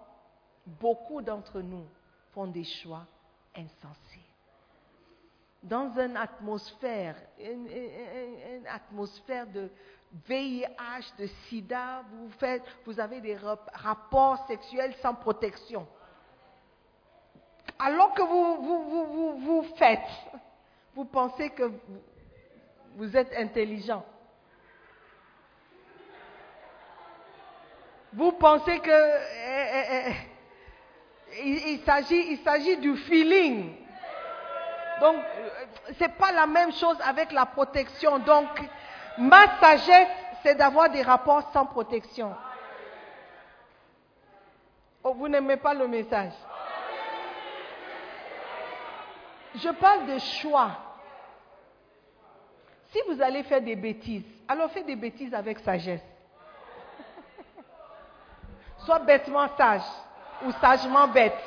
beaucoup 0.65 1.21
d'entre 1.21 1.61
nous 1.61 1.85
font 2.33 2.47
des 2.47 2.63
choix 2.63 3.05
insensés. 3.55 4.25
Dans 5.63 5.91
une 5.99 6.15
atmosphère, 6.15 7.15
une, 7.39 7.67
atmosphère 8.67 9.47
de 9.47 9.69
VIH, 10.27 11.13
de 11.19 11.27
sida, 11.47 12.03
vous, 12.11 12.29
faites, 12.39 12.63
vous 12.85 12.99
avez 12.99 13.21
des 13.21 13.35
rap- 13.35 13.69
rapports 13.73 14.45
sexuels 14.47 14.95
sans 15.01 15.13
protection. 15.13 15.87
Alors 17.77 18.13
que 18.13 18.21
vous, 18.23 18.61
vous, 18.61 18.83
vous, 18.89 19.05
vous, 19.05 19.37
vous 19.37 19.63
faites, 19.75 19.99
vous 20.95 21.05
pensez 21.05 21.51
que 21.51 21.71
vous, 22.95 23.15
êtes 23.15 23.33
intelligent. 23.37 24.03
Vous 28.13 28.31
pensez 28.31 28.79
que 28.79 28.89
eh, 28.89 29.67
eh, 29.73 29.85
eh, 30.09 31.47
il, 31.47 31.67
il 31.75 31.79
s'agit, 31.83 32.31
il 32.31 32.39
s'agit 32.39 32.77
du 32.77 32.97
feeling. 32.97 33.75
Donc, 34.99 35.17
ce 35.93 36.03
n'est 36.03 36.09
pas 36.09 36.31
la 36.31 36.47
même 36.47 36.73
chose 36.73 36.97
avec 37.05 37.31
la 37.31 37.45
protection. 37.45 38.17
Donc, 38.19 38.47
ma 39.19 39.59
sagesse, 39.59 40.07
c'est 40.43 40.55
d'avoir 40.55 40.89
des 40.89 41.01
rapports 41.01 41.51
sans 41.51 41.65
protection. 41.65 42.33
Oh, 45.03 45.13
vous 45.13 45.27
n'aimez 45.27 45.57
pas 45.57 45.73
le 45.73 45.87
message 45.87 46.33
Je 49.55 49.69
parle 49.69 50.07
de 50.07 50.19
choix. 50.19 50.71
Si 52.91 52.99
vous 53.07 53.21
allez 53.21 53.43
faire 53.43 53.61
des 53.61 53.75
bêtises, 53.75 54.23
alors 54.47 54.71
faites 54.71 54.85
des 54.85 54.95
bêtises 54.95 55.33
avec 55.33 55.59
sagesse. 55.59 56.01
Sois 58.79 58.99
bêtement 58.99 59.47
sage 59.55 59.83
ou 60.43 60.51
sagement 60.53 61.07
bête. 61.07 61.37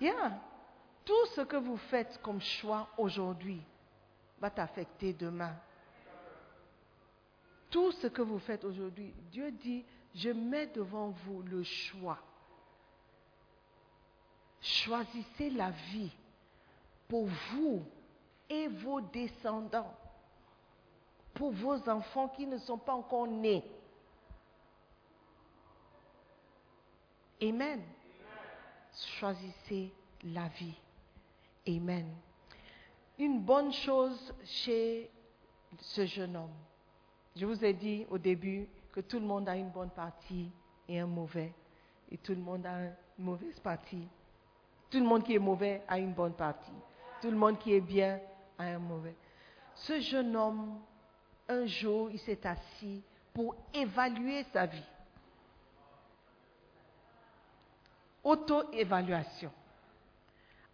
Yeah. 0.00 0.32
Tout 1.04 1.26
ce 1.34 1.40
que 1.42 1.56
vous 1.56 1.76
faites 1.76 2.20
comme 2.22 2.40
choix 2.40 2.88
aujourd'hui 2.96 3.60
va 4.40 4.50
t'affecter 4.50 5.12
demain. 5.12 5.54
Tout 7.70 7.92
ce 7.92 8.06
que 8.06 8.22
vous 8.22 8.38
faites 8.38 8.64
aujourd'hui, 8.64 9.14
Dieu 9.30 9.50
dit, 9.50 9.84
je 10.14 10.30
mets 10.30 10.66
devant 10.66 11.08
vous 11.08 11.42
le 11.42 11.62
choix. 11.62 12.18
Choisissez 14.60 15.50
la 15.50 15.70
vie 15.70 16.12
pour 17.08 17.26
vous 17.26 17.84
et 18.48 18.68
vos 18.68 19.00
descendants, 19.00 19.92
pour 21.34 21.50
vos 21.50 21.88
enfants 21.88 22.28
qui 22.28 22.46
ne 22.46 22.58
sont 22.58 22.78
pas 22.78 22.92
encore 22.92 23.26
nés. 23.26 23.64
Amen. 27.40 27.82
Choisissez 29.18 29.92
la 30.22 30.46
vie. 30.48 30.76
Amen. 31.66 32.06
Une 33.18 33.40
bonne 33.40 33.72
chose 33.72 34.34
chez 34.44 35.10
ce 35.78 36.06
jeune 36.06 36.36
homme. 36.36 36.54
Je 37.36 37.46
vous 37.46 37.64
ai 37.64 37.72
dit 37.72 38.06
au 38.10 38.18
début 38.18 38.68
que 38.92 39.00
tout 39.00 39.20
le 39.20 39.26
monde 39.26 39.48
a 39.48 39.56
une 39.56 39.70
bonne 39.70 39.90
partie 39.90 40.50
et 40.88 40.98
un 40.98 41.06
mauvais. 41.06 41.52
Et 42.10 42.18
tout 42.18 42.32
le 42.32 42.40
monde 42.40 42.66
a 42.66 42.78
une 42.78 42.94
mauvaise 43.24 43.58
partie. 43.60 44.08
Tout 44.90 44.98
le 44.98 45.04
monde 45.04 45.24
qui 45.24 45.34
est 45.34 45.38
mauvais 45.38 45.82
a 45.88 45.98
une 45.98 46.12
bonne 46.12 46.34
partie. 46.34 46.72
Tout 47.20 47.30
le 47.30 47.36
monde 47.36 47.58
qui 47.58 47.72
est 47.72 47.80
bien 47.80 48.20
a 48.58 48.64
un 48.64 48.78
mauvais. 48.78 49.14
Ce 49.74 50.00
jeune 50.00 50.36
homme, 50.36 50.80
un 51.48 51.64
jour, 51.66 52.10
il 52.10 52.18
s'est 52.18 52.46
assis 52.46 53.02
pour 53.32 53.54
évaluer 53.72 54.44
sa 54.52 54.66
vie. 54.66 54.84
Auto-évaluation. 58.24 59.50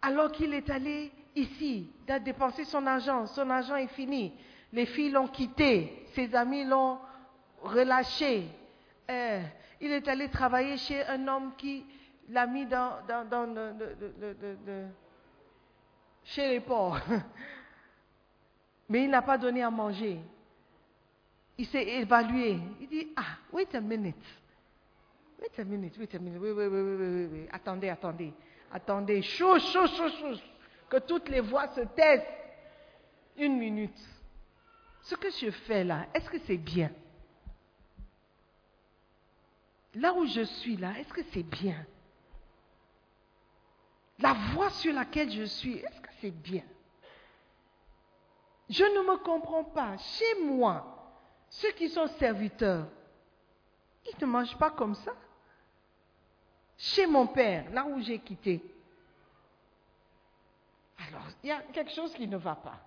Alors 0.01 0.31
qu'il 0.31 0.53
est 0.53 0.69
allé 0.69 1.11
ici, 1.35 1.91
il 2.07 2.11
a 2.11 2.19
dépensé 2.19 2.63
son 2.63 2.85
argent, 2.87 3.25
son 3.27 3.49
argent 3.49 3.75
est 3.75 3.87
fini. 3.87 4.33
Les 4.71 4.85
filles 4.85 5.11
l'ont 5.11 5.27
quitté, 5.27 6.05
ses 6.13 6.33
amis 6.35 6.63
l'ont 6.63 6.99
relâché. 7.61 8.45
Euh, 9.09 9.41
il 9.81 9.91
est 9.91 10.07
allé 10.07 10.29
travailler 10.29 10.77
chez 10.77 11.05
un 11.05 11.27
homme 11.27 11.53
qui 11.57 11.85
l'a 12.29 12.45
mis 12.45 12.65
dans, 12.65 12.99
chez 16.23 16.47
les 16.47 16.59
porcs. 16.59 16.99
Mais 18.89 19.03
il 19.03 19.09
n'a 19.09 19.21
pas 19.21 19.37
donné 19.37 19.63
à 19.63 19.69
manger. 19.69 20.19
Il 21.57 21.67
s'est 21.67 21.87
évalué. 21.87 22.57
Il 22.79 22.87
dit, 22.87 23.07
ah, 23.15 23.37
wait 23.51 23.73
a 23.75 23.81
minute. 23.81 24.15
Wait 25.41 25.59
a 25.59 25.63
minute, 25.63 25.97
wait 25.97 26.15
a 26.15 26.19
minute. 26.19 26.39
Oui, 26.41 26.51
oui, 26.51 26.65
oui, 26.67 26.81
oui, 26.81 27.29
oui. 27.31 27.47
Attendez, 27.51 27.89
attendez. 27.89 28.33
Attendez. 28.71 29.21
Chou, 29.21 29.59
chou, 29.59 29.87
chou, 29.87 30.09
chou. 30.09 30.39
Que 30.89 30.97
toutes 30.97 31.29
les 31.29 31.41
voix 31.41 31.67
se 31.69 31.81
taisent. 31.81 32.27
Une 33.37 33.57
minute. 33.57 33.99
Ce 35.01 35.15
que 35.15 35.29
je 35.31 35.49
fais 35.49 35.83
là, 35.83 36.07
est-ce 36.13 36.29
que 36.29 36.39
c'est 36.39 36.57
bien? 36.57 36.91
Là 39.95 40.13
où 40.13 40.25
je 40.25 40.41
suis 40.41 40.77
là, 40.77 40.93
est-ce 40.99 41.13
que 41.13 41.23
c'est 41.31 41.43
bien? 41.43 41.85
La 44.19 44.33
voie 44.33 44.69
sur 44.69 44.93
laquelle 44.93 45.31
je 45.31 45.43
suis, 45.43 45.77
est-ce 45.77 46.01
que 46.01 46.09
c'est 46.19 46.31
bien? 46.31 46.63
Je 48.69 48.83
ne 48.83 49.11
me 49.11 49.17
comprends 49.17 49.63
pas. 49.63 49.97
Chez 49.97 50.43
moi, 50.43 51.13
ceux 51.49 51.71
qui 51.71 51.89
sont 51.89 52.07
serviteurs, 52.19 52.87
ils 54.05 54.21
ne 54.21 54.25
mangent 54.27 54.57
pas 54.57 54.71
comme 54.71 54.95
ça? 54.95 55.13
Chez 56.79 57.05
mon 57.07 57.27
père, 57.27 57.65
là 57.73 57.85
où 57.85 57.99
j'ai 57.99 58.19
quitté. 58.19 58.63
Alors, 61.09 61.27
il 61.43 61.49
y 61.49 61.51
a 61.51 61.61
quelque 61.73 61.91
chose 61.91 62.13
qui 62.13 62.25
ne 62.25 62.37
va 62.37 62.55
pas. 62.55 62.79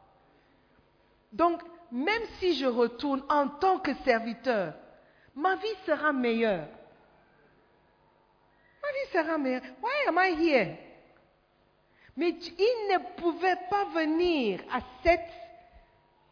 Donc, 1.30 1.60
même 1.90 2.22
si 2.38 2.54
je 2.54 2.64
retourne 2.64 3.22
en 3.28 3.48
tant 3.48 3.78
que 3.80 3.94
serviteur, 3.96 4.72
ma 5.34 5.56
vie 5.56 5.76
sera 5.84 6.10
meilleure. 6.10 6.68
Ma 8.82 8.88
vie 8.88 9.12
sera 9.12 9.36
meilleure. 9.36 9.62
Why 9.82 10.08
am 10.08 10.18
I 10.18 10.42
here? 10.42 10.78
Mais 12.16 12.30
il 12.30 12.88
ne 12.92 13.20
pouvait 13.20 13.60
pas 13.68 13.84
venir 13.94 14.62
à 14.72 14.80
cette 15.02 15.20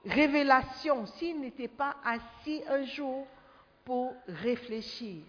révélation 0.07 1.05
s'il 1.05 1.41
n'était 1.41 1.69
pas 1.69 1.97
assis 2.05 2.63
un 2.69 2.85
jour 2.85 3.27
pour 3.85 4.15
réfléchir. 4.27 5.23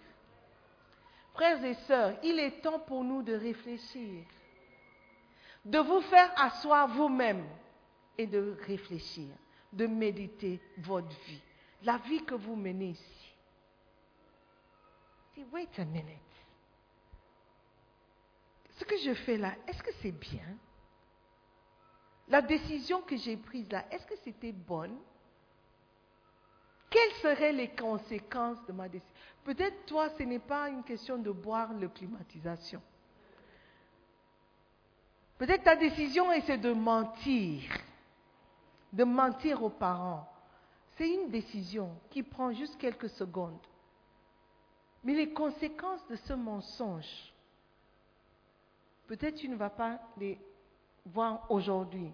Frères 1.34 1.64
et 1.64 1.74
sœurs, 1.86 2.18
il 2.22 2.38
est 2.38 2.60
temps 2.60 2.80
pour 2.80 3.02
nous 3.04 3.22
de 3.22 3.32
réfléchir, 3.32 4.24
de 5.64 5.78
vous 5.78 6.02
faire 6.02 6.30
asseoir 6.36 6.88
vous-même 6.88 7.46
et 8.18 8.26
de 8.26 8.56
réfléchir, 8.66 9.34
de 9.72 9.86
méditer 9.86 10.60
votre 10.78 11.08
vie, 11.26 11.42
la 11.82 11.96
vie 11.98 12.22
que 12.24 12.34
vous 12.34 12.54
menez 12.54 12.90
ici. 12.90 13.34
Dis, 15.34 15.44
wait 15.52 15.68
a 15.78 15.84
minute. 15.84 16.18
Ce 18.76 18.84
que 18.84 18.98
je 18.98 19.14
fais 19.14 19.38
là, 19.38 19.54
est-ce 19.66 19.82
que 19.82 19.92
c'est 20.02 20.12
bien? 20.12 20.58
La 22.28 22.42
décision 22.42 23.00
que 23.02 23.16
j'ai 23.16 23.36
prise 23.36 23.70
là, 23.70 23.84
est-ce 23.90 24.06
que 24.06 24.16
c'était 24.24 24.52
bonne? 24.52 24.98
Quelles 26.92 27.12
seraient 27.22 27.52
les 27.52 27.70
conséquences 27.70 28.64
de 28.66 28.72
ma 28.72 28.88
décision? 28.88 29.14
Peut-être 29.44 29.86
toi, 29.86 30.10
ce 30.10 30.22
n'est 30.22 30.38
pas 30.38 30.68
une 30.68 30.84
question 30.84 31.16
de 31.16 31.30
boire 31.30 31.72
le 31.72 31.88
climatisation. 31.88 32.82
Peut-être 35.38 35.64
ta 35.64 35.74
décision 35.74 36.30
est 36.30 36.56
de 36.56 36.72
mentir, 36.72 37.62
de 38.92 39.04
mentir 39.04 39.62
aux 39.62 39.70
parents. 39.70 40.28
C'est 40.96 41.08
une 41.08 41.30
décision 41.30 41.90
qui 42.10 42.22
prend 42.22 42.52
juste 42.52 42.76
quelques 42.76 43.08
secondes. 43.08 43.58
Mais 45.02 45.14
les 45.14 45.32
conséquences 45.32 46.06
de 46.08 46.16
ce 46.16 46.34
mensonge, 46.34 47.32
peut-être 49.08 49.36
tu 49.36 49.48
ne 49.48 49.56
vas 49.56 49.70
pas 49.70 49.98
les 50.18 50.38
voir 51.06 51.50
aujourd'hui. 51.50 52.12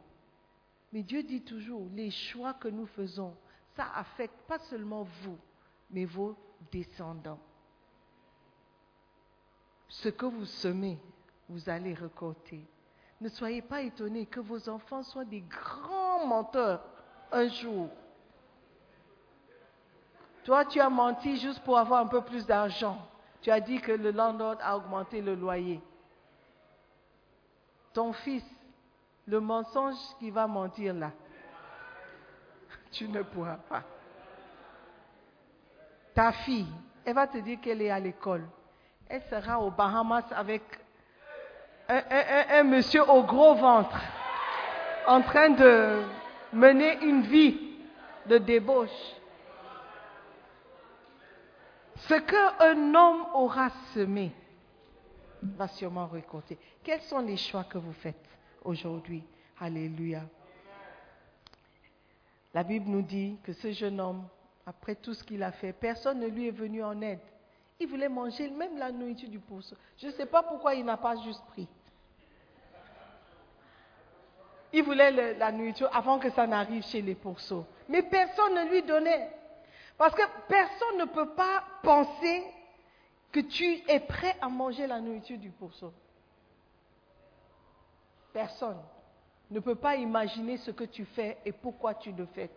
Mais 0.92 1.02
Dieu 1.02 1.22
dit 1.24 1.42
toujours, 1.42 1.86
les 1.92 2.10
choix 2.10 2.54
que 2.54 2.68
nous 2.68 2.86
faisons, 2.86 3.36
ça 3.78 3.86
affecte 3.94 4.40
pas 4.48 4.58
seulement 4.58 5.04
vous, 5.22 5.38
mais 5.88 6.04
vos 6.04 6.34
descendants. 6.72 7.38
Ce 9.86 10.08
que 10.08 10.26
vous 10.26 10.46
semez, 10.46 10.98
vous 11.48 11.68
allez 11.68 11.94
récolter. 11.94 12.66
Ne 13.20 13.28
soyez 13.28 13.62
pas 13.62 13.82
étonnés 13.82 14.26
que 14.26 14.40
vos 14.40 14.68
enfants 14.68 15.04
soient 15.04 15.24
des 15.24 15.42
grands 15.42 16.26
menteurs 16.26 16.82
un 17.30 17.46
jour. 17.46 17.88
Toi, 20.42 20.64
tu 20.64 20.80
as 20.80 20.90
menti 20.90 21.36
juste 21.36 21.62
pour 21.62 21.78
avoir 21.78 22.00
un 22.00 22.08
peu 22.08 22.22
plus 22.22 22.44
d'argent. 22.46 22.98
Tu 23.42 23.50
as 23.52 23.60
dit 23.60 23.80
que 23.80 23.92
le 23.92 24.10
landlord 24.10 24.56
a 24.60 24.76
augmenté 24.76 25.22
le 25.22 25.36
loyer. 25.36 25.80
Ton 27.92 28.12
fils, 28.12 28.44
le 29.24 29.38
mensonge 29.38 29.94
qui 30.18 30.30
va 30.32 30.48
mentir 30.48 30.94
là, 30.94 31.12
tu 32.92 33.08
ne 33.08 33.22
pourras 33.22 33.56
pas. 33.68 33.82
Ta 36.14 36.32
fille, 36.32 36.66
elle 37.04 37.14
va 37.14 37.26
te 37.26 37.38
dire 37.38 37.60
qu'elle 37.60 37.82
est 37.82 37.90
à 37.90 38.00
l'école. 38.00 38.44
Elle 39.08 39.22
sera 39.30 39.60
aux 39.60 39.70
Bahamas 39.70 40.24
avec 40.32 40.62
un, 41.88 42.02
un- 42.50 42.62
monsieur 42.64 43.08
au 43.08 43.22
gros 43.22 43.54
ventre, 43.54 43.98
en 45.06 45.22
train 45.22 45.50
de 45.50 46.02
mener 46.52 46.98
une 47.02 47.22
vie 47.22 47.76
de 48.26 48.36
débauche. 48.38 48.90
Ce 51.96 52.14
qu'un 52.14 52.94
homme 52.94 53.26
aura 53.34 53.70
semé 53.94 54.32
va 55.42 55.66
sûrement 55.68 56.06
récolter. 56.06 56.58
Quels 56.84 57.00
sont 57.02 57.20
les 57.20 57.36
choix 57.36 57.64
que 57.64 57.78
vous 57.78 57.92
faites 57.92 58.28
aujourd'hui? 58.64 59.24
Alléluia. 59.60 60.22
La 62.54 62.62
Bible 62.62 62.88
nous 62.88 63.02
dit 63.02 63.38
que 63.42 63.52
ce 63.52 63.72
jeune 63.72 64.00
homme, 64.00 64.26
après 64.66 64.94
tout 64.94 65.14
ce 65.14 65.22
qu'il 65.22 65.42
a 65.42 65.52
fait, 65.52 65.72
personne 65.72 66.20
ne 66.20 66.26
lui 66.26 66.48
est 66.48 66.52
venu 66.52 66.82
en 66.82 67.00
aide. 67.02 67.20
Il 67.80 67.88
voulait 67.88 68.08
manger 68.08 68.50
même 68.50 68.76
la 68.78 68.90
nourriture 68.90 69.28
du 69.28 69.38
pourceau. 69.38 69.76
Je 69.98 70.08
ne 70.08 70.12
sais 70.12 70.26
pas 70.26 70.42
pourquoi 70.42 70.74
il 70.74 70.84
n'a 70.84 70.96
pas 70.96 71.16
juste 71.16 71.44
pris. 71.46 71.68
Il 74.72 74.82
voulait 74.82 75.34
la 75.34 75.52
nourriture 75.52 75.88
avant 75.94 76.18
que 76.18 76.30
ça 76.30 76.46
n'arrive 76.46 76.84
chez 76.84 77.00
les 77.00 77.14
pourceaux. 77.14 77.64
Mais 77.88 78.02
personne 78.02 78.54
ne 78.54 78.70
lui 78.70 78.82
donnait. 78.82 79.30
Parce 79.96 80.14
que 80.14 80.22
personne 80.48 80.98
ne 80.98 81.04
peut 81.06 81.30
pas 81.30 81.64
penser 81.82 82.44
que 83.32 83.40
tu 83.40 83.82
es 83.88 84.00
prêt 84.00 84.36
à 84.40 84.48
manger 84.48 84.86
la 84.86 85.00
nourriture 85.00 85.38
du 85.38 85.50
pourceau. 85.50 85.92
Personne 88.32 88.78
ne 89.50 89.60
peut 89.60 89.74
pas 89.74 89.96
imaginer 89.96 90.56
ce 90.58 90.70
que 90.70 90.84
tu 90.84 91.04
fais 91.04 91.38
et 91.44 91.52
pourquoi 91.52 91.94
tu 91.94 92.12
le 92.12 92.26
fais. 92.26 92.50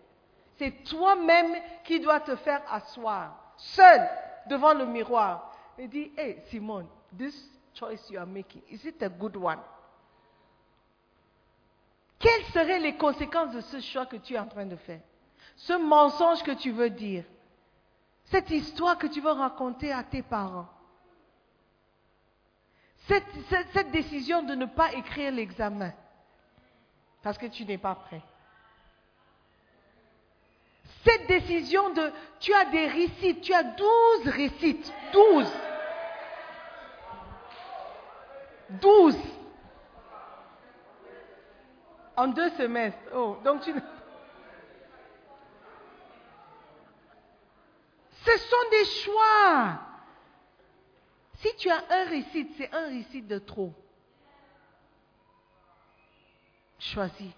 C'est 0.57 0.83
toi-même 0.83 1.55
qui 1.83 1.99
dois 1.99 2.19
te 2.19 2.35
faire 2.35 2.61
asseoir, 2.71 3.53
seul, 3.57 4.07
devant 4.47 4.73
le 4.73 4.85
miroir, 4.85 5.53
et 5.77 5.87
dire, 5.87 6.09
hey 6.17 6.37
Simone, 6.49 6.87
this 7.17 7.49
choice 7.73 8.09
you 8.09 8.19
are 8.19 8.27
making, 8.27 8.61
is 8.69 8.85
it 8.85 9.01
a 9.01 9.09
good 9.09 9.35
one? 9.37 9.59
Quelles 12.19 12.45
seraient 12.53 12.79
les 12.79 12.95
conséquences 12.97 13.53
de 13.53 13.61
ce 13.61 13.79
choix 13.79 14.05
que 14.05 14.17
tu 14.17 14.35
es 14.35 14.39
en 14.39 14.47
train 14.47 14.65
de 14.65 14.75
faire? 14.75 15.01
Ce 15.55 15.73
mensonge 15.73 16.43
que 16.43 16.51
tu 16.51 16.71
veux 16.71 16.89
dire? 16.89 17.23
Cette 18.25 18.51
histoire 18.51 18.97
que 18.97 19.07
tu 19.07 19.21
veux 19.21 19.31
raconter 19.31 19.91
à 19.91 20.03
tes 20.03 20.21
parents? 20.21 20.67
Cette, 23.07 23.91
décision 23.91 24.43
de 24.43 24.53
ne 24.53 24.65
pas 24.65 24.93
écrire 24.93 25.31
l'examen 25.31 25.91
parce 27.21 27.37
que 27.37 27.45
tu 27.47 27.65
n'es 27.65 27.77
pas 27.77 27.95
prêt. 27.95 28.21
Cette 31.03 31.27
décision 31.27 31.91
de, 31.93 32.11
tu 32.39 32.53
as 32.53 32.65
des 32.65 32.87
récits, 32.87 33.39
tu 33.41 33.53
as 33.53 33.63
12 33.63 34.27
récits, 34.27 34.79
12. 35.11 35.47
12. 38.69 39.17
En 42.15 42.27
deux 42.27 42.49
semestres. 42.51 42.99
Oh, 43.15 43.37
donc 43.43 43.61
tu... 43.61 43.73
Ce 48.23 48.37
sont 48.37 48.69
des 48.69 48.85
choix. 48.85 49.79
Si 51.37 51.55
tu 51.55 51.69
as 51.69 51.83
un 51.89 52.05
récit, 52.05 52.47
c'est 52.57 52.71
un 52.71 52.89
récit 52.89 53.23
de 53.23 53.39
trop. 53.39 53.73
Choisis. 56.81 57.31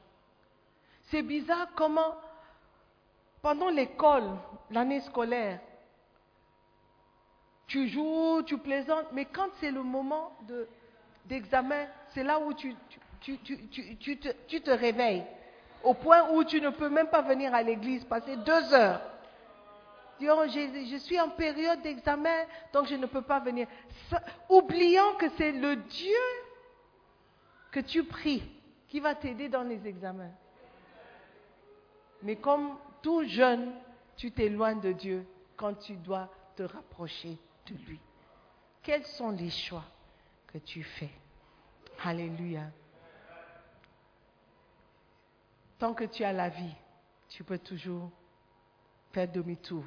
C'est 1.09 1.21
bizarre 1.21 1.67
comment, 1.75 2.15
pendant 3.41 3.69
l'école, 3.69 4.29
l'année 4.71 5.01
scolaire, 5.01 5.59
tu 7.67 7.87
joues, 7.89 8.41
tu 8.45 8.57
plaisantes, 8.57 9.07
mais 9.11 9.25
quand 9.25 9.49
c'est 9.59 9.71
le 9.71 9.83
moment 9.83 10.31
de- 10.47 10.67
d'examen, 11.25 11.87
c'est 12.09 12.23
là 12.23 12.39
où 12.39 12.53
tu, 12.53 12.73
te, 13.21 14.71
réveilles, 14.71 15.25
au 15.83 15.93
point 15.93 16.29
où 16.31 16.43
tu 16.45 16.61
ne 16.61 16.69
peux 16.69 16.89
même 16.89 17.07
pas 17.07 17.21
venir 17.21 17.53
à 17.53 17.61
l'église, 17.61 18.05
passer 18.05 18.37
deux 18.37 18.73
heures. 18.73 19.01
Oh, 20.21 20.43
je, 20.47 20.87
je 20.89 20.97
suis 20.97 21.19
en 21.19 21.29
période 21.29 21.81
d'examen, 21.81 22.45
donc 22.71 22.87
je 22.87 22.95
ne 22.95 23.07
peux 23.07 23.21
pas 23.23 23.39
venir. 23.41 23.67
Ça- 24.09 24.23
oubliant 24.47 25.15
que 25.15 25.25
c'est 25.37 25.51
le 25.51 25.75
Dieu 25.75 26.15
que 27.71 27.81
tu 27.81 28.05
pries 28.05 28.43
qui 28.93 28.99
va 28.99 29.15
t'aider 29.15 29.49
dans 29.49 29.63
les 29.63 29.87
examens. 29.87 30.29
Mais 32.21 32.35
comme 32.35 32.77
tout 33.01 33.23
jeune, 33.23 33.73
tu 34.15 34.31
t'éloignes 34.31 34.81
de 34.81 34.91
Dieu 34.91 35.25
quand 35.57 35.73
tu 35.73 35.95
dois 35.95 36.29
te 36.55 36.61
rapprocher 36.61 37.39
de 37.65 37.73
lui. 37.87 37.99
Quels 38.83 39.07
sont 39.07 39.31
les 39.31 39.49
choix 39.49 39.83
que 40.45 40.59
tu 40.59 40.83
fais? 40.83 41.09
Alléluia. 42.03 42.69
Tant 45.79 45.95
que 45.95 46.03
tu 46.03 46.23
as 46.23 46.31
la 46.31 46.49
vie, 46.49 46.75
tu 47.29 47.43
peux 47.43 47.57
toujours 47.57 48.11
faire 49.11 49.27
demi-tour. 49.27 49.85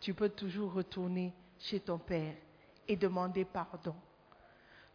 Tu 0.00 0.12
peux 0.12 0.28
toujours 0.28 0.74
retourner 0.74 1.32
chez 1.58 1.80
ton 1.80 1.96
Père 1.96 2.34
et 2.86 2.94
demander 2.94 3.46
pardon. 3.46 3.96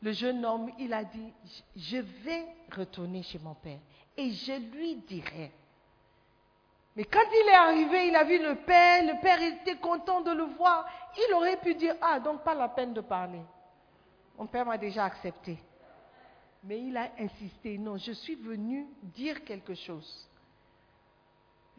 Le 0.03 0.11
jeune 0.11 0.45
homme, 0.45 0.69
il 0.79 0.93
a 0.93 1.05
dit, 1.05 1.33
je 1.77 1.95
vais 1.97 2.45
retourner 2.75 3.23
chez 3.23 3.39
mon 3.39 3.53
père 3.53 3.79
et 4.17 4.31
je 4.31 4.51
lui 4.75 4.95
dirai. 4.97 5.49
Mais 6.93 7.05
quand 7.05 7.21
il 7.31 7.47
est 7.47 7.55
arrivé, 7.55 8.07
il 8.09 8.15
a 8.17 8.25
vu 8.25 8.37
le 8.37 8.55
père, 8.65 9.01
le 9.01 9.21
père 9.21 9.41
était 9.41 9.77
content 9.77 10.19
de 10.19 10.31
le 10.31 10.43
voir. 10.43 10.85
Il 11.17 11.33
aurait 11.33 11.55
pu 11.55 11.73
dire, 11.75 11.95
ah, 12.01 12.19
donc 12.19 12.43
pas 12.43 12.53
la 12.53 12.67
peine 12.67 12.93
de 12.93 12.99
parler. 12.99 13.39
Mon 14.37 14.45
père 14.45 14.65
m'a 14.65 14.77
déjà 14.77 15.05
accepté. 15.05 15.57
Mais 16.65 16.81
il 16.81 16.97
a 16.97 17.09
insisté, 17.17 17.77
non, 17.77 17.95
je 17.95 18.11
suis 18.11 18.35
venu 18.35 18.85
dire 19.03 19.41
quelque 19.45 19.73
chose. 19.73 20.27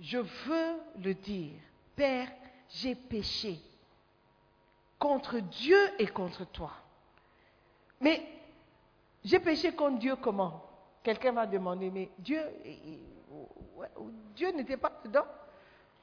Je 0.00 0.18
veux 0.18 0.80
le 0.98 1.12
dire. 1.12 1.60
Père, 1.94 2.28
j'ai 2.70 2.94
péché 2.94 3.60
contre 4.98 5.40
Dieu 5.40 5.78
et 5.98 6.06
contre 6.06 6.46
toi. 6.46 6.72
Mais 8.00 8.22
j'ai 9.24 9.38
péché 9.38 9.72
contre 9.72 9.98
Dieu 9.98 10.16
comment? 10.16 10.62
Quelqu'un 11.02 11.32
va 11.32 11.46
demander, 11.46 11.90
mais 11.90 12.10
Dieu, 12.18 12.40
Dieu 14.34 14.50
n'était 14.52 14.76
pas 14.76 14.92
dedans. 15.04 15.26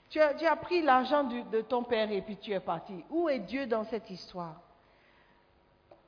Tu 0.10 0.20
as, 0.20 0.56
pris 0.58 0.82
l'argent 0.82 1.24
de 1.24 1.62
ton 1.62 1.84
père 1.84 2.12
et 2.12 2.22
puis 2.22 2.38
tu 2.38 2.52
es 2.52 2.60
parti. 2.60 3.04
Où 3.10 3.30
est 3.30 3.40
Dieu 3.40 3.66
dans 3.66 3.86
cette 3.86 4.10
histoire? 4.10 4.60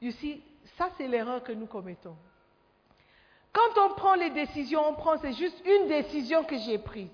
See, 0.01 0.43
ça 0.77 0.89
c'est 0.97 1.07
l'erreur 1.07 1.41
que 1.43 1.53
nous 1.53 1.67
commettons. 1.67 2.17
Quand 3.53 3.85
on 3.85 3.93
prend 3.93 4.15
les 4.15 4.31
décisions, 4.31 4.81
on 4.89 4.93
prend, 4.95 5.17
c'est 5.19 5.33
juste 5.33 5.61
une 5.65 5.87
décision 5.87 6.43
que 6.43 6.57
j'ai 6.57 6.79
prise. 6.79 7.11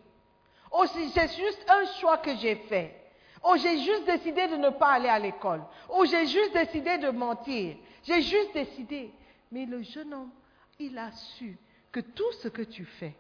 Oh, 0.72 0.86
c'est 0.88 1.28
juste 1.36 1.66
un 1.70 1.86
choix 2.00 2.18
que 2.18 2.36
j'ai 2.38 2.56
fait. 2.56 2.96
Oh, 3.44 3.56
j'ai 3.58 3.80
juste 3.80 4.06
décidé 4.06 4.48
de 4.48 4.56
ne 4.56 4.70
pas 4.70 4.94
aller 4.94 5.10
à 5.10 5.20
l'école. 5.20 5.62
Oh, 5.90 6.06
j'ai 6.06 6.26
juste 6.28 6.54
décidé 6.54 6.98
de 6.98 7.10
mentir. 7.10 7.76
J'ai 8.04 8.22
juste 8.22 8.54
décidé. 8.54 9.14
Mais 9.52 9.66
le 9.66 9.82
jeune 9.82 10.14
homme, 10.14 10.32
il 10.78 10.98
a 10.98 11.12
su 11.12 11.58
que 11.92 12.00
tout 12.00 12.32
ce 12.34 12.48
que 12.48 12.62
tu 12.62 12.86
fais, 12.86 13.16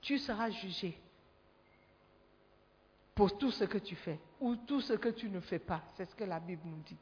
tu 0.00 0.18
seras 0.18 0.50
jugé 0.50 0.96
pour 3.14 3.36
tout 3.36 3.50
ce 3.50 3.64
que 3.64 3.78
tu 3.78 3.96
fais 3.96 4.18
ou 4.40 4.56
tout 4.56 4.80
ce 4.80 4.94
que 4.94 5.08
tu 5.08 5.28
ne 5.28 5.40
fais 5.40 5.58
pas. 5.58 5.82
C'est 5.96 6.06
ce 6.06 6.14
que 6.14 6.24
la 6.24 6.40
Bible 6.40 6.62
nous 6.64 6.82
dit. 6.82 6.96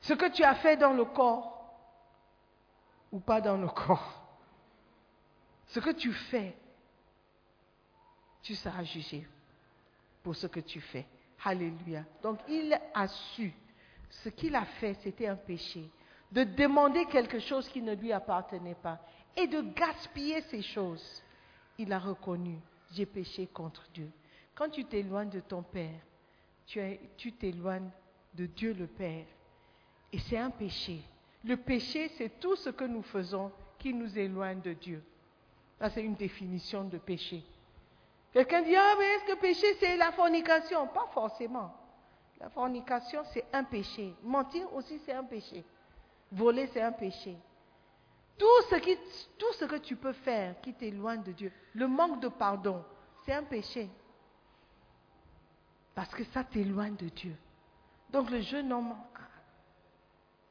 Ce 0.00 0.14
que 0.14 0.30
tu 0.30 0.42
as 0.44 0.54
fait 0.56 0.76
dans 0.76 0.92
le 0.92 1.04
corps 1.04 1.58
ou 3.10 3.20
pas 3.20 3.40
dans 3.40 3.56
le 3.56 3.68
corps. 3.68 4.22
Ce 5.66 5.80
que 5.80 5.90
tu 5.90 6.12
fais, 6.12 6.56
tu 8.42 8.54
seras 8.54 8.84
jugé 8.84 9.26
pour 10.22 10.34
ce 10.34 10.46
que 10.46 10.60
tu 10.60 10.80
fais. 10.80 11.06
Alléluia. 11.44 12.04
Donc 12.22 12.38
il 12.48 12.72
a 12.94 13.08
su 13.08 13.52
ce 14.12 14.28
qu'il 14.28 14.54
a 14.54 14.64
fait, 14.64 14.94
c'était 15.02 15.26
un 15.26 15.36
péché. 15.36 15.88
De 16.30 16.44
demander 16.44 17.06
quelque 17.06 17.38
chose 17.38 17.68
qui 17.68 17.82
ne 17.82 17.94
lui 17.94 18.12
appartenait 18.12 18.74
pas 18.74 19.00
et 19.36 19.46
de 19.46 19.60
gaspiller 19.60 20.40
ces 20.42 20.62
choses. 20.62 21.22
Il 21.78 21.92
a 21.92 21.98
reconnu, 21.98 22.58
j'ai 22.92 23.06
péché 23.06 23.46
contre 23.46 23.82
Dieu. 23.92 24.10
Quand 24.54 24.68
tu 24.68 24.84
t'éloignes 24.84 25.30
de 25.30 25.40
ton 25.40 25.62
Père, 25.62 26.00
tu 27.16 27.32
t'éloignes 27.32 27.90
de 28.34 28.46
Dieu 28.46 28.74
le 28.74 28.86
Père. 28.86 29.26
Et 30.12 30.18
c'est 30.18 30.38
un 30.38 30.50
péché. 30.50 31.00
Le 31.44 31.56
péché, 31.56 32.08
c'est 32.16 32.38
tout 32.38 32.56
ce 32.56 32.70
que 32.70 32.84
nous 32.84 33.02
faisons 33.02 33.50
qui 33.78 33.92
nous 33.92 34.18
éloigne 34.18 34.60
de 34.60 34.74
Dieu. 34.74 35.02
Ça, 35.78 35.90
c'est 35.90 36.02
une 36.02 36.14
définition 36.14 36.84
de 36.84 36.98
péché. 36.98 37.42
Quelqu'un 38.32 38.62
dit, 38.62 38.76
ah, 38.76 38.94
mais 38.98 39.04
est-ce 39.06 39.34
que 39.34 39.40
péché, 39.40 39.66
c'est 39.80 39.96
la 39.96 40.12
fornication? 40.12 40.86
Pas 40.86 41.08
forcément. 41.12 41.74
La 42.42 42.50
fornication, 42.50 43.22
c'est 43.32 43.44
un 43.52 43.62
péché. 43.62 44.12
Mentir 44.24 44.74
aussi, 44.74 45.00
c'est 45.06 45.12
un 45.12 45.22
péché. 45.22 45.64
Voler, 46.32 46.68
c'est 46.72 46.82
un 46.82 46.90
péché. 46.90 47.36
Tout 48.36 48.62
ce, 48.68 49.64
que 49.64 49.76
tu 49.76 49.94
peux 49.94 50.12
faire 50.12 50.60
qui 50.60 50.74
t'éloigne 50.74 51.22
de 51.22 51.30
Dieu, 51.30 51.52
le 51.72 51.86
manque 51.86 52.20
de 52.20 52.26
pardon, 52.26 52.84
c'est 53.24 53.32
un 53.32 53.44
péché. 53.44 53.88
Parce 55.94 56.12
que 56.12 56.24
ça 56.24 56.42
t'éloigne 56.42 56.96
de 56.96 57.10
Dieu. 57.10 57.36
Donc 58.10 58.28
le 58.28 58.40
jeune 58.40 58.72
homme, 58.72 58.96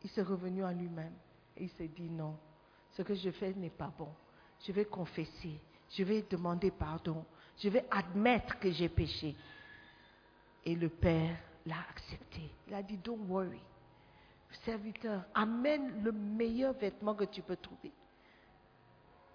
il 0.02 0.10
s'est 0.12 0.22
revenu 0.22 0.64
à 0.64 0.72
lui-même 0.72 1.14
et 1.58 1.64
il 1.66 1.70
s'est 1.72 1.90
dit 1.90 2.10
non, 2.10 2.38
ce 2.92 3.02
que 3.02 3.16
je 3.16 3.32
fais 3.32 3.52
n'est 3.54 3.70
pas 3.70 3.92
bon. 3.98 4.08
Je 4.66 4.72
vais 4.72 4.86
confesser, 4.86 5.60
je 5.90 6.04
vais 6.06 6.22
demander 6.22 6.72
pardon, 6.72 7.26
je 7.58 7.68
vais 7.68 7.86
admettre 7.92 8.58
que 8.60 8.72
j'ai 8.72 8.88
péché. 8.88 9.36
Et 10.64 10.76
le 10.76 10.88
Père 10.88 11.36
l'a 11.66 11.76
accepté. 11.90 12.52
Il 12.68 12.74
a 12.74 12.82
dit, 12.82 12.98
don't 12.98 13.26
worry. 13.28 13.62
Serviteur, 14.66 15.24
amène 15.34 16.04
le 16.04 16.12
meilleur 16.12 16.74
vêtement 16.74 17.16
que 17.16 17.24
tu 17.24 17.42
peux 17.42 17.56
trouver. 17.56 17.92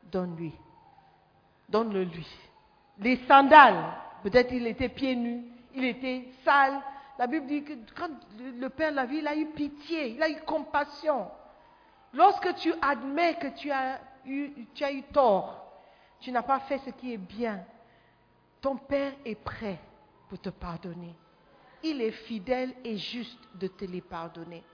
Donne-lui. 0.05 0.53
Donne-le 1.69 2.05
lui. 2.05 2.27
Les 2.99 3.17
sandales, 3.27 3.93
peut-être 4.23 4.53
il 4.53 4.67
était 4.67 4.89
pieds 4.89 5.17
nus, 5.17 5.45
il 5.75 5.85
était 5.85 6.29
sale. 6.45 6.81
La 7.19 7.27
Bible 7.27 7.47
dit 7.47 7.65
que 7.65 7.73
quand 7.97 8.11
le 8.39 8.69
Père 8.69 8.93
l'a 8.93 9.07
vu, 9.07 9.19
il 9.19 9.27
a 9.27 9.35
eu 9.35 9.47
pitié, 9.47 10.11
il 10.11 10.23
a 10.23 10.29
eu 10.29 10.41
compassion. 10.43 11.29
Lorsque 12.13 12.55
tu 12.57 12.73
admets 12.81 13.37
que 13.37 13.49
tu 13.49 13.71
as 13.71 13.99
eu, 14.27 14.67
tu 14.75 14.85
as 14.85 14.93
eu 14.93 15.03
tort, 15.05 15.65
tu 16.21 16.31
n'as 16.31 16.43
pas 16.43 16.61
fait 16.61 16.79
ce 16.79 16.91
qui 16.91 17.15
est 17.15 17.19
bien, 17.19 17.65
ton 18.61 18.77
Père 18.77 19.13
est 19.25 19.35
prêt 19.35 19.79
pour 20.29 20.39
te 20.39 20.51
pardonner. 20.51 21.15
Il 21.83 22.01
est 22.01 22.13
fidèle 22.13 22.75
et 22.85 22.97
juste 22.97 23.39
de 23.55 23.67
te 23.67 23.85
les 23.85 24.01
pardonner 24.01 24.65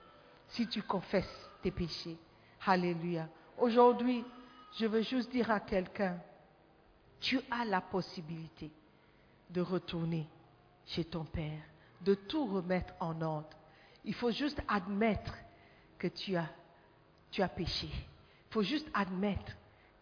si 0.48 0.66
tu 0.66 0.82
confesses 0.82 1.50
tes 1.62 1.70
péchés. 1.70 2.16
Alléluia. 2.66 3.28
Aujourd'hui, 3.58 4.24
je 4.78 4.86
veux 4.86 5.02
juste 5.02 5.30
dire 5.30 5.50
à 5.50 5.60
quelqu'un, 5.60 6.18
tu 7.20 7.40
as 7.50 7.64
la 7.64 7.80
possibilité 7.80 8.70
de 9.50 9.60
retourner 9.60 10.26
chez 10.86 11.04
ton 11.04 11.24
Père, 11.24 11.62
de 12.00 12.14
tout 12.14 12.46
remettre 12.46 12.94
en 13.00 13.20
ordre. 13.20 13.56
Il 14.04 14.14
faut 14.14 14.30
juste 14.30 14.60
admettre 14.68 15.34
que 15.98 16.08
tu 16.08 16.36
as, 16.36 16.48
tu 17.30 17.42
as 17.42 17.48
péché. 17.48 17.88
Il 17.88 18.52
faut 18.52 18.62
juste 18.62 18.88
admettre 18.92 19.52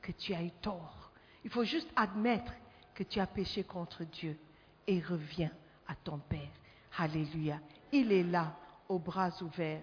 que 0.00 0.12
tu 0.12 0.34
as 0.34 0.42
eu 0.42 0.50
tort. 0.62 1.10
Il 1.44 1.50
faut 1.50 1.64
juste 1.64 1.88
admettre 1.96 2.52
que 2.94 3.02
tu 3.02 3.20
as 3.20 3.26
péché 3.26 3.64
contre 3.64 4.04
Dieu 4.04 4.38
et 4.86 5.00
reviens 5.00 5.50
à 5.86 5.94
ton 5.94 6.18
Père. 6.18 6.59
Alléluia. 6.98 7.60
Il 7.92 8.12
est 8.12 8.22
là, 8.22 8.54
aux 8.88 8.98
bras 8.98 9.30
ouverts, 9.42 9.82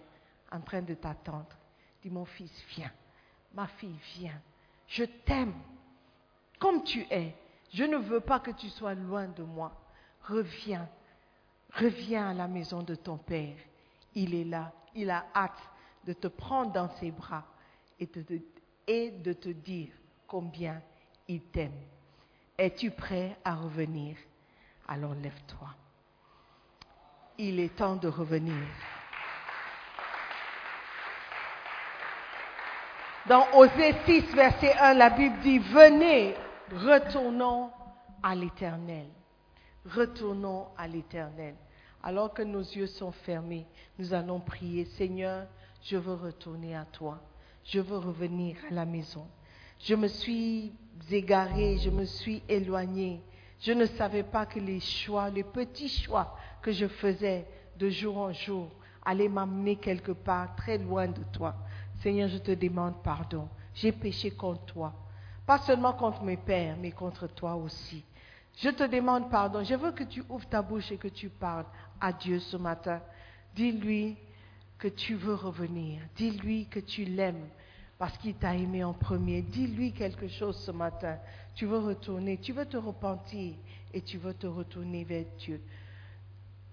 en 0.52 0.62
train 0.62 0.82
de 0.82 0.94
t'attendre. 0.94 1.58
Dis, 2.02 2.10
mon 2.10 2.26
fils, 2.26 2.52
viens. 2.76 2.92
Ma 3.54 3.68
fille, 3.68 3.98
viens. 4.16 4.40
Je 4.88 5.04
t'aime 5.04 5.54
comme 6.60 6.84
tu 6.84 7.06
es. 7.10 7.36
Je 7.74 7.84
ne 7.84 7.98
veux 7.98 8.20
pas 8.20 8.40
que 8.40 8.52
tu 8.52 8.70
sois 8.70 8.94
loin 8.94 9.28
de 9.28 9.44
moi. 9.44 9.72
Reviens. 10.24 10.88
Reviens 11.74 12.30
à 12.30 12.34
la 12.34 12.48
maison 12.48 12.82
de 12.82 12.96
ton 12.96 13.18
Père. 13.18 13.58
Il 14.16 14.34
est 14.34 14.46
là. 14.46 14.72
Il 14.96 15.10
a 15.10 15.26
hâte 15.36 15.62
de 16.06 16.14
te 16.14 16.28
prendre 16.28 16.72
dans 16.72 16.90
ses 16.96 17.12
bras 17.12 17.46
et 18.00 18.06
de, 19.12 19.34
te 19.34 19.50
dire 19.50 19.90
combien 20.26 20.82
il 21.28 21.42
t'aime. 21.42 21.80
Es-tu 22.58 22.92
prêt 22.92 23.38
à 23.44 23.56
revenir? 23.56 24.18
Alors 24.88 25.14
lève-toi 25.14 25.70
il 27.38 27.60
est 27.60 27.76
temps 27.76 27.96
de 27.96 28.08
revenir. 28.08 28.56
Dans 33.28 33.46
Osée 33.56 33.94
6, 34.06 34.22
verset 34.34 34.74
1, 34.74 34.94
la 34.94 35.10
Bible 35.10 35.38
dit, 35.42 35.60
venez, 35.60 36.34
retournons 36.72 37.72
à 38.24 38.34
l'Éternel. 38.36 39.08
Retournons 39.86 40.68
à 40.78 40.88
l'Éternel. 40.88 41.56
Alors 42.04 42.34
que 42.34 42.42
nos 42.42 42.62
yeux 42.62 42.88
sont 42.88 43.12
fermés, 43.12 43.66
nous 44.00 44.14
allons 44.14 44.40
prier, 44.40 44.86
Seigneur, 44.86 45.46
je 45.84 45.98
veux 45.98 46.14
retourner 46.14 46.76
à 46.76 46.86
toi. 46.86 47.20
Je 47.66 47.82
veux 47.82 47.98
revenir 47.98 48.56
à 48.70 48.74
la 48.74 48.86
maison. 48.86 49.28
Je 49.80 49.94
me 49.94 50.08
suis 50.08 50.72
égaré, 51.12 51.78
je 51.80 51.90
me 51.90 52.06
suis 52.06 52.42
éloigné. 52.48 53.22
Je 53.60 53.74
ne 53.74 53.86
savais 53.86 54.24
pas 54.24 54.46
que 54.46 54.60
les 54.60 54.80
choix, 54.80 55.30
les 55.30 55.44
petits 55.44 55.90
choix 55.90 56.38
que 56.62 56.72
je 56.72 56.88
faisais 56.88 57.46
de 57.78 57.90
jour 57.90 58.18
en 58.18 58.34
jour 58.34 58.70
allait 59.06 59.30
m'amener 59.30 59.78
quelque 59.78 60.12
part 60.12 60.56
très 60.56 60.78
loin 60.78 61.08
de 61.08 61.24
toi. 61.32 61.56
Seigneur, 62.02 62.28
je 62.28 62.38
te 62.38 62.52
demande 62.52 63.02
pardon. 63.04 63.48
J'ai 63.74 63.92
péché 63.92 64.32
contre 64.32 64.66
toi. 64.66 64.94
Pas 65.46 65.60
seulement 65.60 65.94
contre 65.94 66.24
mes 66.24 66.38
pères, 66.38 66.76
mais 66.80 66.92
contre 66.92 67.28
toi 67.28 67.56
aussi. 67.56 68.04
Je 68.58 68.70
te 68.70 68.84
demande 68.84 69.30
pardon. 69.30 69.64
Je 69.64 69.76
veux 69.76 69.92
que 69.92 70.04
tu 70.04 70.24
ouvres 70.30 70.48
ta 70.48 70.62
bouche 70.62 70.92
et 70.92 70.98
que 70.98 71.08
tu 71.08 71.30
parles 71.30 71.66
à 72.02 72.12
Dieu 72.12 72.40
ce 72.40 72.58
matin. 72.58 73.02
Dis-lui 73.56 74.18
que 74.78 74.88
tu 74.88 75.16
veux 75.16 75.36
revenir. 75.36 76.02
Dis-lui 76.16 76.66
que 76.66 76.80
tu 76.80 77.06
l'aimes 77.06 77.48
parce 77.98 78.18
qu'il 78.18 78.36
t'a 78.36 78.56
aimé 78.56 78.84
en 78.84 78.94
premier. 78.94 79.42
Dis-lui 79.42 79.94
quelque 79.94 80.28
chose 80.28 80.58
ce 80.58 80.72
matin. 80.72 81.18
Tu 81.56 81.66
veux 81.66 81.80
retourner, 81.80 82.38
tu 82.38 82.52
veux 82.52 82.66
te 82.66 82.78
repentir 82.78 83.54
et 83.94 84.02
tu 84.02 84.18
veux 84.18 84.34
te 84.34 84.48
retourner 84.48 85.04
vers 85.04 85.26
Dieu. 85.40 85.62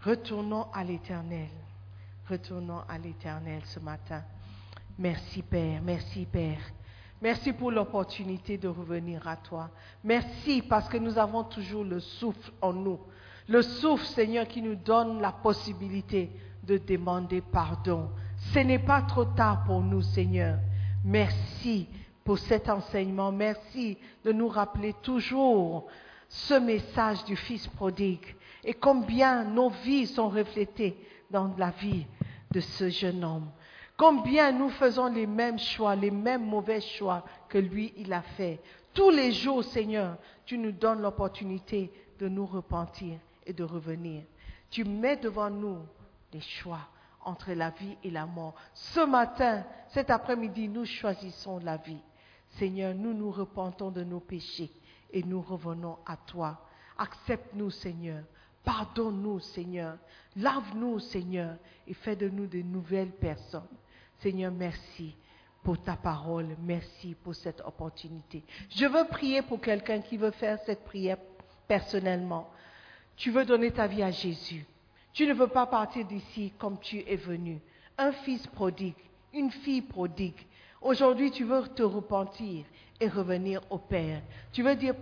Retournons 0.05 0.66
à 0.74 0.84
l'Éternel. 0.84 1.48
Retournons 2.28 2.82
à 2.86 2.98
l'Éternel 2.98 3.62
ce 3.64 3.80
matin. 3.80 4.22
Merci 4.98 5.40
Père, 5.40 5.80
merci 5.82 6.26
Père. 6.30 6.59
Merci 7.22 7.55
pour 7.55 7.70
l'opportunité 7.70 8.59
de 8.59 8.68
revenir 8.68 9.26
à 9.26 9.36
toi. 9.36 9.70
Merci 10.02 10.61
parce 10.61 10.90
que 10.90 10.98
nous 10.98 11.16
avons 11.16 11.44
toujours 11.44 11.84
le 11.84 12.00
souffle 12.00 12.52
en 12.61 12.74
nous. 12.74 12.98
Le 13.48 13.62
souffle, 13.62 14.05
Seigneur, 14.05 14.46
qui 14.46 14.61
nous 14.61 14.74
donne 14.74 15.22
la 15.22 15.32
possibilité 15.32 16.30
de 16.62 16.76
demander 16.76 17.40
pardon. 17.40 18.11
Ce 18.52 18.59
n'est 18.59 18.78
pas 18.78 19.00
trop 19.02 19.24
tard 19.24 19.64
pour 19.64 19.80
nous, 19.80 20.02
Seigneur. 20.02 20.59
Merci 21.02 21.88
pour 22.24 22.38
cet 22.38 22.68
enseignement. 22.68 23.32
Merci 23.32 23.96
de 24.22 24.32
nous 24.32 24.48
rappeler 24.48 24.92
toujours 25.02 25.86
ce 26.28 26.55
message 26.55 27.24
du 27.24 27.36
Fils 27.36 27.66
prodigue 27.68 28.34
et 28.64 28.74
combien 28.74 29.44
nos 29.44 29.70
vies 29.70 30.06
sont 30.06 30.28
reflétées 30.28 30.96
dans 31.30 31.54
la 31.56 31.70
vie 31.70 32.06
de 32.50 32.60
ce 32.60 32.88
jeune 32.88 33.24
homme. 33.24 33.50
Combien 33.96 34.50
nous 34.52 34.70
faisons 34.70 35.06
les 35.06 35.26
mêmes 35.26 35.58
choix, 35.58 35.94
les 35.94 36.10
mêmes 36.10 36.44
mauvais 36.44 36.80
choix 36.80 37.24
que 37.48 37.58
lui, 37.58 37.92
il 37.96 38.12
a 38.12 38.22
fait. 38.22 38.60
Tous 38.92 39.10
les 39.10 39.32
jours, 39.32 39.62
Seigneur, 39.64 40.16
tu 40.44 40.58
nous 40.58 40.72
donnes 40.72 41.00
l'opportunité 41.00 41.92
de 42.18 42.28
nous 42.28 42.46
repentir 42.46 43.18
et 43.46 43.52
de 43.52 43.64
revenir. 43.64 44.22
Tu 44.70 44.84
mets 44.84 45.16
devant 45.16 45.50
nous 45.50 45.78
les 46.32 46.40
choix 46.40 46.80
entre 47.24 47.52
la 47.52 47.70
vie 47.70 47.96
et 48.02 48.10
la 48.10 48.26
mort. 48.26 48.54
Ce 48.74 49.00
matin, 49.00 49.64
cet 49.88 50.10
après-midi, 50.10 50.68
nous 50.68 50.84
choisissons 50.84 51.58
la 51.58 51.76
vie. 51.76 52.02
Seigneur, 52.58 52.94
nous 52.94 53.14
nous 53.14 53.30
repentons 53.30 53.90
de 53.90 54.04
nos 54.04 54.20
péchés 54.20 54.70
et 55.12 55.22
nous 55.22 55.40
revenons 55.40 55.98
à 56.06 56.16
toi. 56.16 56.60
Accepte-nous, 56.98 57.70
Seigneur. 57.70 58.22
Pardonne-nous, 58.64 59.40
Seigneur. 59.40 59.96
Lave-nous, 60.36 60.98
Seigneur, 60.98 61.56
et 61.86 61.94
fais 61.94 62.16
de 62.16 62.28
nous 62.28 62.46
de 62.46 62.62
nouvelles 62.62 63.12
personnes. 63.12 63.62
Seigneur, 64.18 64.50
merci 64.50 65.14
pour 65.62 65.80
ta 65.82 65.96
parole. 65.96 66.56
Merci 66.60 67.14
pour 67.22 67.34
cette 67.34 67.60
opportunité. 67.60 68.42
Je 68.70 68.86
veux 68.86 69.06
prier 69.06 69.42
pour 69.42 69.60
quelqu'un 69.60 70.00
qui 70.00 70.16
veut 70.16 70.30
faire 70.30 70.58
cette 70.64 70.84
prière 70.84 71.18
personnellement. 71.68 72.50
Tu 73.16 73.30
veux 73.30 73.44
donner 73.44 73.70
ta 73.70 73.86
vie 73.86 74.02
à 74.02 74.10
Jésus. 74.10 74.64
Tu 75.12 75.26
ne 75.26 75.34
veux 75.34 75.46
pas 75.46 75.66
partir 75.66 76.04
d'ici 76.04 76.52
comme 76.58 76.78
tu 76.80 76.98
es 77.06 77.16
venu. 77.16 77.60
Un 77.96 78.12
fils 78.12 78.46
prodigue, 78.48 78.96
une 79.32 79.50
fille 79.50 79.82
prodigue. 79.82 80.46
Aujourd'hui, 80.82 81.30
tu 81.30 81.44
veux 81.44 81.68
te 81.68 81.82
repentir 81.82 82.64
et 83.00 83.08
revenir 83.08 83.60
au 83.70 83.78
Père. 83.78 84.20
Tu 84.52 84.62
veux 84.62 84.74
dire, 84.74 84.94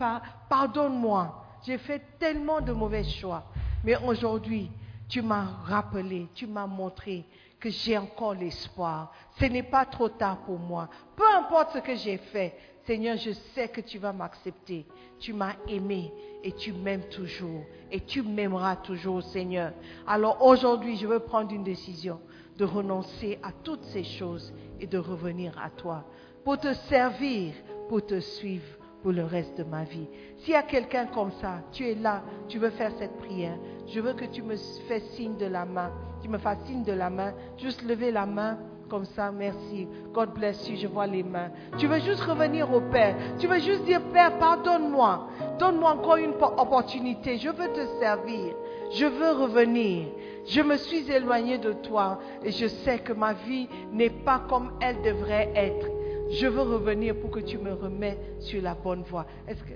pardonne-moi, 0.48 1.44
j'ai 1.66 1.78
fait 1.78 2.02
tellement 2.18 2.60
de 2.60 2.72
mauvais 2.72 3.04
choix. 3.04 3.44
Mais 3.85 3.97
aujourd'hui, 3.97 4.70
tu 5.09 5.22
m'as 5.22 5.45
rappelé, 5.64 6.28
tu 6.35 6.47
m'as 6.47 6.66
montré 6.66 7.24
que 7.59 7.70
j'ai 7.70 7.97
encore 7.97 8.35
l'espoir. 8.35 9.12
Ce 9.39 9.45
n'est 9.45 9.62
pas 9.62 9.85
trop 9.85 10.09
tard 10.09 10.39
pour 10.45 10.59
moi. 10.59 10.89
Peu 11.16 11.24
importe 11.37 11.74
ce 11.74 11.78
que 11.78 11.95
j'ai 11.95 12.16
fait, 12.16 12.57
Seigneur, 12.85 13.16
je 13.16 13.30
sais 13.55 13.68
que 13.68 13.80
tu 13.80 13.99
vas 13.99 14.12
m'accepter. 14.12 14.87
Tu 15.20 15.33
m'as 15.33 15.55
aimé 15.68 16.12
et 16.43 16.53
tu 16.53 16.72
m'aimes 16.72 17.09
toujours. 17.09 17.64
Et 17.91 18.01
tu 18.01 18.22
m'aimeras 18.22 18.76
toujours, 18.76 19.22
Seigneur. 19.22 19.72
Alors 20.07 20.43
aujourd'hui, 20.43 20.97
je 20.97 21.07
veux 21.07 21.20
prendre 21.20 21.53
une 21.53 21.62
décision 21.62 22.20
de 22.59 22.64
renoncer 22.64 23.39
à 23.43 23.53
toutes 23.53 23.85
ces 23.85 24.05
choses 24.05 24.53
et 24.80 24.87
de 24.87 24.99
revenir 24.99 25.57
à 25.61 25.70
toi 25.70 26.05
pour 26.45 26.59
te 26.59 26.72
servir, 26.74 27.55
pour 27.89 28.05
te 28.05 28.18
suivre 28.18 28.66
pour 29.03 29.12
le 29.12 29.24
reste 29.24 29.59
de 29.59 29.64
ma 29.64 29.85
vie. 29.85 30.07
S'il 30.39 30.53
y 30.53 30.57
a 30.57 30.62
quelqu'un 30.62 31.07
comme 31.07 31.33
ça, 31.33 31.61
tu 31.72 31.87
es 31.89 31.95
là, 31.95 32.22
tu 32.49 32.59
veux 32.59 32.70
faire 32.70 32.93
cette 32.99 33.16
prière, 33.18 33.59
je 33.87 34.01
veux 34.01 34.14
que 34.14 34.24
tu 34.24 34.43
me 34.43 34.57
fais 34.89 35.01
signe 35.14 35.37
de 35.37 35.47
la 35.47 35.64
main, 35.64 35.91
tu 36.22 36.28
me 36.28 36.39
fasses 36.39 36.64
signe 36.66 36.85
de 36.85 36.93
la 36.93 37.11
main, 37.11 37.33
juste 37.59 37.83
lever 37.83 38.11
la 38.11 38.26
main 38.26 38.59
comme 38.93 39.07
ça, 39.07 39.33
merci. 39.33 39.89
God 40.12 40.35
bless 40.35 40.68
you, 40.68 40.76
je 40.76 40.87
vois 40.87 41.07
les 41.07 41.22
mains. 41.22 41.51
Tu 41.78 41.87
veux 41.87 41.99
juste 42.01 42.20
revenir 42.24 42.70
au 42.70 42.83
Père. 42.83 43.16
Tu 43.39 43.47
veux 43.47 43.59
juste 43.59 43.85
dire, 43.85 44.03
Père, 44.12 44.39
pardonne-moi. 44.39 45.28
Donne-moi 45.59 45.93
encore 45.93 46.16
une 46.16 46.35
opportunité. 46.35 47.39
Je 47.39 47.49
veux 47.49 47.72
te 47.72 47.87
servir. 48.01 48.55
Je 48.93 49.07
veux 49.07 49.30
revenir. 49.30 50.09
Je 50.47 50.61
me 50.61 50.76
suis 50.76 51.11
éloigné 51.11 51.57
de 51.57 51.72
toi 51.72 52.18
et 52.45 52.51
je 52.51 52.66
sais 52.66 52.99
que 52.99 53.14
ma 53.14 53.33
vie 53.33 53.66
n'est 53.91 54.11
pas 54.11 54.43
comme 54.47 54.72
elle 54.83 55.01
devrait 55.01 55.51
être. 55.55 55.87
Je 56.33 56.47
veux 56.47 56.62
revenir 56.62 57.14
pour 57.16 57.30
que 57.30 57.41
tu 57.41 57.59
me 57.59 57.74
remets 57.74 58.16
sur 58.41 58.62
la 58.62 58.74
bonne 58.74 59.03
voie. 59.03 59.26
Est-ce 59.47 59.62
que 59.62 59.74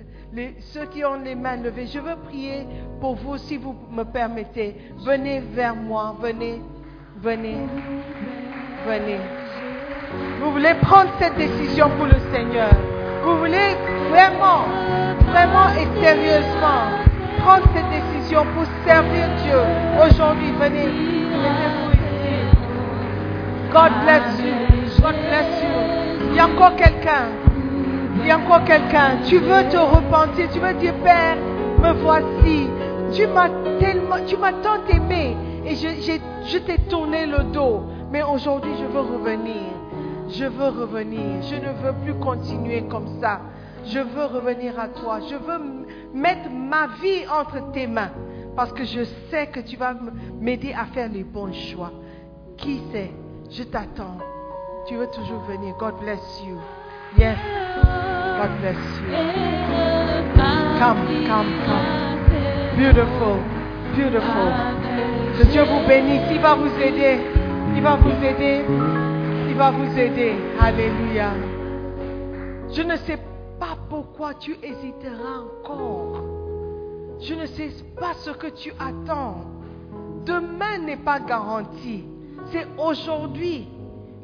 ceux 0.60 0.86
qui 0.86 1.04
ont 1.04 1.20
les 1.22 1.34
mains 1.34 1.56
levées, 1.56 1.86
je 1.86 1.98
veux 1.98 2.16
prier 2.24 2.66
pour 3.00 3.14
vous 3.14 3.36
si 3.36 3.56
vous 3.56 3.74
me 3.90 4.04
permettez. 4.04 4.74
Venez 5.04 5.40
vers 5.40 5.76
moi, 5.76 6.16
venez, 6.20 6.60
venez, 7.20 7.58
venez. 8.86 9.20
Vous 10.40 10.50
voulez 10.52 10.74
prendre 10.80 11.10
cette 11.18 11.36
décision 11.36 11.90
pour 11.98 12.06
le 12.06 12.18
Seigneur. 12.32 12.70
Vous 13.22 13.38
voulez 13.38 13.74
vraiment, 14.08 14.64
vraiment 15.28 15.68
et 15.74 16.00
sérieusement 16.00 17.06
prendre 17.38 17.66
cette 17.74 17.90
décision 17.90 18.44
pour 18.54 18.64
servir 18.86 19.28
Dieu. 19.44 19.60
Aujourd'hui, 20.04 20.52
venez, 20.58 20.86
mettez-vous 20.86 21.92
ici. 21.92 22.34
God 23.72 23.92
bless 24.04 24.40
you. 24.40 24.75
Il 25.08 26.34
y 26.34 26.40
a 26.40 26.46
encore 26.46 26.74
quelqu'un. 26.74 27.28
Il 28.18 28.26
y 28.26 28.30
a 28.30 28.38
encore 28.38 28.64
quelqu'un. 28.64 29.18
Tu 29.24 29.38
veux 29.38 29.68
te 29.68 29.76
repentir. 29.76 30.48
Tu 30.52 30.58
veux 30.58 30.74
dire, 30.74 30.94
Père, 31.04 31.36
me 31.80 31.92
voici. 32.02 32.68
Tu 33.12 33.26
m'as 33.28 33.48
tellement, 33.78 34.16
tu 34.26 34.36
m'as 34.36 34.52
tant 34.52 34.84
aimé. 34.88 35.36
Et 35.64 35.76
je, 35.76 36.58
t'ai 36.58 36.78
tourné 36.88 37.26
le 37.26 37.44
dos. 37.52 37.82
Mais 38.10 38.22
aujourd'hui, 38.22 38.72
je 38.80 38.84
veux 38.84 39.00
revenir. 39.00 39.62
Je 40.28 40.44
veux 40.44 40.68
revenir. 40.68 41.42
Je 41.42 41.54
ne 41.54 41.72
veux 41.82 41.92
plus 42.02 42.14
continuer 42.14 42.84
comme 42.88 43.20
ça. 43.20 43.40
Je 43.84 44.00
veux 44.00 44.24
revenir 44.24 44.78
à 44.78 44.88
toi. 44.88 45.20
Je 45.20 45.36
veux 45.36 45.86
mettre 46.12 46.50
ma 46.50 46.88
vie 47.00 47.24
entre 47.28 47.70
tes 47.70 47.86
mains. 47.86 48.10
Parce 48.56 48.72
que 48.72 48.84
je 48.84 49.04
sais 49.30 49.46
que 49.48 49.60
tu 49.60 49.76
vas 49.76 49.94
m'aider 50.40 50.72
à 50.72 50.86
faire 50.86 51.08
les 51.08 51.22
bons 51.22 51.52
choix. 51.52 51.92
Qui 52.56 52.80
sait? 52.90 53.12
Je 53.50 53.62
t'attends. 53.62 54.18
Tu 54.86 54.94
veux 54.94 55.08
toujours 55.08 55.40
venir. 55.40 55.74
God 55.78 55.98
bless 55.98 56.40
you. 56.44 56.58
Yes. 57.18 57.36
God 58.38 58.50
bless 58.60 58.76
you. 59.00 59.08
Come, 60.78 61.26
come, 61.26 61.52
come. 61.66 61.86
Beautiful. 62.76 63.40
Beautiful. 63.96 64.52
Que 65.36 65.44
Dieu 65.50 65.64
vous 65.64 65.84
bénisse. 65.88 66.30
Il 66.30 66.40
va 66.40 66.54
vous 66.54 66.70
aider. 66.80 67.18
Il 67.74 67.82
va 67.82 67.96
vous 67.96 68.24
aider. 68.24 68.64
Il 69.48 69.56
va 69.56 69.72
vous 69.72 69.98
aider. 69.98 70.36
Alléluia. 70.60 71.30
Je 72.70 72.82
ne 72.82 72.94
sais 72.96 73.18
pas 73.58 73.76
pourquoi 73.90 74.34
tu 74.34 74.56
hésiteras 74.62 75.40
encore. 75.64 76.22
Je 77.20 77.34
ne 77.34 77.46
sais 77.46 77.70
pas 77.98 78.14
ce 78.14 78.30
que 78.30 78.46
tu 78.46 78.72
attends. 78.78 79.40
Demain 80.24 80.78
n'est 80.78 80.96
pas 80.96 81.18
garanti. 81.18 82.04
C'est 82.52 82.68
aujourd'hui 82.78 83.66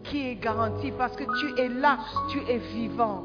qui 0.04 0.28
est 0.28 0.34
garanti 0.36 0.90
parce 0.90 1.16
que 1.16 1.24
tu 1.24 1.60
es 1.60 1.68
là, 1.68 1.98
tu 2.28 2.38
es 2.48 2.58
vivant. 2.58 3.24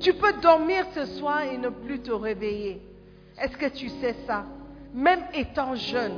Tu 0.00 0.14
peux 0.14 0.32
dormir 0.40 0.86
ce 0.94 1.06
soir 1.06 1.42
et 1.42 1.58
ne 1.58 1.70
plus 1.70 2.00
te 2.00 2.12
réveiller. 2.12 2.80
Est-ce 3.40 3.56
que 3.56 3.66
tu 3.66 3.88
sais 3.88 4.14
ça? 4.26 4.44
Même 4.94 5.20
étant 5.34 5.74
jeune, 5.74 6.14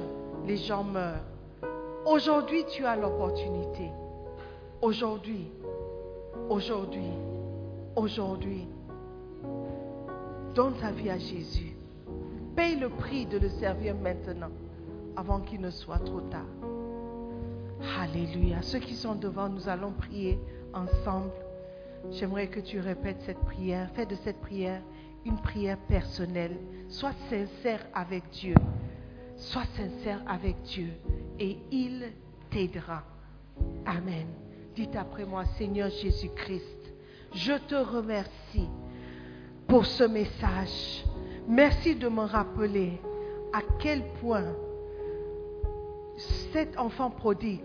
les 0.46 0.56
gens 0.56 0.84
meurent. 0.84 1.24
Aujourd'hui, 2.06 2.64
tu 2.70 2.84
as 2.84 2.96
l'opportunité. 2.96 3.90
Aujourd'hui, 4.80 5.50
aujourd'hui, 6.48 7.10
aujourd'hui, 7.96 8.66
donne 10.54 10.74
ta 10.74 10.90
vie 10.90 11.10
à 11.10 11.18
Jésus. 11.18 11.76
Paye 12.56 12.76
le 12.76 12.88
prix 12.88 13.26
de 13.26 13.38
le 13.38 13.48
servir 13.48 13.94
maintenant, 13.94 14.50
avant 15.16 15.40
qu'il 15.40 15.60
ne 15.60 15.70
soit 15.70 15.98
trop 15.98 16.20
tard. 16.22 16.46
Alléluia. 17.98 18.62
Ceux 18.62 18.78
qui 18.78 18.94
sont 18.94 19.14
devant, 19.14 19.48
nous 19.48 19.68
allons 19.68 19.92
prier 19.92 20.38
ensemble. 20.74 21.32
J'aimerais 22.10 22.48
que 22.48 22.60
tu 22.60 22.80
répètes 22.80 23.20
cette 23.24 23.40
prière. 23.40 23.90
Fais 23.94 24.06
de 24.06 24.16
cette 24.16 24.40
prière 24.40 24.82
une 25.24 25.38
prière 25.38 25.78
personnelle. 25.88 26.56
Sois 26.88 27.14
sincère 27.28 27.86
avec 27.94 28.28
Dieu. 28.30 28.54
Sois 29.36 29.64
sincère 29.76 30.22
avec 30.26 30.60
Dieu 30.62 30.92
et 31.38 31.58
il 31.70 32.12
t'aidera. 32.50 33.02
Amen. 33.86 34.26
Dites 34.74 34.96
après 34.96 35.24
moi, 35.24 35.44
Seigneur 35.58 35.90
Jésus-Christ, 35.90 36.92
je 37.34 37.52
te 37.68 37.74
remercie 37.74 38.68
pour 39.66 39.86
ce 39.86 40.04
message. 40.04 41.04
Merci 41.48 41.94
de 41.96 42.08
me 42.08 42.22
rappeler 42.22 43.00
à 43.52 43.60
quel 43.78 44.04
point 44.20 44.54
cet 46.52 46.78
enfant 46.78 47.10
prodigue, 47.10 47.62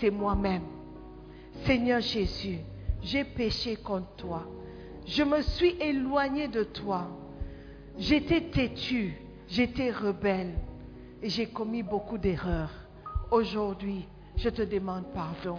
c'est 0.00 0.10
moi-même. 0.10 0.62
Seigneur 1.64 2.00
Jésus, 2.00 2.58
j'ai 3.02 3.24
péché 3.24 3.76
contre 3.76 4.10
toi. 4.16 4.46
Je 5.06 5.22
me 5.22 5.40
suis 5.42 5.76
éloigné 5.80 6.48
de 6.48 6.64
toi. 6.64 7.08
J'étais 7.98 8.42
têtu, 8.42 9.14
j'étais 9.48 9.90
rebelle 9.90 10.54
et 11.22 11.28
j'ai 11.28 11.46
commis 11.46 11.82
beaucoup 11.82 12.18
d'erreurs. 12.18 12.70
Aujourd'hui, 13.30 14.06
je 14.36 14.48
te 14.48 14.62
demande 14.62 15.04
pardon. 15.12 15.58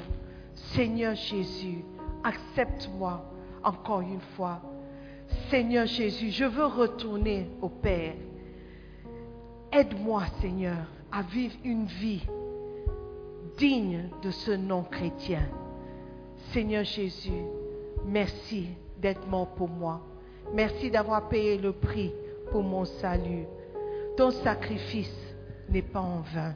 Seigneur 0.54 1.16
Jésus, 1.16 1.84
accepte-moi 2.24 3.24
encore 3.64 4.02
une 4.02 4.22
fois. 4.36 4.62
Seigneur 5.50 5.86
Jésus, 5.86 6.32
je 6.32 6.46
veux 6.46 6.66
retourner 6.66 7.50
au 7.62 7.70
Père. 7.70 8.16
Aide-moi, 9.72 10.24
Seigneur, 10.42 10.88
à 11.12 11.22
vivre 11.22 11.56
une 11.64 11.86
vie 11.86 12.26
digne 13.60 14.10
de 14.24 14.32
ce 14.32 14.52
nom 14.52 14.84
chrétien. 14.84 15.44
Seigneur 16.54 16.86
Jésus, 16.86 17.44
merci 18.06 18.70
d'être 18.98 19.28
mort 19.28 19.50
pour 19.50 19.68
moi. 19.68 20.02
Merci 20.54 20.90
d'avoir 20.90 21.28
payé 21.28 21.58
le 21.58 21.74
prix 21.74 22.12
pour 22.52 22.64
mon 22.64 22.86
salut. 22.86 23.46
Ton 24.16 24.32
sacrifice 24.32 25.36
n'est 25.70 25.84
pas 25.84 26.00
en 26.00 26.22
vain. 26.22 26.56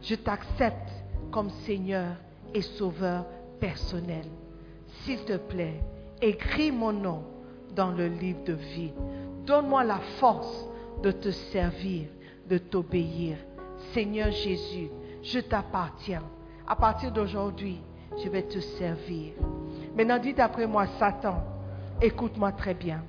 Je 0.00 0.14
t'accepte 0.14 0.90
comme 1.30 1.50
Seigneur 1.66 2.16
et 2.54 2.62
Sauveur 2.62 3.26
personnel. 3.60 4.24
S'il 5.04 5.22
te 5.24 5.36
plaît, 5.36 5.80
écris 6.22 6.72
mon 6.72 6.92
nom 6.92 7.22
dans 7.76 7.92
le 7.92 8.08
livre 8.08 8.42
de 8.44 8.54
vie. 8.54 8.92
Donne-moi 9.44 9.84
la 9.84 10.00
force 10.18 10.66
de 11.02 11.12
te 11.12 11.30
servir, 11.30 12.06
de 12.48 12.56
t'obéir. 12.58 13.36
Seigneur 13.92 14.30
Jésus, 14.30 14.90
je 15.22 15.40
t'appartiens. 15.40 16.22
À 16.66 16.76
partir 16.76 17.10
d'aujourd'hui, 17.12 17.80
je 18.22 18.28
vais 18.28 18.42
te 18.42 18.58
servir. 18.58 19.32
Maintenant, 19.96 20.18
dites 20.18 20.38
après 20.38 20.66
moi, 20.66 20.86
Satan, 20.98 21.42
écoute-moi 22.00 22.52
très 22.52 22.74
bien. 22.74 23.02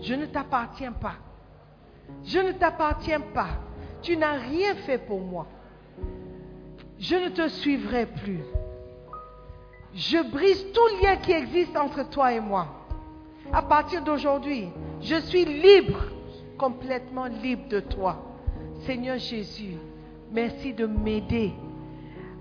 Je 0.00 0.14
ne 0.14 0.26
t'appartiens 0.26 0.92
pas. 0.92 1.16
Je 2.24 2.38
ne 2.38 2.52
t'appartiens 2.52 3.20
pas. 3.20 3.48
Tu 4.02 4.16
n'as 4.16 4.38
rien 4.38 4.74
fait 4.74 4.98
pour 4.98 5.20
moi. 5.20 5.46
Je 6.98 7.16
ne 7.16 7.28
te 7.28 7.48
suivrai 7.48 8.06
plus. 8.06 8.40
Je 9.94 10.18
brise 10.30 10.64
tout 10.72 11.02
lien 11.02 11.16
qui 11.16 11.32
existe 11.32 11.76
entre 11.76 12.08
toi 12.08 12.32
et 12.32 12.40
moi. 12.40 12.68
À 13.52 13.62
partir 13.62 14.02
d'aujourd'hui, 14.02 14.68
je 15.00 15.16
suis 15.16 15.44
libre, 15.44 16.04
complètement 16.58 17.26
libre 17.26 17.68
de 17.68 17.80
toi. 17.80 18.22
Seigneur 18.80 19.18
Jésus, 19.18 19.76
merci 20.32 20.72
de 20.74 20.86
m'aider 20.86 21.52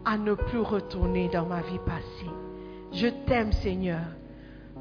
à 0.05 0.17
ne 0.17 0.33
plus 0.33 0.59
retourner 0.59 1.29
dans 1.29 1.45
ma 1.45 1.61
vie 1.61 1.79
passée. 1.85 2.31
Je 2.93 3.07
t'aime, 3.25 3.51
Seigneur. 3.51 4.01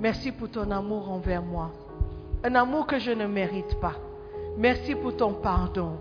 Merci 0.00 0.30
pour 0.30 0.50
ton 0.50 0.70
amour 0.70 1.10
envers 1.10 1.42
moi. 1.42 1.72
Un 2.44 2.54
amour 2.54 2.86
que 2.86 2.98
je 2.98 3.10
ne 3.10 3.26
mérite 3.26 3.80
pas. 3.80 3.96
Merci 4.56 4.94
pour 4.94 5.16
ton 5.16 5.34
pardon. 5.34 5.98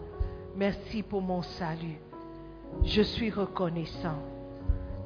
Merci 0.56 1.02
pour 1.02 1.22
mon 1.22 1.42
salut. 1.42 2.00
Je 2.84 3.02
suis 3.02 3.30
reconnaissant 3.30 4.20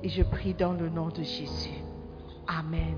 et 0.03 0.09
je 0.09 0.23
prie 0.23 0.53
dans 0.53 0.73
le 0.73 0.89
nom 0.89 1.07
de 1.09 1.23
Jésus. 1.23 1.79
Amen. 2.47 2.97